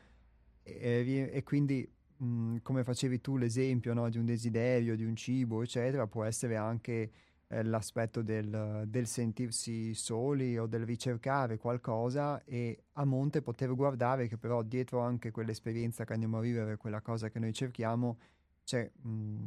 e, 0.63 1.29
e, 1.31 1.43
quindi 1.43 1.89
mh, 2.19 2.57
come 2.61 2.83
facevi 2.83 3.21
tu 3.21 3.37
l'esempio 3.37 3.93
no, 3.93 4.09
di 4.09 4.17
un 4.17 4.25
desiderio, 4.25 4.95
di 4.95 5.03
un 5.05 5.15
cibo, 5.15 5.61
eccetera, 5.63 6.07
può 6.07 6.23
essere 6.23 6.55
anche 6.55 7.11
eh, 7.47 7.63
l'aspetto 7.63 8.21
del, 8.21 8.83
del, 8.87 9.07
sentirsi 9.07 9.93
soli 9.93 10.57
o 10.57 10.67
del 10.67 10.85
ricercare 10.85 11.57
qualcosa 11.57 12.43
e 12.43 12.83
a 12.93 13.05
monte 13.05 13.41
poter 13.41 13.73
guardare 13.73 14.27
che 14.27 14.37
però 14.37 14.61
dietro 14.61 14.99
anche 14.99 15.31
quell'esperienza 15.31 16.05
che 16.05 16.13
andiamo 16.13 16.37
a 16.37 16.41
vivere, 16.41 16.77
quella 16.77 17.01
cosa 17.01 17.29
che 17.29 17.39
noi 17.39 17.53
cerchiamo, 17.53 18.19
c'è, 18.63 18.89
mh, 19.01 19.45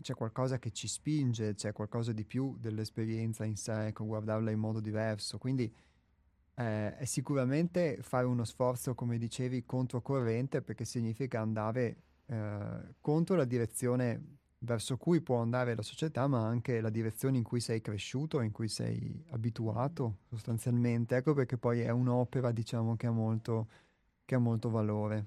c'è 0.00 0.14
qualcosa 0.14 0.58
che 0.58 0.70
ci 0.70 0.86
spinge, 0.86 1.54
c'è 1.54 1.72
qualcosa 1.72 2.12
di 2.12 2.24
più 2.24 2.56
dell'esperienza 2.58 3.44
in 3.44 3.56
sé, 3.56 3.86
ecco, 3.86 4.04
guardarla 4.04 4.50
in 4.50 4.58
modo 4.58 4.80
diverso. 4.80 5.38
Quindi 5.38 5.72
eh, 6.56 6.96
è 6.96 7.04
sicuramente 7.04 7.98
fare 8.02 8.26
uno 8.26 8.44
sforzo, 8.44 8.94
come 8.94 9.18
dicevi, 9.18 9.64
controcorrente 9.64 10.62
perché 10.62 10.84
significa 10.84 11.40
andare 11.40 11.96
eh, 12.26 12.94
contro 13.00 13.36
la 13.36 13.44
direzione 13.44 14.38
verso 14.64 14.96
cui 14.96 15.20
può 15.20 15.40
andare 15.40 15.74
la 15.74 15.82
società, 15.82 16.26
ma 16.26 16.46
anche 16.46 16.80
la 16.80 16.90
direzione 16.90 17.36
in 17.36 17.44
cui 17.44 17.60
sei 17.60 17.80
cresciuto, 17.80 18.40
in 18.40 18.50
cui 18.50 18.68
sei 18.68 19.22
abituato 19.30 20.18
sostanzialmente. 20.28 21.16
Ecco 21.16 21.34
perché 21.34 21.58
poi 21.58 21.80
è 21.80 21.90
un'opera, 21.90 22.50
diciamo, 22.50 22.96
che 22.96 23.06
ha 23.06 23.10
molto, 23.10 23.68
che 24.24 24.34
ha 24.34 24.38
molto 24.38 24.70
valore. 24.70 25.26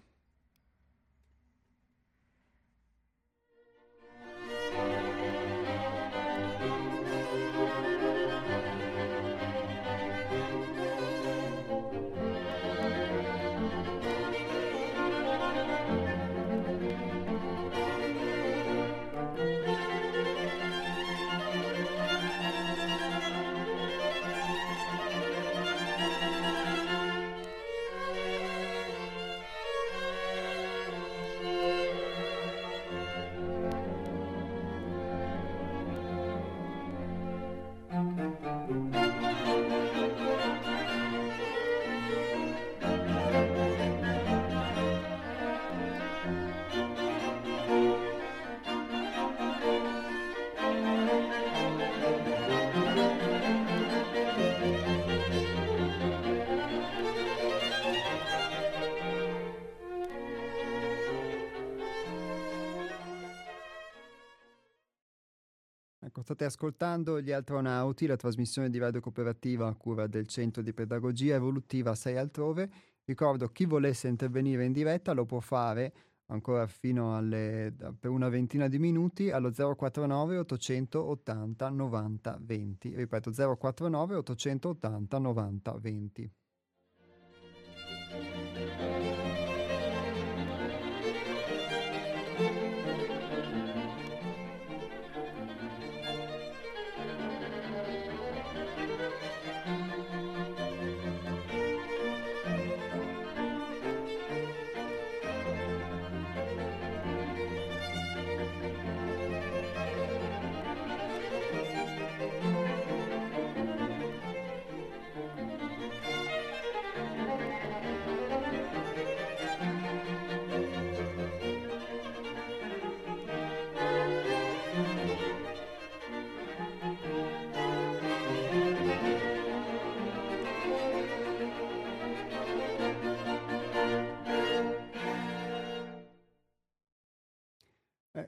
State 66.37 66.53
ascoltando 66.53 67.19
Gli 67.19 67.31
Astronauti, 67.31 68.05
la 68.05 68.15
trasmissione 68.15 68.69
di 68.69 68.77
radio 68.77 68.99
cooperativa 68.99 69.67
a 69.67 69.73
cura 69.73 70.05
del 70.05 70.27
Centro 70.27 70.61
di 70.61 70.71
Pedagogia 70.71 71.33
Evolutiva 71.33 71.95
6 71.95 72.15
altrove. 72.15 72.69
Ricordo 73.05 73.47
chi 73.47 73.65
volesse 73.65 74.07
intervenire 74.07 74.63
in 74.63 74.71
diretta 74.71 75.13
lo 75.13 75.25
può 75.25 75.39
fare 75.39 75.93
ancora 76.27 76.67
fino 76.67 77.17
alle, 77.17 77.73
per 77.99 78.11
una 78.11 78.29
ventina 78.29 78.67
di 78.67 78.77
minuti 78.77 79.31
allo 79.31 79.51
049 79.51 80.37
880 80.37 81.69
90 81.69 82.37
20. 82.39 82.95
Ripeto 82.95 83.31
049 83.31 84.15
880 84.17 85.17
90 85.17 85.77
20. 85.79 86.31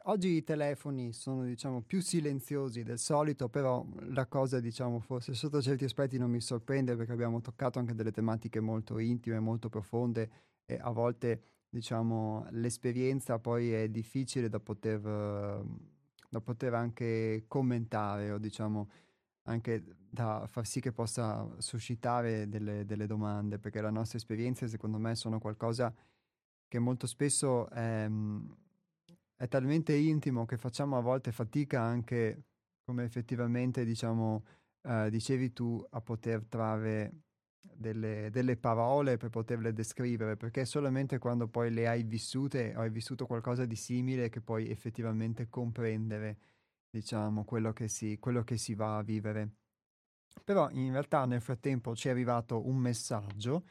Oggi 0.09 0.29
i 0.29 0.43
telefoni 0.43 1.13
sono 1.13 1.43
diciamo 1.43 1.81
più 1.81 2.01
silenziosi 2.01 2.81
del 2.81 2.97
solito, 2.97 3.47
però 3.47 3.85
la 4.07 4.25
cosa 4.25 4.59
diciamo 4.59 4.99
forse 4.99 5.35
sotto 5.35 5.61
certi 5.61 5.83
aspetti 5.83 6.17
non 6.17 6.31
mi 6.31 6.41
sorprende 6.41 6.95
perché 6.95 7.11
abbiamo 7.11 7.41
toccato 7.41 7.77
anche 7.77 7.93
delle 7.93 8.11
tematiche 8.11 8.59
molto 8.59 8.97
intime, 8.97 9.39
molto 9.39 9.69
profonde 9.69 10.31
e 10.65 10.79
a 10.81 10.89
volte 10.89 11.43
diciamo 11.69 12.47
l'esperienza 12.49 13.37
poi 13.37 13.71
è 13.71 13.87
difficile 13.87 14.49
da 14.49 14.59
poter, 14.59 14.99
da 14.99 16.41
poter 16.41 16.73
anche 16.73 17.43
commentare 17.47 18.31
o 18.31 18.39
diciamo 18.39 18.89
anche 19.43 19.83
da 20.09 20.47
far 20.47 20.65
sì 20.65 20.79
che 20.79 20.91
possa 20.91 21.47
suscitare 21.59 22.49
delle, 22.49 22.83
delle 22.83 23.05
domande 23.05 23.59
perché 23.59 23.79
le 23.79 23.91
nostre 23.91 24.17
esperienze 24.17 24.67
secondo 24.67 24.97
me 24.97 25.13
sono 25.13 25.37
qualcosa 25.37 25.93
che 26.67 26.79
molto 26.79 27.05
spesso 27.05 27.69
è 27.69 28.09
è 29.39 29.47
talmente 29.47 29.95
intimo 29.95 30.45
che 30.45 30.57
facciamo 30.57 30.97
a 30.97 30.99
volte 30.99 31.31
fatica 31.31 31.79
anche, 31.79 32.43
come 32.83 33.05
effettivamente 33.05 33.85
diciamo, 33.85 34.43
eh, 34.81 35.09
dicevi 35.09 35.53
tu, 35.53 35.81
a 35.91 36.01
poter 36.01 36.43
trarre 36.43 37.21
delle, 37.61 38.29
delle, 38.31 38.57
parole 38.57 39.15
per 39.15 39.29
poterle 39.29 39.71
descrivere, 39.71 40.35
perché 40.35 40.65
solamente 40.65 41.19
quando 41.19 41.47
poi 41.47 41.71
le 41.71 41.87
hai 41.87 42.03
vissute 42.03 42.73
o 42.75 42.81
hai 42.81 42.89
vissuto 42.89 43.25
qualcosa 43.25 43.63
di 43.63 43.77
simile 43.77 44.27
che 44.27 44.41
puoi 44.41 44.69
effettivamente 44.69 45.47
comprendere, 45.47 46.37
diciamo, 46.89 47.45
quello 47.45 47.71
che 47.71 47.87
si, 47.87 48.19
quello 48.19 48.43
che 48.43 48.57
si 48.57 48.73
va 48.73 48.97
a 48.97 49.03
vivere. 49.03 49.51
Però 50.43 50.69
in 50.71 50.91
realtà 50.91 51.23
nel 51.23 51.39
frattempo 51.39 51.95
ci 51.95 52.09
è 52.09 52.11
arrivato 52.11 52.67
un 52.67 52.75
messaggio 52.75 53.63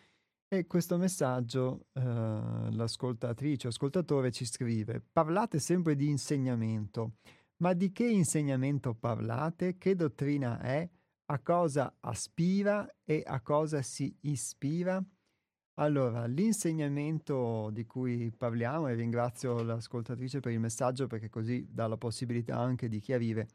e 0.51 0.66
questo 0.66 0.96
messaggio 0.96 1.88
eh, 1.92 2.01
l'ascoltatrice 2.01 3.66
o 3.66 3.70
ascoltatore 3.70 4.30
ci 4.32 4.46
scrive: 4.46 5.03
Parlate 5.12 5.59
sempre 5.59 5.94
di 5.94 6.09
insegnamento, 6.09 7.16
ma 7.59 7.74
di 7.74 7.92
che 7.92 8.07
insegnamento 8.09 8.94
parlate? 8.94 9.76
Che 9.76 9.94
dottrina 9.94 10.59
è? 10.61 10.88
A 11.30 11.38
cosa 11.40 11.94
aspira 12.01 12.88
e 13.05 13.22
a 13.26 13.42
cosa 13.42 13.82
si 13.82 14.16
ispira? 14.22 15.05
Allora, 15.74 16.24
l'insegnamento 16.24 17.68
di 17.70 17.84
cui 17.84 18.32
parliamo, 18.32 18.88
e 18.88 18.94
ringrazio 18.94 19.62
l'ascoltatrice 19.62 20.40
per 20.40 20.53
il 20.53 20.61
messaggio 20.61 21.07
perché 21.07 21.28
così 21.28 21.68
dà 21.70 21.86
la 21.86 21.99
possibilità 21.99 22.59
anche 22.59 22.88
di 22.88 22.99
chiarire 22.99 23.49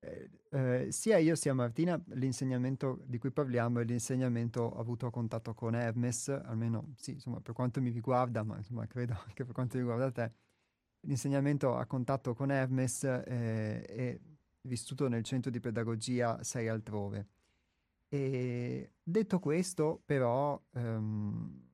eh, 0.00 0.88
sia 0.90 1.18
io 1.18 1.34
sia 1.34 1.52
Martina, 1.54 2.02
l'insegnamento 2.14 3.00
di 3.04 3.18
cui 3.18 3.30
parliamo 3.30 3.80
è 3.80 3.84
l'insegnamento 3.84 4.74
avuto 4.76 5.06
a 5.06 5.10
contatto 5.10 5.54
con 5.54 5.74
Hermes, 5.74 6.28
almeno 6.28 6.92
sì, 6.96 7.12
insomma, 7.12 7.40
per 7.40 7.54
quanto 7.54 7.80
mi 7.80 7.90
riguarda, 7.90 8.42
ma 8.42 8.56
insomma, 8.56 8.86
credo 8.86 9.14
anche 9.26 9.44
per 9.44 9.54
quanto 9.54 9.76
riguarda 9.76 10.10
te, 10.10 10.32
l'insegnamento 11.00 11.76
a 11.76 11.86
contatto 11.86 12.34
con 12.34 12.50
Hermes 12.50 13.04
eh, 13.04 13.82
è 13.82 14.18
vissuto 14.62 15.08
nel 15.08 15.22
centro 15.22 15.50
di 15.50 15.60
pedagogia 15.60 16.42
6 16.42 16.68
altrove. 16.68 17.28
E 18.08 18.92
detto 19.02 19.38
questo, 19.38 20.02
però, 20.04 20.60
ehm, 20.72 21.68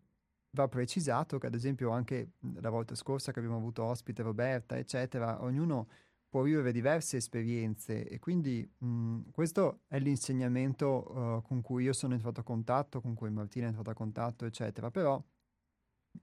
va 0.51 0.69
precisato 0.69 1.39
che 1.39 1.47
ad 1.47 1.55
esempio 1.55 1.91
anche 1.91 2.33
la 2.61 2.71
volta 2.71 2.95
scorsa 2.95 3.33
che 3.33 3.39
abbiamo 3.39 3.59
avuto 3.59 3.85
ospite 3.85 4.23
Roberta, 4.23 4.77
eccetera, 4.77 5.43
ognuno 5.43 5.89
può 6.29 6.43
vivere 6.43 6.73
diverse 6.73 7.17
esperienze 7.19 8.07
e 8.07 8.19
quindi 8.19 8.69
mh, 8.79 9.31
questo 9.31 9.81
è 9.87 9.99
l'insegnamento 9.99 10.87
uh, 10.87 11.43
con 11.43 11.61
cui 11.63 11.85
io 11.85 11.93
sono 11.93 12.15
entrato 12.15 12.41
a 12.41 12.45
contatto, 12.45 13.01
con 13.01 13.15
cui 13.15 13.31
Martina 13.31 13.67
è 13.67 13.69
entrata 13.69 13.93
a 13.93 13.95
contatto, 13.95 14.45
eccetera. 14.45 14.91
Però 14.91 15.23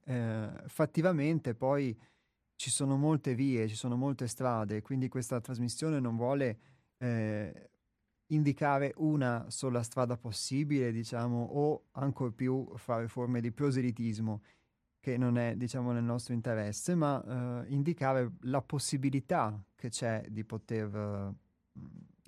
eh, 0.05 0.63
fattivamente 0.67 1.55
poi 1.55 1.97
ci 2.55 2.69
sono 2.69 2.97
molte 2.97 3.35
vie, 3.35 3.67
ci 3.67 3.75
sono 3.75 3.95
molte 3.95 4.27
strade, 4.27 4.81
quindi 4.81 5.07
questa 5.07 5.41
trasmissione 5.41 5.99
non 5.99 6.15
vuole 6.15 6.59
eh, 6.97 7.69
indicare 8.27 8.93
una 8.97 9.49
sola 9.49 9.83
strada 9.83 10.17
possibile, 10.17 10.91
diciamo, 10.91 11.43
o 11.43 11.85
ancora 11.91 12.31
più 12.31 12.71
fare 12.75 13.07
forme 13.07 13.41
di 13.41 13.51
proselitismo 13.51 14.41
che 15.03 15.17
non 15.17 15.37
è, 15.37 15.57
diciamo, 15.57 15.91
nel 15.91 16.05
nostro 16.05 16.33
interesse, 16.33 16.95
ma 16.95 17.21
eh, 17.65 17.73
indicare 17.73 18.35
la 18.43 18.61
possibilità 18.61 19.61
che 19.75 19.89
c'è 19.89 20.23
di 20.29 20.45
poter, 20.45 20.95
eh, 20.95 21.81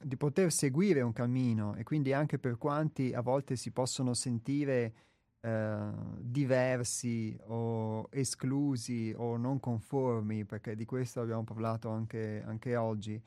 di 0.04 0.18
poter 0.18 0.52
seguire 0.52 1.00
un 1.00 1.14
cammino. 1.14 1.74
E 1.76 1.84
quindi 1.84 2.12
anche 2.12 2.38
per 2.38 2.58
quanti 2.58 3.14
a 3.14 3.22
volte 3.22 3.56
si 3.56 3.72
possono 3.72 4.14
sentire 4.14 4.94
eh, 5.40 5.90
diversi 6.20 7.40
o 7.46 8.10
esclusi 8.12 9.14
o 9.16 9.38
non 9.38 9.62
conformi, 9.62 10.44
perché 10.44 10.76
di 10.76 10.84
questo 10.84 11.22
abbiamo 11.22 11.46
parlato 11.46 11.88
anche, 11.88 12.44
anche 12.46 12.76
oggi, 12.76 13.24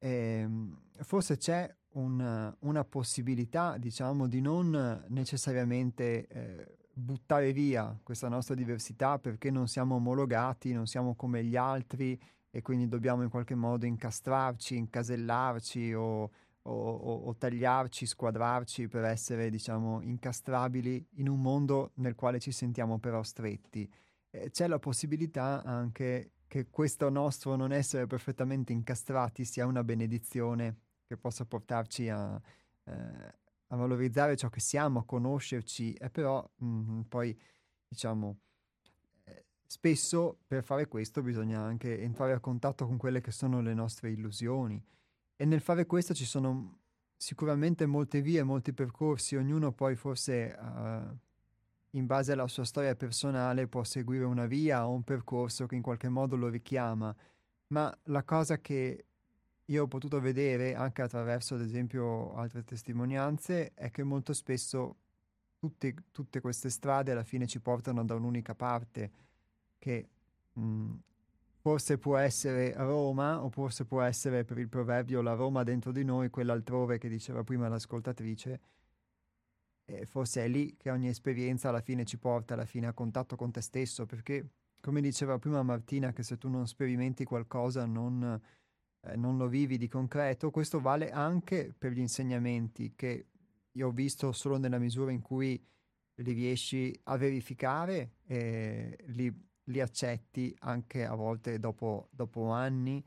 ehm, 0.00 0.80
forse 0.98 1.38
c'è 1.38 1.74
un, 1.92 2.54
una 2.58 2.84
possibilità, 2.84 3.78
diciamo, 3.78 4.28
di 4.28 4.42
non 4.42 5.02
necessariamente 5.08 6.26
eh, 6.26 6.76
buttare 6.94 7.52
via 7.52 7.98
questa 8.02 8.28
nostra 8.28 8.54
diversità 8.54 9.18
perché 9.18 9.50
non 9.50 9.68
siamo 9.68 9.96
omologati, 9.96 10.72
non 10.72 10.86
siamo 10.86 11.14
come 11.14 11.42
gli 11.44 11.56
altri 11.56 12.20
e 12.50 12.60
quindi 12.60 12.88
dobbiamo 12.88 13.22
in 13.22 13.30
qualche 13.30 13.54
modo 13.54 13.86
incastrarci, 13.86 14.76
incasellarci 14.76 15.94
o, 15.94 16.22
o, 16.24 16.30
o, 16.62 17.14
o 17.24 17.36
tagliarci, 17.36 18.04
squadrarci 18.04 18.88
per 18.88 19.04
essere, 19.04 19.48
diciamo, 19.48 20.02
incastrabili 20.02 21.06
in 21.16 21.28
un 21.28 21.40
mondo 21.40 21.92
nel 21.94 22.14
quale 22.14 22.38
ci 22.38 22.52
sentiamo 22.52 22.98
però 22.98 23.22
stretti. 23.22 23.90
Eh, 24.30 24.50
c'è 24.50 24.66
la 24.66 24.78
possibilità 24.78 25.62
anche 25.64 26.32
che 26.46 26.68
questo 26.68 27.08
nostro 27.08 27.56
non 27.56 27.72
essere 27.72 28.06
perfettamente 28.06 28.74
incastrati 28.74 29.46
sia 29.46 29.64
una 29.64 29.82
benedizione 29.82 30.76
che 31.06 31.16
possa 31.16 31.46
portarci 31.46 32.10
a, 32.10 32.38
eh, 32.84 33.34
a 33.72 33.76
valorizzare 33.76 34.36
ciò 34.36 34.48
che 34.48 34.60
siamo, 34.60 35.00
a 35.00 35.04
conoscerci, 35.04 35.94
e 35.94 36.10
però 36.10 36.46
mh, 36.56 36.66
mm, 36.66 37.00
poi 37.08 37.36
diciamo 37.88 38.38
eh, 39.24 39.44
spesso 39.66 40.38
per 40.46 40.62
fare 40.62 40.86
questo 40.86 41.22
bisogna 41.22 41.60
anche 41.60 42.00
entrare 42.00 42.32
a 42.32 42.40
contatto 42.40 42.86
con 42.86 42.98
quelle 42.98 43.20
che 43.20 43.30
sono 43.30 43.60
le 43.60 43.74
nostre 43.74 44.10
illusioni. 44.10 44.82
E 45.36 45.44
nel 45.44 45.60
fare 45.60 45.86
questo 45.86 46.12
ci 46.14 46.26
sono 46.26 46.80
sicuramente 47.16 47.86
molte 47.86 48.20
vie, 48.20 48.42
molti 48.42 48.72
percorsi, 48.74 49.36
ognuno 49.36 49.72
poi 49.72 49.96
forse 49.96 50.56
uh, 50.58 51.16
in 51.90 52.06
base 52.06 52.32
alla 52.32 52.48
sua 52.48 52.64
storia 52.64 52.94
personale 52.94 53.68
può 53.68 53.84
seguire 53.84 54.24
una 54.24 54.46
via 54.46 54.86
o 54.86 54.92
un 54.92 55.02
percorso 55.02 55.66
che 55.66 55.76
in 55.76 55.82
qualche 55.82 56.08
modo 56.08 56.36
lo 56.36 56.48
richiama, 56.48 57.14
ma 57.68 57.96
la 58.04 58.22
cosa 58.22 58.58
che 58.58 59.06
io 59.66 59.84
ho 59.84 59.86
potuto 59.86 60.20
vedere 60.20 60.74
anche 60.74 61.02
attraverso, 61.02 61.54
ad 61.54 61.60
esempio, 61.60 62.34
altre 62.34 62.64
testimonianze, 62.64 63.72
è 63.74 63.90
che 63.90 64.02
molto 64.02 64.32
spesso 64.32 64.96
tutte, 65.58 65.94
tutte 66.10 66.40
queste 66.40 66.68
strade 66.70 67.12
alla 67.12 67.22
fine 67.22 67.46
ci 67.46 67.60
portano 67.60 68.04
da 68.04 68.14
un'unica 68.14 68.54
parte, 68.54 69.10
che 69.78 70.08
mh, 70.52 70.62
mm, 70.62 70.92
forse 71.60 71.98
può 71.98 72.16
essere 72.16 72.74
Roma, 72.74 73.42
o 73.42 73.48
forse 73.50 73.84
può 73.84 74.02
essere 74.02 74.44
per 74.44 74.58
il 74.58 74.68
proverbio 74.68 75.22
la 75.22 75.34
Roma 75.34 75.62
dentro 75.62 75.92
di 75.92 76.04
noi, 76.04 76.30
quella 76.30 76.52
altrove 76.52 76.98
che 76.98 77.08
diceva 77.08 77.44
prima 77.44 77.68
l'ascoltatrice. 77.68 78.60
E 79.84 80.06
forse 80.06 80.44
è 80.44 80.48
lì 80.48 80.76
che 80.76 80.90
ogni 80.90 81.08
esperienza 81.08 81.68
alla 81.68 81.80
fine 81.80 82.04
ci 82.04 82.18
porta 82.18 82.54
alla 82.54 82.64
fine 82.64 82.88
a 82.88 82.92
contatto 82.92 83.36
con 83.36 83.52
te 83.52 83.60
stesso, 83.60 84.06
perché 84.06 84.48
come 84.80 85.00
diceva 85.00 85.38
prima 85.38 85.62
Martina, 85.62 86.12
che 86.12 86.24
se 86.24 86.38
tu 86.38 86.48
non 86.48 86.66
sperimenti 86.66 87.24
qualcosa 87.24 87.86
non 87.86 88.40
eh, 89.04 89.16
non 89.16 89.36
lo 89.36 89.48
vivi 89.48 89.78
di 89.78 89.88
concreto, 89.88 90.50
questo 90.50 90.80
vale 90.80 91.10
anche 91.10 91.74
per 91.76 91.92
gli 91.92 91.98
insegnamenti 91.98 92.94
che 92.94 93.26
io 93.72 93.88
ho 93.88 93.90
visto 93.90 94.32
solo 94.32 94.58
nella 94.58 94.78
misura 94.78 95.10
in 95.10 95.22
cui 95.22 95.62
li 96.16 96.32
riesci 96.32 96.98
a 97.04 97.16
verificare 97.16 98.16
e 98.26 98.96
li, 99.06 99.34
li 99.64 99.80
accetti 99.80 100.54
anche 100.60 101.04
a 101.04 101.14
volte 101.14 101.58
dopo, 101.58 102.08
dopo 102.10 102.50
anni 102.50 103.04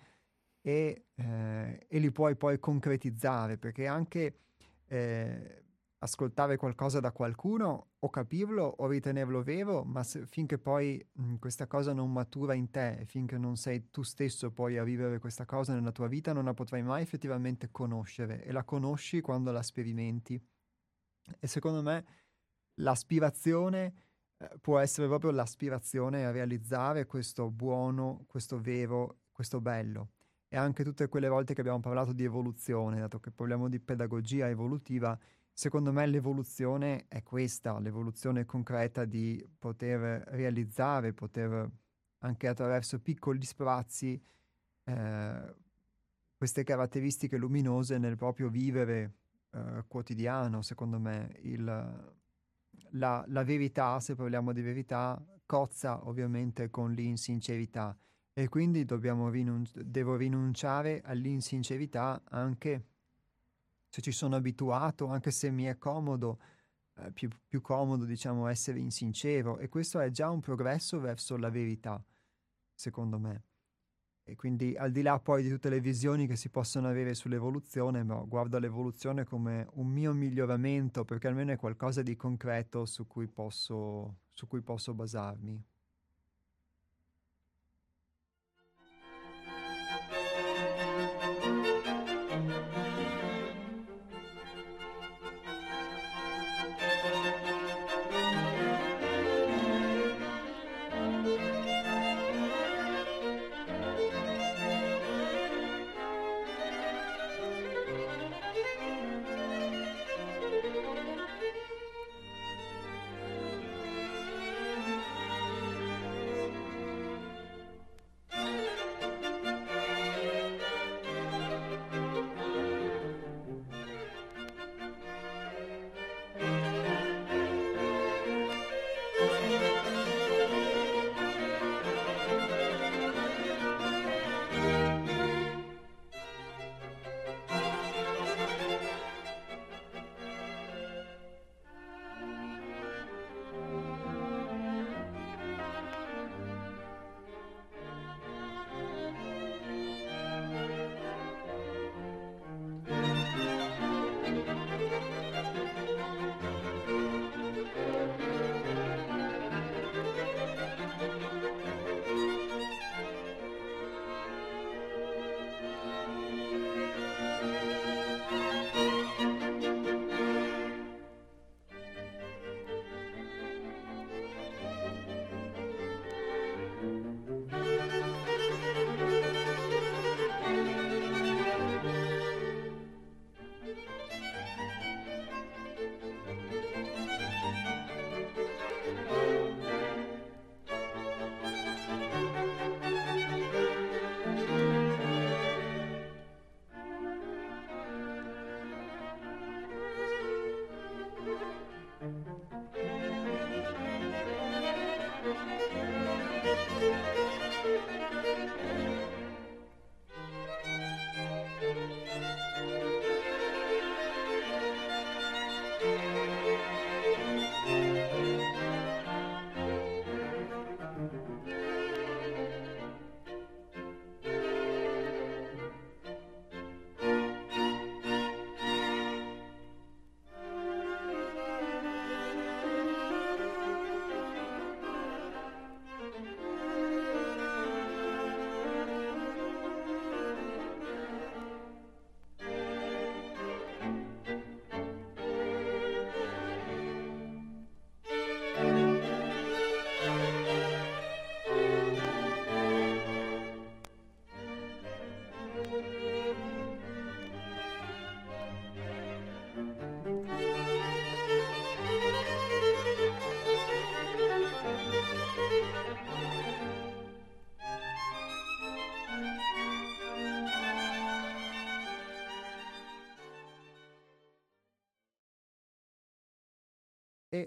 e, 0.61 1.05
eh, 1.13 1.85
e, 1.87 1.99
li 1.99 2.11
puoi 2.11 2.35
poi 2.35 2.59
concretizzare 2.59 3.57
perché 3.57 3.85
anche 3.85 4.39
eh, 4.87 5.64
ascoltare 5.99 6.57
qualcosa 6.57 6.99
da 6.99 7.11
qualcuno 7.11 7.91
o 7.99 8.09
capirlo 8.09 8.63
o 8.63 8.87
ritenerlo 8.87 9.41
vero, 9.41 9.83
ma 9.83 10.03
se, 10.03 10.25
finché 10.25 10.57
poi 10.57 11.03
mh, 11.11 11.35
questa 11.35 11.67
cosa 11.67 11.93
non 11.93 12.11
matura 12.11 12.53
in 12.53 12.69
te, 12.69 13.03
finché 13.05 13.37
non 13.37 13.55
sei 13.55 13.89
tu 13.89 14.03
stesso 14.03 14.51
poi 14.51 14.77
a 14.77 14.83
vivere 14.83 15.19
questa 15.19 15.45
cosa 15.45 15.73
nella 15.73 15.91
tua 15.91 16.07
vita, 16.07 16.33
non 16.33 16.45
la 16.45 16.53
potrai 16.53 16.83
mai 16.83 17.01
effettivamente 17.01 17.71
conoscere 17.71 18.43
e 18.43 18.51
la 18.51 18.63
conosci 18.63 19.21
quando 19.21 19.51
la 19.51 19.63
sperimenti. 19.63 20.41
E 21.39 21.47
secondo 21.47 21.81
me 21.81 22.05
l'aspirazione 22.75 23.93
eh, 24.37 24.57
può 24.59 24.79
essere 24.79 25.07
proprio 25.07 25.31
l'aspirazione 25.31 26.25
a 26.25 26.31
realizzare 26.31 27.05
questo 27.05 27.49
buono, 27.49 28.25
questo 28.27 28.59
vero, 28.59 29.21
questo 29.31 29.61
bello. 29.61 30.09
E 30.47 30.57
anche 30.57 30.83
tutte 30.83 31.07
quelle 31.07 31.27
volte 31.27 31.53
che 31.53 31.61
abbiamo 31.61 31.79
parlato 31.79 32.13
di 32.13 32.23
evoluzione, 32.23 32.99
dato 32.99 33.19
che 33.19 33.31
parliamo 33.31 33.67
di 33.69 33.79
pedagogia 33.79 34.47
evolutiva, 34.49 35.17
Secondo 35.57 35.93
me 35.93 36.05
l'evoluzione 36.05 37.05
è 37.07 37.23
questa, 37.23 37.79
l'evoluzione 37.79 38.43
concreta 38.43 39.05
di 39.05 39.41
poter 39.57 40.21
realizzare, 40.31 41.13
poter 41.13 41.71
anche 42.17 42.47
attraverso 42.49 42.99
piccoli 42.99 43.41
sprazzi 43.41 44.21
eh, 44.83 45.55
queste 46.35 46.65
caratteristiche 46.65 47.37
luminose 47.37 47.97
nel 47.97 48.17
proprio 48.17 48.49
vivere 48.49 49.13
eh, 49.51 49.85
quotidiano, 49.87 50.61
secondo 50.61 50.99
me. 50.99 51.37
Il, 51.43 51.63
la, 51.63 53.23
la, 53.25 53.43
verità, 53.45 54.01
se 54.01 54.13
parliamo 54.13 54.51
di 54.51 54.61
verità, 54.61 55.25
cozza 55.45 56.05
ovviamente 56.09 56.69
con 56.69 56.91
l'insincerità 56.91 57.97
e 58.33 58.49
quindi 58.49 58.85
rinun- 58.85 59.63
devo 59.73 60.17
rinunciare 60.17 61.01
all'insincerità 61.05 62.23
anche 62.25 62.87
se 63.95 64.01
ci 64.01 64.11
sono 64.11 64.35
abituato, 64.35 65.07
anche 65.07 65.31
se 65.31 65.49
mi 65.51 65.63
è 65.63 65.77
comodo, 65.77 66.39
eh, 66.97 67.11
più, 67.13 67.29
più 67.47 67.61
comodo 67.61 68.03
diciamo 68.03 68.47
essere 68.47 68.77
insincero 68.77 69.57
e 69.57 69.69
questo 69.69 70.01
è 70.01 70.11
già 70.11 70.29
un 70.29 70.41
progresso 70.41 70.99
verso 70.99 71.37
la 71.37 71.49
verità, 71.49 72.03
secondo 72.73 73.17
me. 73.17 73.43
E 74.25 74.35
quindi 74.35 74.75
al 74.75 74.91
di 74.91 75.01
là 75.01 75.17
poi 75.19 75.43
di 75.43 75.49
tutte 75.49 75.69
le 75.69 75.79
visioni 75.79 76.27
che 76.27 76.35
si 76.35 76.49
possono 76.49 76.89
avere 76.89 77.13
sull'evoluzione, 77.13 78.03
no, 78.03 78.27
guardo 78.27 78.59
l'evoluzione 78.59 79.23
come 79.23 79.65
un 79.75 79.87
mio 79.87 80.11
miglioramento 80.13 81.05
perché 81.05 81.29
almeno 81.29 81.53
è 81.53 81.55
qualcosa 81.55 82.01
di 82.01 82.17
concreto 82.17 82.85
su 82.85 83.07
cui 83.07 83.29
posso, 83.29 84.23
su 84.33 84.45
cui 84.45 84.61
posso 84.61 84.93
basarmi. 84.93 85.63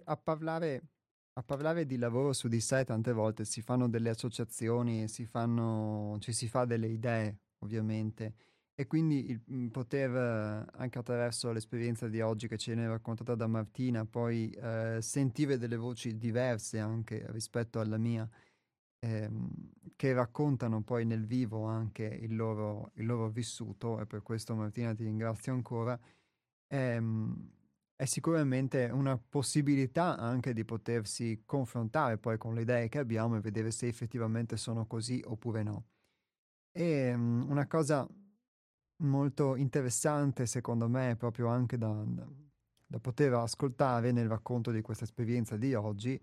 A 0.09 0.17
parlare, 0.17 0.83
a 1.35 1.43
parlare 1.43 1.87
di 1.87 1.97
lavoro 1.99 2.33
su 2.33 2.49
di 2.49 2.61
sé 2.61 2.85
tante 2.85 3.13
volte 3.13 3.45
si 3.45 3.63
fanno 3.63 3.89
delle 3.89 4.11
associazioni, 4.11 5.09
si 5.09 5.25
fanno, 5.27 6.17
ci 6.21 6.33
si 6.33 6.49
fa 6.49 6.65
delle 6.65 6.89
idee, 6.89 7.39
ovviamente. 7.59 8.35
E 8.75 8.87
quindi 8.87 9.31
il 9.31 9.41
mhmm, 9.45 9.69
poter, 9.71 10.11
anche 10.73 10.99
attraverso 10.99 11.51
l'esperienza 11.53 12.09
di 12.09 12.21
oggi 12.21 12.47
che 12.49 12.57
ce 12.59 12.75
ne 12.75 12.85
è 12.85 12.89
raccontata 12.89 13.35
da 13.35 13.47
Martina, 13.49 14.05
poi 14.07 14.51
eh, 14.51 14.99
sentire 15.03 15.59
delle 15.59 15.77
voci 15.77 16.17
diverse 16.17 16.79
anche 16.79 17.25
rispetto 17.33 17.81
alla 17.81 17.99
mia, 17.99 18.29
ehm, 19.01 19.51
che 19.97 20.13
raccontano 20.13 20.83
poi 20.83 21.05
nel 21.05 21.27
vivo 21.27 21.65
anche 21.65 22.05
il 22.05 22.37
loro, 22.37 22.93
il 22.95 23.07
loro 23.07 23.29
vissuto, 23.31 24.01
e 24.01 24.07
per 24.07 24.23
questo 24.23 24.55
Martina 24.55 24.95
ti 24.95 25.05
ringrazio 25.05 25.53
ancora, 25.53 25.99
ehm, 26.69 27.51
è 27.99 28.05
sicuramente 28.05 28.85
una 28.93 29.19
possibilità 29.19 30.17
anche 30.17 30.53
di 30.53 30.65
potersi 30.65 31.43
confrontare 31.45 32.17
poi 32.17 32.39
con 32.39 32.55
le 32.55 32.61
idee 32.61 32.89
che 32.89 33.01
abbiamo 33.01 33.35
e 33.35 33.41
vedere 33.41 33.73
se 33.73 33.89
effettivamente 33.89 34.57
sono 34.57 34.87
così 34.87 35.21
oppure 35.27 35.65
no. 35.65 35.87
E 36.71 37.13
um, 37.13 37.45
una 37.49 37.67
cosa 37.67 38.09
molto 38.99 39.57
interessante 39.57 40.47
secondo 40.47 40.89
me 40.89 41.17
proprio 41.17 41.49
anche 41.49 41.77
da, 41.77 42.05
da 42.87 43.01
poter 43.01 43.33
ascoltare 43.33 44.13
nel 44.13 44.29
racconto 44.29 44.71
di 44.71 44.81
questa 44.81 45.03
esperienza 45.03 45.57
di 45.57 45.75
oggi 45.75 46.21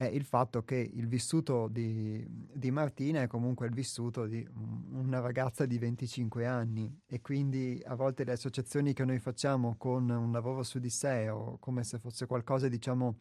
è 0.00 0.06
il 0.06 0.24
fatto 0.24 0.64
che 0.64 0.76
il 0.76 1.06
vissuto 1.08 1.68
di, 1.68 2.24
di, 2.26 2.70
Martina 2.70 3.20
è 3.20 3.26
comunque 3.26 3.66
il 3.66 3.74
vissuto 3.74 4.24
di 4.24 4.48
una 4.92 5.20
ragazza 5.20 5.66
di 5.66 5.76
25 5.76 6.46
anni 6.46 7.02
e 7.06 7.20
quindi 7.20 7.82
a 7.84 7.94
volte 7.96 8.24
le 8.24 8.32
associazioni 8.32 8.94
che 8.94 9.04
noi 9.04 9.18
facciamo 9.18 9.74
con 9.76 10.08
un 10.08 10.32
lavoro 10.32 10.62
su 10.62 10.78
di 10.78 10.88
sé 10.88 11.28
o 11.28 11.58
come 11.58 11.84
se 11.84 11.98
fosse 11.98 12.24
qualcosa 12.24 12.66
diciamo 12.68 13.18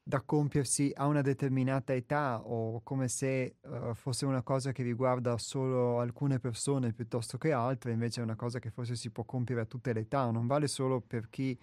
da 0.00 0.20
compiersi 0.20 0.92
a 0.94 1.06
una 1.06 1.22
determinata 1.22 1.92
età 1.92 2.40
o 2.46 2.80
come 2.84 3.08
se 3.08 3.56
uh, 3.62 3.94
fosse 3.94 4.26
una 4.26 4.42
cosa 4.42 4.70
che 4.70 4.84
riguarda 4.84 5.36
solo 5.38 5.98
alcune 5.98 6.38
persone 6.38 6.92
piuttosto 6.92 7.36
che 7.36 7.50
altre, 7.50 7.90
invece 7.90 8.20
è 8.20 8.22
una 8.22 8.36
cosa 8.36 8.60
che 8.60 8.70
forse 8.70 8.94
si 8.94 9.10
può 9.10 9.24
compiere 9.24 9.62
a 9.62 9.66
tutte 9.66 9.92
le 9.92 10.00
età, 10.00 10.30
non 10.30 10.46
vale 10.46 10.68
solo 10.68 11.00
per 11.00 11.28
chi 11.30 11.58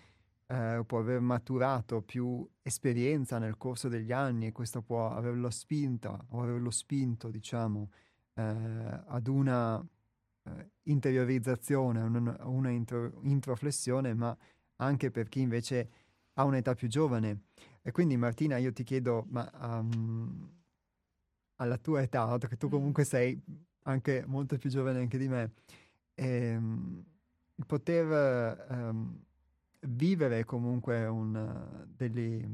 eh, 0.51 0.83
può 0.85 0.99
aver 0.99 1.21
maturato 1.21 2.01
più 2.01 2.45
esperienza 2.61 3.37
nel 3.37 3.55
corso 3.55 3.87
degli 3.87 4.11
anni 4.11 4.47
e 4.47 4.51
questo 4.51 4.81
può 4.81 5.09
averlo 5.09 5.49
spinta 5.49 6.25
o 6.29 6.41
averlo 6.41 6.71
spinto, 6.71 7.29
diciamo, 7.29 7.89
eh, 8.33 8.43
ad 9.05 9.27
una 9.27 9.81
eh, 10.43 10.71
interiorizzazione, 10.83 12.01
una, 12.01 12.37
una 12.43 12.69
intro, 12.69 13.21
introflessione, 13.21 14.13
ma 14.13 14.35
anche 14.77 15.09
per 15.09 15.29
chi 15.29 15.39
invece 15.39 15.89
ha 16.33 16.43
un'età 16.43 16.75
più 16.75 16.89
giovane. 16.89 17.43
E 17.81 17.91
quindi 17.91 18.17
Martina, 18.17 18.57
io 18.57 18.73
ti 18.73 18.83
chiedo, 18.83 19.25
ma 19.29 19.49
um, 19.61 20.49
alla 21.55 21.77
tua 21.77 22.01
età, 22.01 22.25
dato 22.25 22.47
che 22.47 22.57
tu 22.57 22.67
mm. 22.67 22.71
comunque 22.71 23.05
sei 23.05 23.41
anche 23.83 24.25
molto 24.27 24.57
più 24.57 24.69
giovane 24.69 24.99
anche 24.99 25.17
di 25.17 25.29
me, 25.29 25.53
ehm, 26.15 27.05
poter 27.65 28.65
um, 28.69 29.23
vivere 29.87 30.45
comunque 30.45 31.05
un, 31.05 31.85
degli, 31.95 32.45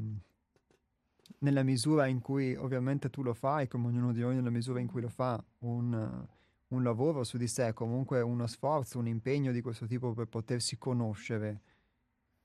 nella 1.39 1.63
misura 1.63 2.07
in 2.07 2.19
cui 2.19 2.55
ovviamente 2.55 3.09
tu 3.09 3.21
lo 3.21 3.33
fai, 3.33 3.67
come 3.67 3.87
ognuno 3.87 4.13
di 4.13 4.21
noi 4.21 4.35
nella 4.35 4.49
misura 4.49 4.79
in 4.79 4.87
cui 4.87 5.01
lo 5.01 5.09
fa, 5.09 5.43
un, 5.59 6.27
un 6.67 6.83
lavoro 6.83 7.23
su 7.23 7.37
di 7.37 7.47
sé, 7.47 7.73
comunque 7.73 8.21
uno 8.21 8.47
sforzo, 8.47 8.99
un 8.99 9.07
impegno 9.07 9.51
di 9.51 9.61
questo 9.61 9.85
tipo 9.85 10.13
per 10.13 10.27
potersi 10.27 10.77
conoscere, 10.77 11.61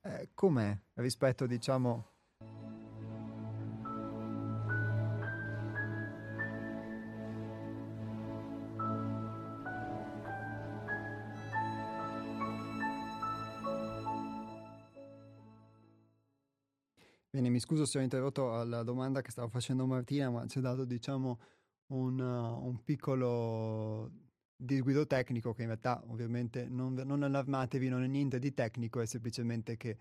eh, 0.03 0.31
com'è 0.35 0.77
rispetto, 0.95 1.47
diciamo, 1.47 2.12
mi 17.53 17.61
scuso 17.61 17.85
se 17.85 17.99
ho 17.99 18.03
interrotto 18.03 18.59
alla 18.59 18.83
domanda 18.83 19.21
che 19.21 19.31
stavo 19.31 19.49
facendo 19.49 19.87
Martina, 19.87 20.31
ma 20.31 20.47
ci 20.47 20.59
ha 20.59 20.63
dato, 20.63 20.85
diciamo, 20.85 21.39
un, 21.89 22.19
uh, 22.19 22.67
un 22.67 22.83
piccolo 22.83 24.11
disguido 24.57 25.07
tecnico 25.07 25.53
che 25.53 25.63
in 25.63 25.69
realtà 25.69 26.03
ovviamente 26.09 26.67
non, 26.69 26.95
non 26.95 27.23
allarmatevi, 27.23 27.89
non 27.89 28.03
è 28.03 28.07
niente 28.07 28.39
di 28.39 28.55
tecnico, 28.55 29.01
è 29.01 29.07
semplicemente 29.07 29.77
che 29.77 29.97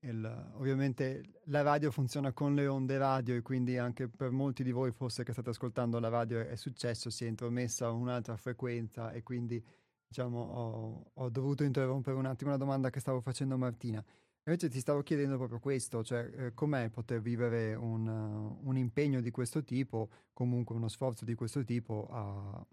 il, 0.00 0.52
ovviamente 0.54 1.40
la 1.44 1.62
radio 1.62 1.90
funziona 1.90 2.32
con 2.32 2.54
le 2.54 2.66
onde 2.66 2.98
radio 2.98 3.34
e 3.34 3.42
quindi 3.42 3.78
anche 3.78 4.08
per 4.08 4.30
molti 4.30 4.62
di 4.62 4.70
voi 4.70 4.92
forse 4.92 5.24
che 5.24 5.32
state 5.32 5.50
ascoltando 5.50 5.98
la 5.98 6.08
radio 6.08 6.40
è 6.40 6.56
successo, 6.56 7.10
si 7.10 7.24
è 7.24 7.28
intromessa 7.28 7.90
un'altra 7.90 8.36
frequenza 8.36 9.12
e 9.12 9.22
quindi 9.22 9.62
diciamo 10.06 10.38
ho, 10.38 11.10
ho 11.14 11.28
dovuto 11.30 11.64
interrompere 11.64 12.16
un 12.16 12.26
attimo 12.26 12.50
la 12.50 12.56
domanda 12.56 12.90
che 12.90 13.00
stavo 13.00 13.20
facendo 13.20 13.56
Martina. 13.56 14.04
Invece 14.48 14.68
ti 14.68 14.78
stavo 14.78 15.02
chiedendo 15.02 15.36
proprio 15.38 15.58
questo, 15.58 16.04
cioè 16.04 16.30
eh, 16.36 16.54
com'è 16.54 16.88
poter 16.88 17.20
vivere 17.20 17.74
un, 17.74 18.06
uh, 18.06 18.68
un, 18.68 18.76
impegno 18.76 19.20
di 19.20 19.32
questo 19.32 19.64
tipo, 19.64 20.08
comunque 20.32 20.76
uno 20.76 20.86
sforzo 20.86 21.24
di 21.24 21.34
questo 21.34 21.64
tipo 21.64 22.06
a, 22.08 22.66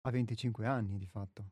a 0.00 0.10
25 0.10 0.64
anni 0.64 0.96
di 0.96 1.04
fatto. 1.04 1.50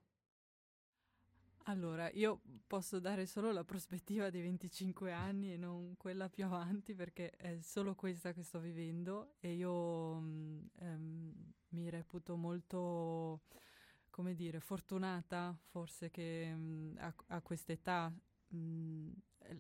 Allora, 1.65 2.11
io 2.13 2.41
posso 2.67 2.99
dare 2.99 3.27
solo 3.27 3.53
la 3.53 3.63
prospettiva 3.63 4.31
di 4.31 4.41
25 4.41 5.13
anni 5.13 5.53
e 5.53 5.59
non 5.59 5.99
quella 5.99 6.31
più 6.31 6.47
avanti 6.47 6.95
perché 6.95 7.29
è 7.33 7.59
solo 7.61 7.95
questa 7.95 8.33
che 8.33 8.43
sto 8.43 8.61
vivendo 8.61 9.35
e 9.39 9.53
io 9.53 9.73
um, 9.73 10.67
um, 10.81 11.53
mi 11.69 11.91
reputo 11.91 12.37
molto, 12.37 13.43
come 14.09 14.35
dire, 14.35 14.61
fortunata 14.61 15.55
forse 15.67 16.11
che 16.11 16.51
um, 16.55 16.95
a, 16.97 17.15
a 17.27 17.43
quest'età 17.43 18.11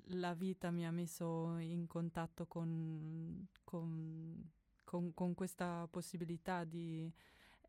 la 0.06 0.34
vita 0.34 0.70
mi 0.70 0.86
ha 0.86 0.90
messo 0.90 1.56
in 1.58 1.86
contatto 1.86 2.46
con, 2.46 3.46
con, 3.64 4.50
con, 4.84 5.14
con 5.14 5.34
questa 5.34 5.86
possibilità 5.90 6.64
di, 6.64 7.10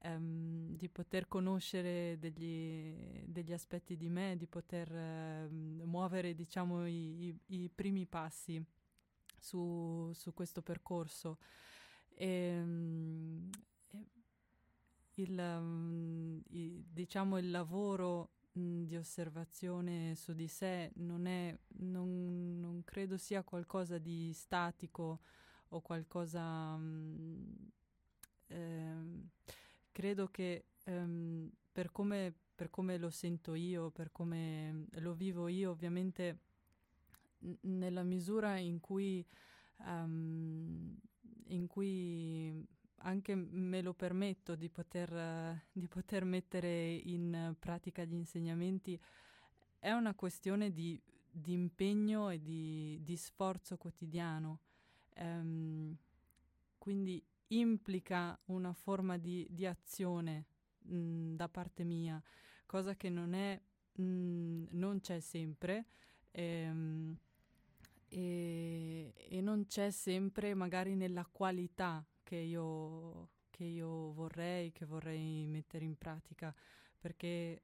um, 0.04 0.76
di 0.76 0.90
poter 0.90 1.28
conoscere 1.28 2.18
degli, 2.20 3.24
degli, 3.26 3.54
aspetti 3.54 3.98
di 3.98 4.10
me, 4.10 4.36
di 4.38 4.48
poter 4.48 4.92
uh, 4.92 5.54
muovere 5.86 6.34
diciamo, 6.36 6.88
i, 6.88 7.28
i, 7.28 7.40
i, 7.48 7.70
primi 7.70 8.06
passi 8.06 8.64
su, 9.38 10.12
su 10.14 10.34
questo 10.34 10.62
percorso. 10.62 11.38
E, 12.16 12.60
um, 12.62 13.50
il, 15.16 15.38
um, 15.38 16.42
diciamo, 16.46 17.38
il 17.38 17.52
lavoro 17.52 18.38
di 18.86 18.96
osservazione 18.96 20.16
su 20.16 20.34
di 20.34 20.48
sé 20.48 20.92
non 20.96 21.26
è, 21.26 21.58
non, 21.80 22.60
non, 22.60 22.84
credo 22.84 23.18
sia 23.18 23.44
qualcosa 23.44 23.98
di 23.98 24.32
statico 24.34 25.20
o 25.70 25.82
qualcosa, 25.82 26.76
mh, 26.76 27.72
eh, 28.48 28.96
credo 29.92 30.28
che 30.30 30.66
ehm, 30.86 31.50
per, 31.72 31.92
come, 31.92 32.34
per 32.56 32.70
come 32.70 32.98
lo 32.98 33.10
sento 33.10 33.54
io, 33.54 33.92
per 33.92 34.12
come 34.12 34.88
lo 35.00 35.14
vivo 35.14 35.48
io, 35.48 35.72
ovviamente 35.72 36.40
n- 37.40 37.58
nella 37.62 38.04
misura 38.04 38.58
in 38.58 38.80
cui, 38.80 39.26
um, 39.78 40.96
in 41.48 41.68
cui 41.68 42.66
anche 43.02 43.36
me 43.36 43.82
lo 43.82 43.94
permetto 43.94 44.56
di 44.56 44.70
poter, 44.70 45.66
di 45.72 45.88
poter 45.88 46.26
mettere 46.26 46.94
in 46.94 47.56
pratica 47.58 48.04
gli 48.04 48.14
insegnamenti, 48.14 49.00
è 49.80 49.92
una 49.92 50.14
questione 50.14 50.72
di, 50.72 51.02
di 51.32 51.54
impegno 51.54 52.30
e 52.30 52.42
di, 52.42 53.00
di 53.04 53.16
sforzo 53.16 53.78
quotidiano. 53.78 54.60
Um, 55.16 55.96
quindi 56.78 57.24
implica 57.48 58.38
una 58.46 58.74
forma 58.74 59.18
di, 59.18 59.48
di 59.50 59.66
azione 59.66 60.46
mh, 60.80 61.36
da 61.36 61.48
parte 61.50 61.84
mia, 61.84 62.22
cosa 62.66 62.96
che 62.96 63.10
non, 63.10 63.34
è, 63.34 63.60
mh, 63.94 64.68
non 64.72 65.00
c'è 65.00 65.20
sempre. 65.20 65.86
Ehm, 66.32 67.18
e, 68.08 69.14
e, 69.16 69.42
non 69.42 69.66
c'è 69.68 69.92
sempre 69.92 70.54
magari 70.56 70.96
nella 70.96 71.26
qualità 71.26 72.04
che 72.30 72.36
io, 72.36 73.30
che 73.50 73.64
io 73.64 74.12
vorrei, 74.12 74.72
che 74.72 74.86
vorrei 74.86 75.48
mettere 75.48 75.84
in 75.84 75.98
pratica, 75.98 76.54
perché 77.00 77.64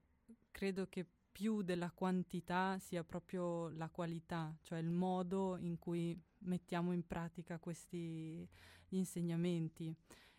credo 0.49 0.87
che 0.89 1.05
più 1.31 1.61
della 1.61 1.91
quantità 1.91 2.79
sia 2.79 3.03
proprio 3.03 3.69
la 3.69 3.89
qualità, 3.89 4.57
cioè 4.63 4.79
il 4.79 4.89
modo 4.89 5.57
in 5.57 5.77
cui 5.77 6.19
mettiamo 6.39 6.93
in 6.93 7.05
pratica 7.05 7.59
questi 7.59 8.47
insegnamenti, 8.89 9.95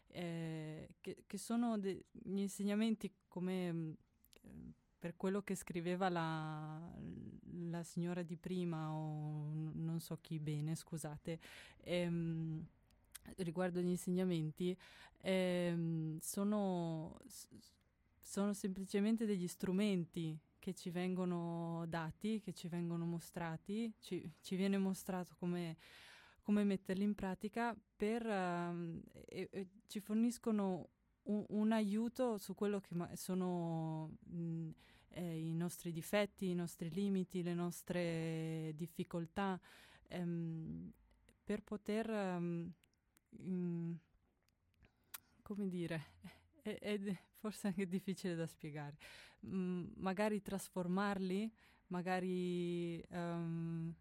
eh, 0.08 0.88
che, 1.00 1.22
che, 1.24 1.38
sono 1.38 1.78
de- 1.78 2.06
gli 2.10 2.38
insegnamenti 2.38 3.12
come 3.28 3.68
eh, 3.68 4.72
per 4.98 5.16
quello 5.16 5.42
che 5.42 5.54
scriveva 5.54 6.08
la, 6.08 6.80
la 7.68 7.82
signora 7.84 8.22
di 8.22 8.36
prima 8.36 8.90
o 8.90 9.70
non 9.74 10.00
so 10.00 10.18
chi 10.20 10.40
bene, 10.40 10.74
scusate, 10.74 11.38
ehm, 11.84 12.66
riguardo 13.36 13.80
gli 13.80 13.88
insegnamenti, 13.88 14.76
ehm, 15.22 16.18
sono, 16.20 17.18
sono 18.20 18.52
semplicemente 18.52 19.26
degli 19.26 19.48
strumenti 19.48 20.38
che 20.58 20.74
ci 20.74 20.90
vengono 20.90 21.84
dati, 21.86 22.40
che 22.40 22.52
ci 22.52 22.66
vengono 22.66 23.04
mostrati, 23.04 23.92
ci, 24.00 24.28
ci 24.40 24.56
viene 24.56 24.78
mostrato 24.78 25.36
come, 25.38 25.76
come, 26.42 26.64
metterli 26.64 27.04
in 27.04 27.14
pratica 27.14 27.76
per, 27.94 28.26
uh, 28.26 29.00
e, 29.26 29.48
e 29.48 29.68
ci 29.86 30.00
forniscono 30.00 30.88
un, 31.24 31.44
un, 31.50 31.70
aiuto 31.70 32.36
su 32.36 32.56
quello 32.56 32.80
che 32.80 32.96
ma- 32.96 33.14
sono 33.14 34.16
mh, 34.24 34.70
eh, 35.10 35.38
i 35.38 35.54
nostri 35.54 35.92
difetti, 35.92 36.50
i 36.50 36.54
nostri 36.54 36.90
limiti, 36.90 37.44
le 37.44 37.54
nostre 37.54 38.72
difficoltà, 38.74 39.60
ehm, 40.08 40.92
per 41.44 41.62
poter 41.62 42.10
um, 43.40 43.46
Mm, 43.48 43.94
come 45.42 45.68
dire, 45.68 46.04
è, 46.62 46.78
è, 46.78 47.16
forse 47.38 47.68
anche 47.68 47.86
difficile 47.86 48.34
da 48.34 48.46
spiegare, 48.46 48.96
mm, 49.46 49.92
magari 49.96 50.42
trasformarli, 50.42 51.52
magari 51.88 53.02
um, 53.10 53.94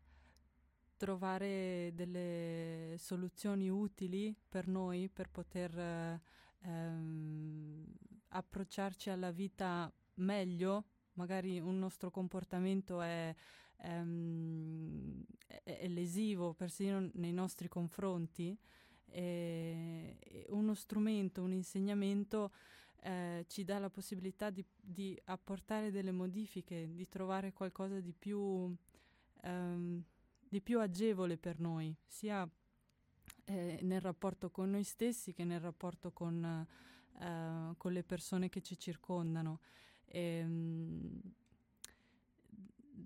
trovare 0.98 1.92
delle 1.94 2.96
soluzioni 2.98 3.70
utili 3.70 4.36
per 4.50 4.68
noi 4.68 5.10
per 5.10 5.30
poter 5.30 6.20
um, 6.64 7.86
approcciarci 8.30 9.10
alla 9.10 9.32
vita 9.32 9.92
meglio, 10.16 10.86
magari 11.14 11.60
un 11.60 11.78
nostro 11.78 12.10
comportamento 12.10 13.02
è, 13.02 13.36
um, 13.84 15.24
è, 15.46 15.62
è 15.64 15.88
lesivo 15.88 16.54
persino 16.54 17.10
nei 17.14 17.34
nostri 17.34 17.68
confronti 17.68 18.58
eh, 19.12 20.46
uno 20.50 20.74
strumento, 20.74 21.42
un 21.42 21.54
insegnamento 21.54 22.52
eh, 23.06 23.46
ci 23.48 23.64
dà 23.64 23.78
la 23.78 23.90
possibilità 23.90 24.50
di, 24.50 24.66
di, 24.76 25.20
apportare 25.26 25.92
delle 25.92 26.12
modifiche, 26.12 26.90
di 26.92 27.08
trovare 27.08 27.54
qualcosa 27.54 28.00
di 28.00 28.14
più, 28.14 28.76
ehm, 29.42 30.04
di 30.50 30.62
più 30.62 30.80
agevole 30.80 31.38
per 31.38 31.60
noi, 31.60 31.96
sia 32.08 32.50
eh, 33.46 33.80
nel 33.84 34.02
rapporto 34.02 34.50
con 34.50 34.72
noi 34.72 34.84
stessi 34.84 35.34
che 35.34 35.44
nel 35.44 35.60
rapporto 35.60 36.12
con, 36.12 36.68
eh, 37.20 37.74
con 37.78 37.92
le 37.94 38.04
persone 38.04 38.50
che 38.50 38.62
ci 38.62 38.78
circondano. 38.78 39.60
E, 40.06 40.20
ehm, 40.20 41.22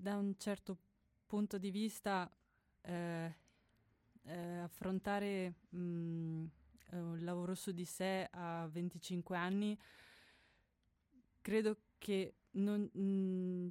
da 0.02 0.16
un 0.16 0.34
certo 0.38 0.78
punto 1.26 1.58
di 1.58 1.72
vista 1.72 2.32
eh, 2.82 3.36
eh, 4.24 4.58
affrontare 4.58 5.54
mh, 5.70 5.78
mm, 5.80 6.46
eh, 6.92 6.98
un 6.98 7.24
lavoro 7.24 7.56
su 7.56 7.72
di 7.72 7.86
sé 7.86 8.28
a 8.32 8.68
25 8.68 9.38
anni, 9.38 9.78
credo 11.42 11.78
che 11.98 12.36
non, 12.52 12.90
mh, 12.92 13.02
mm, 13.02 13.68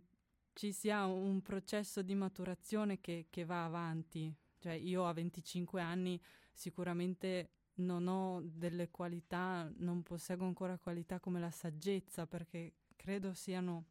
ci 0.52 0.72
sia 0.72 1.06
un 1.06 1.40
processo 1.42 2.02
di 2.02 2.14
maturazione 2.14 3.00
che, 3.00 3.26
che 3.30 3.44
va 3.44 3.64
avanti. 3.64 4.34
Cioè 4.58 4.72
io 4.72 5.06
a 5.06 5.12
25 5.12 5.80
anni 5.80 6.20
sicuramente 6.52 7.50
non 7.74 8.08
ho 8.08 8.40
delle 8.44 8.90
qualità, 8.90 9.70
non 9.76 10.02
posseggo 10.02 10.44
ancora 10.44 10.78
qualità 10.78 11.20
come 11.20 11.38
la 11.38 11.50
saggezza, 11.50 12.26
perché 12.26 12.72
credo 12.96 13.34
siano 13.34 13.84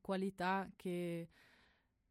qualità 0.00 0.68
che 0.74 1.28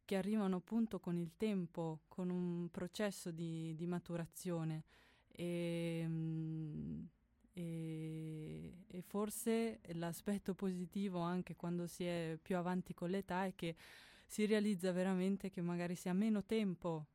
che 0.08 0.16
arrivano 0.16 0.56
appunto 0.56 1.00
con 1.00 1.18
il 1.18 1.32
tempo, 1.36 2.00
con 2.08 2.30
un 2.30 2.70
processo 2.70 3.30
di, 3.30 3.74
di 3.74 3.86
maturazione. 3.86 4.84
E, 5.28 6.02
mm, 6.08 7.04
e, 7.52 8.72
e, 8.86 9.02
forse 9.02 9.80
l'aspetto 9.92 10.54
positivo 10.54 11.18
anche 11.18 11.56
quando 11.56 11.86
si 11.86 12.04
è 12.04 12.38
più 12.40 12.56
avanti 12.56 12.94
con 12.94 13.10
l'età 13.10 13.44
è 13.44 13.54
che 13.54 13.76
si 14.24 14.46
realizza 14.46 14.92
veramente 14.92 15.50
che 15.50 15.60
magari 15.60 15.94
si 15.94 16.08
ha 16.08 16.14
meno 16.14 16.42
tempo 16.42 17.08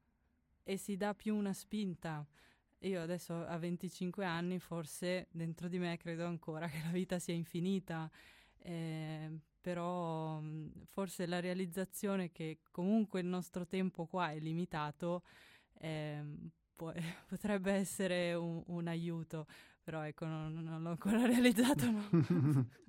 e 0.62 0.78
si 0.78 0.96
dà 0.96 1.16
più 1.16 1.36
una 1.36 1.54
spinta. 1.54 2.24
Io 2.82 3.02
adesso 3.02 3.44
a 3.44 3.58
25 3.58 4.24
anni 4.24 4.60
forse 4.60 5.30
dentro 5.32 5.68
di 5.68 5.80
me 5.80 5.98
credo 5.98 6.28
ancora 6.28 6.68
che 6.70 6.80
la 6.84 6.92
vita 6.92 7.18
sia 7.18 7.34
infinita, 7.34 8.08
eh, 8.60 9.32
però 9.64 10.42
forse 10.90 11.26
la 11.26 11.40
realizzazione 11.40 12.34
che 12.34 12.60
comunque 12.70 13.22
il 13.22 13.28
nostro 13.28 13.66
tempo 13.66 14.06
qua 14.08 14.30
è 14.30 14.38
limitato 14.40 15.24
eh, 15.80 16.22
può, 16.76 16.92
potrebbe 17.26 17.72
essere 17.72 18.34
un, 18.34 18.62
un, 18.66 18.88
aiuto, 18.88 19.48
però 19.82 20.02
ecco 20.02 20.26
non, 20.26 20.54
non 20.54 20.82
l'ho 20.84 20.90
ancora 20.90 21.24
realizzato. 21.26 21.90
No. 21.90 22.68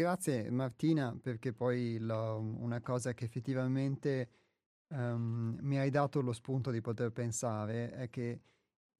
Grazie 0.00 0.50
Martina, 0.50 1.14
perché 1.20 1.52
poi 1.52 1.98
lo, 1.98 2.38
una 2.38 2.80
cosa 2.80 3.12
che 3.12 3.26
effettivamente 3.26 4.30
um, 4.94 5.58
mi 5.60 5.78
hai 5.78 5.90
dato 5.90 6.22
lo 6.22 6.32
spunto 6.32 6.70
di 6.70 6.80
poter 6.80 7.12
pensare 7.12 7.90
è 7.90 8.08
che 8.08 8.40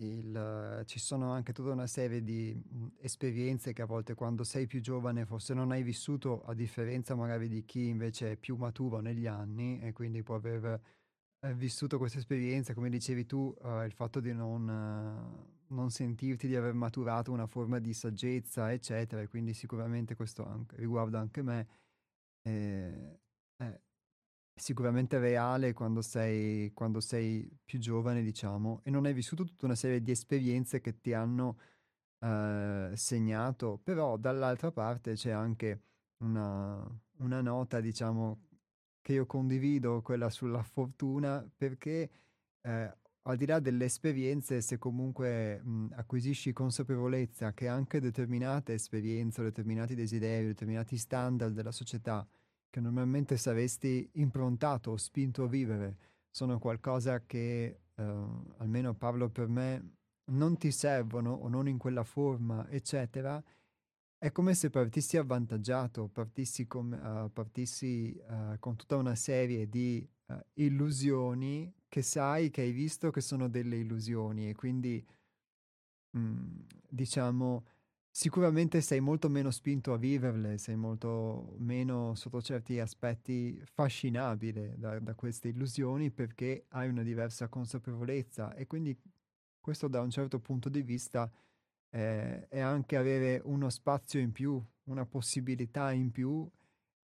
il, 0.02 0.82
ci 0.84 0.98
sono 0.98 1.32
anche 1.32 1.54
tutta 1.54 1.70
una 1.70 1.86
serie 1.86 2.22
di 2.22 2.54
mh, 2.54 2.88
esperienze 2.98 3.72
che 3.72 3.80
a 3.80 3.86
volte 3.86 4.12
quando 4.12 4.44
sei 4.44 4.66
più 4.66 4.82
giovane 4.82 5.24
forse 5.24 5.54
non 5.54 5.70
hai 5.70 5.82
vissuto, 5.82 6.42
a 6.42 6.52
differenza 6.52 7.14
magari 7.14 7.48
di 7.48 7.64
chi 7.64 7.88
invece 7.88 8.32
è 8.32 8.36
più 8.36 8.56
maturo 8.56 9.00
negli 9.00 9.26
anni 9.26 9.80
e 9.80 9.94
quindi 9.94 10.22
può 10.22 10.34
aver 10.34 10.82
eh, 11.40 11.54
vissuto 11.54 11.96
questa 11.96 12.18
esperienza, 12.18 12.74
come 12.74 12.90
dicevi 12.90 13.24
tu, 13.24 13.56
eh, 13.62 13.86
il 13.86 13.92
fatto 13.92 14.20
di 14.20 14.34
non, 14.34 14.68
eh, 14.68 15.59
non, 15.70 15.90
sentirti 15.90 16.46
di 16.46 16.56
aver 16.56 16.74
maturato 16.74 17.32
una 17.32 17.46
forma 17.46 17.78
di 17.78 17.92
saggezza, 17.94 18.72
eccetera, 18.72 19.22
e 19.22 19.28
quindi 19.28 19.54
sicuramente 19.54 20.14
questo 20.16 20.46
anche, 20.46 20.76
riguarda 20.76 21.18
anche 21.18 21.42
me. 21.42 21.68
Eh, 22.42 23.20
eh 23.58 23.80
sicuramente 24.60 25.18
reale 25.18 25.72
quando 25.72 26.02
sei, 26.02 26.72
quando 26.74 27.00
sei 27.00 27.50
più 27.64 27.78
giovane, 27.78 28.22
diciamo, 28.22 28.80
e 28.84 28.90
non 28.90 29.06
hai 29.06 29.14
vissuto 29.14 29.44
tutta 29.44 29.66
una 29.66 29.74
serie 29.74 30.02
di 30.02 30.10
esperienze 30.10 30.80
che 30.80 31.00
ti 31.00 31.12
hanno 31.14 31.58
eh, 32.20 32.92
segnato, 32.94 33.80
però 33.82 34.16
dall'altra 34.18 34.70
parte 34.70 35.14
c'è 35.14 35.30
anche 35.30 35.82
una, 36.18 36.86
una 37.18 37.40
nota, 37.40 37.80
diciamo, 37.80 38.48
che 39.00 39.14
io 39.14 39.26
condivido, 39.26 40.02
quella 40.02 40.30
sulla 40.30 40.62
fortuna, 40.62 41.48
perché 41.56 42.10
eh, 42.60 42.96
al 43.22 43.36
di 43.36 43.46
là 43.46 43.60
delle 43.60 43.84
esperienze, 43.84 44.60
se 44.60 44.78
comunque 44.78 45.60
mh, 45.62 45.88
acquisisci 45.96 46.52
consapevolezza 46.52 47.52
che 47.52 47.68
anche 47.68 48.00
determinate 48.00 48.74
esperienze, 48.74 49.42
determinati 49.42 49.94
desideri, 49.94 50.46
determinati 50.46 50.96
standard 50.96 51.54
della 51.54 51.72
società 51.72 52.26
che 52.70 52.80
normalmente 52.80 53.36
saresti 53.36 54.08
improntato 54.14 54.92
o 54.92 54.96
spinto 54.96 55.42
a 55.42 55.48
vivere 55.48 55.96
sono 56.30 56.58
qualcosa 56.58 57.24
che, 57.26 57.80
eh, 57.94 58.02
almeno 58.58 58.94
parlo 58.94 59.28
per 59.28 59.48
me, 59.48 59.96
non 60.30 60.56
ti 60.56 60.70
servono 60.70 61.32
o 61.32 61.48
non 61.48 61.66
in 61.66 61.76
quella 61.76 62.04
forma, 62.04 62.68
eccetera, 62.68 63.42
è 64.16 64.30
come 64.32 64.54
se 64.54 64.70
partissi 64.70 65.16
avvantaggiato, 65.16 66.08
partissi, 66.08 66.66
com- 66.66 66.92
uh, 66.92 67.32
partissi 67.32 68.16
uh, 68.28 68.58
con 68.58 68.76
tutta 68.76 68.96
una 68.96 69.14
serie 69.14 69.68
di 69.68 70.06
uh, 70.26 70.34
illusioni 70.54 71.72
che 71.90 72.00
sai, 72.00 72.48
che 72.48 72.62
hai 72.62 72.72
visto 72.72 73.10
che 73.10 73.20
sono 73.20 73.48
delle 73.50 73.76
illusioni 73.76 74.48
e 74.48 74.54
quindi, 74.54 75.04
mh, 76.12 76.18
mm, 76.20 76.60
diciamo, 76.88 77.64
Sicuramente 78.12 78.80
sei 78.80 78.98
molto 78.98 79.28
meno 79.28 79.52
spinto 79.52 79.92
a 79.92 79.96
viverle, 79.96 80.58
sei 80.58 80.74
molto 80.74 81.54
meno 81.58 82.16
sotto 82.16 82.42
certi 82.42 82.80
aspetti 82.80 83.62
fascinabile 83.64 84.74
da, 84.76 84.98
da 84.98 85.14
queste 85.14 85.48
illusioni 85.48 86.10
perché 86.10 86.66
hai 86.70 86.88
una 86.88 87.04
diversa 87.04 87.46
consapevolezza 87.48 88.52
e 88.54 88.66
quindi 88.66 88.98
questo 89.60 89.86
da 89.86 90.00
un 90.00 90.10
certo 90.10 90.40
punto 90.40 90.68
di 90.68 90.82
vista 90.82 91.30
eh, 91.90 92.48
è 92.48 92.58
anche 92.58 92.96
avere 92.96 93.40
uno 93.44 93.70
spazio 93.70 94.18
in 94.18 94.32
più, 94.32 94.60
una 94.84 95.06
possibilità 95.06 95.92
in 95.92 96.10
più 96.10 96.46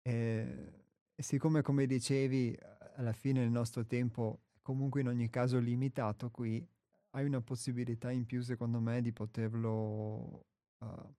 eh, 0.03 0.73
siccome 1.17 1.63
come 1.63 1.87
dicevi 1.87 2.59
alla 2.97 3.13
fine 3.13 3.45
il 3.45 3.51
nostro 3.51 3.87
tempo 3.87 4.41
comunque 4.67 5.01
in 5.01 5.07
ogni 5.07 5.31
caso 5.31 5.61
limitato 5.61 6.29
qui, 6.29 6.67
hai 7.11 7.25
una 7.25 7.41
possibilità 7.41 8.11
in 8.11 8.27
più 8.27 8.43
secondo 8.43 8.81
me 8.81 9.01
di 9.01 9.13
poterlo 9.13 10.45
uh, 10.79 11.15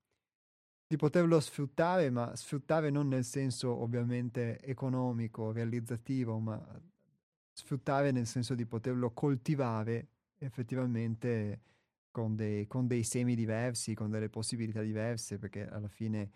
di 0.85 0.97
poterlo 0.97 1.39
sfruttare, 1.39 2.09
ma 2.09 2.35
sfruttare 2.35 2.89
non 2.89 3.07
nel 3.07 3.23
senso 3.23 3.73
ovviamente 3.73 4.59
economico, 4.59 5.53
realizzativo, 5.53 6.39
ma 6.39 6.61
sfruttare 7.53 8.11
nel 8.11 8.27
senso 8.27 8.53
di 8.53 8.65
poterlo 8.65 9.11
coltivare 9.11 10.09
effettivamente 10.39 11.61
con 12.11 12.35
dei, 12.35 12.67
con 12.67 12.85
dei 12.85 13.03
semi 13.03 13.35
diversi, 13.35 13.93
con 13.93 14.09
delle 14.09 14.29
possibilità 14.29 14.81
diverse, 14.81 15.37
perché 15.37 15.67
alla 15.67 15.87
fine 15.87 16.31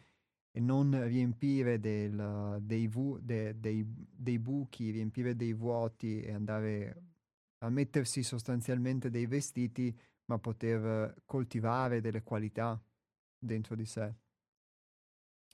non 0.59 1.07
riempire 1.07 1.79
del, 1.79 2.59
dei, 2.61 2.87
vu, 2.87 3.17
de, 3.19 3.59
dei, 3.59 3.85
dei 3.87 4.37
buchi, 4.37 4.91
riempire 4.91 5.35
dei 5.35 5.53
vuoti 5.53 6.21
e 6.21 6.33
andare 6.33 7.03
a 7.59 7.69
mettersi 7.69 8.21
sostanzialmente 8.21 9.09
dei 9.09 9.27
vestiti, 9.27 9.97
ma 10.25 10.37
poter 10.39 11.21
coltivare 11.25 12.01
delle 12.01 12.23
qualità 12.23 12.81
dentro 13.37 13.75
di 13.75 13.85
sé. 13.85 14.13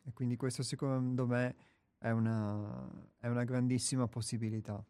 E 0.03 0.13
quindi 0.13 0.35
questo 0.35 0.63
secondo 0.63 1.27
me 1.27 1.55
è 1.97 2.09
una, 2.11 2.89
è 3.17 3.27
una 3.27 3.43
grandissima 3.43 4.07
possibilità. 4.07 4.83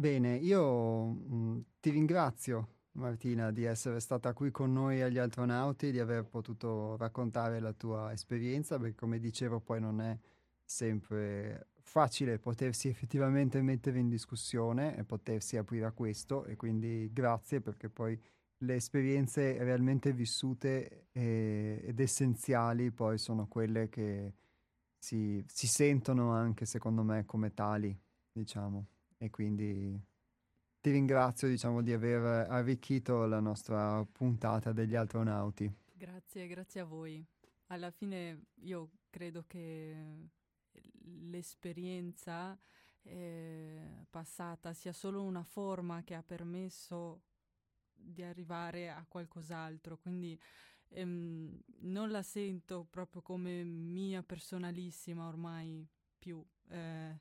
Bene, 0.00 0.36
io 0.36 1.04
mh, 1.04 1.34
mm, 1.34 1.60
ti 1.78 1.90
ringrazio 1.90 2.68
Martina 2.92 3.50
di 3.50 3.64
essere 3.64 4.00
stata 4.00 4.32
qui 4.32 4.50
con 4.50 4.72
noi 4.72 5.02
agli 5.02 5.18
astronauti, 5.18 5.90
di 5.90 5.98
aver 5.98 6.24
potuto 6.24 6.96
raccontare 6.96 7.60
la 7.60 7.74
tua 7.74 8.10
esperienza, 8.10 8.78
perché 8.78 8.94
come 8.94 9.18
dicevo 9.18 9.60
poi 9.60 9.78
non 9.78 10.00
è 10.00 10.18
sempre 10.64 11.68
facile 11.82 12.38
potersi 12.38 12.88
effettivamente 12.88 13.60
mettere 13.60 13.98
in 13.98 14.08
discussione 14.08 14.96
e 14.96 15.04
potersi 15.04 15.58
aprire 15.58 15.84
a 15.84 15.92
questo 15.92 16.46
e 16.46 16.56
quindi 16.56 17.10
grazie 17.12 17.60
perché 17.60 17.90
poi 17.90 18.18
le 18.60 18.74
esperienze 18.76 19.62
realmente 19.62 20.14
vissute 20.14 21.08
e, 21.12 21.82
ed 21.84 22.00
essenziali 22.00 22.90
poi 22.90 23.18
sono 23.18 23.46
quelle 23.48 23.90
che 23.90 24.32
si, 24.96 25.44
si 25.46 25.66
sentono 25.66 26.30
anche 26.32 26.64
secondo 26.64 27.02
me 27.02 27.26
come 27.26 27.52
tali, 27.52 27.94
diciamo 28.32 28.86
e 29.22 29.28
quindi 29.28 30.00
ti 30.80 30.90
ringrazio 30.90 31.46
diciamo, 31.46 31.82
di 31.82 31.92
aver 31.92 32.48
arricchito 32.50 33.26
la 33.26 33.38
nostra 33.38 34.02
puntata 34.10 34.72
degli 34.72 34.94
astronauti. 34.94 35.70
Grazie, 35.92 36.46
grazie 36.46 36.80
a 36.80 36.84
voi. 36.84 37.22
Alla 37.66 37.90
fine 37.90 38.46
io 38.62 38.92
credo 39.10 39.44
che 39.46 40.30
l'esperienza 41.02 42.58
eh, 43.02 44.06
passata 44.08 44.72
sia 44.72 44.92
solo 44.92 45.22
una 45.22 45.44
forma 45.44 46.02
che 46.02 46.14
ha 46.14 46.22
permesso 46.22 47.24
di 47.92 48.22
arrivare 48.22 48.88
a 48.88 49.04
qualcos'altro, 49.06 49.98
quindi 49.98 50.40
ehm, 50.88 51.60
non 51.80 52.10
la 52.10 52.22
sento 52.22 52.86
proprio 52.88 53.20
come 53.20 53.64
mia 53.64 54.22
personalissima 54.22 55.28
ormai 55.28 55.86
più. 56.18 56.42
Eh, 56.70 57.20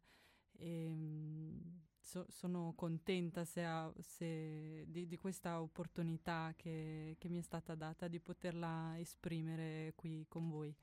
ehm, 0.60 1.88
so, 2.10 2.26
sono 2.30 2.74
contenta 2.76 3.46
se 3.46 3.64
ha, 3.64 3.94
se 4.00 4.86
di, 4.88 5.08
di, 5.08 5.18
questa 5.18 5.62
opportunità 5.62 6.52
che, 6.56 7.16
che 7.20 7.30
mi 7.30 7.38
è 7.38 7.44
stata 7.44 7.76
data 7.76 8.08
di 8.08 8.20
poterla 8.20 8.96
esprimere 8.98 9.94
qui 9.96 10.26
con 10.28 10.50
voi. 10.50 10.76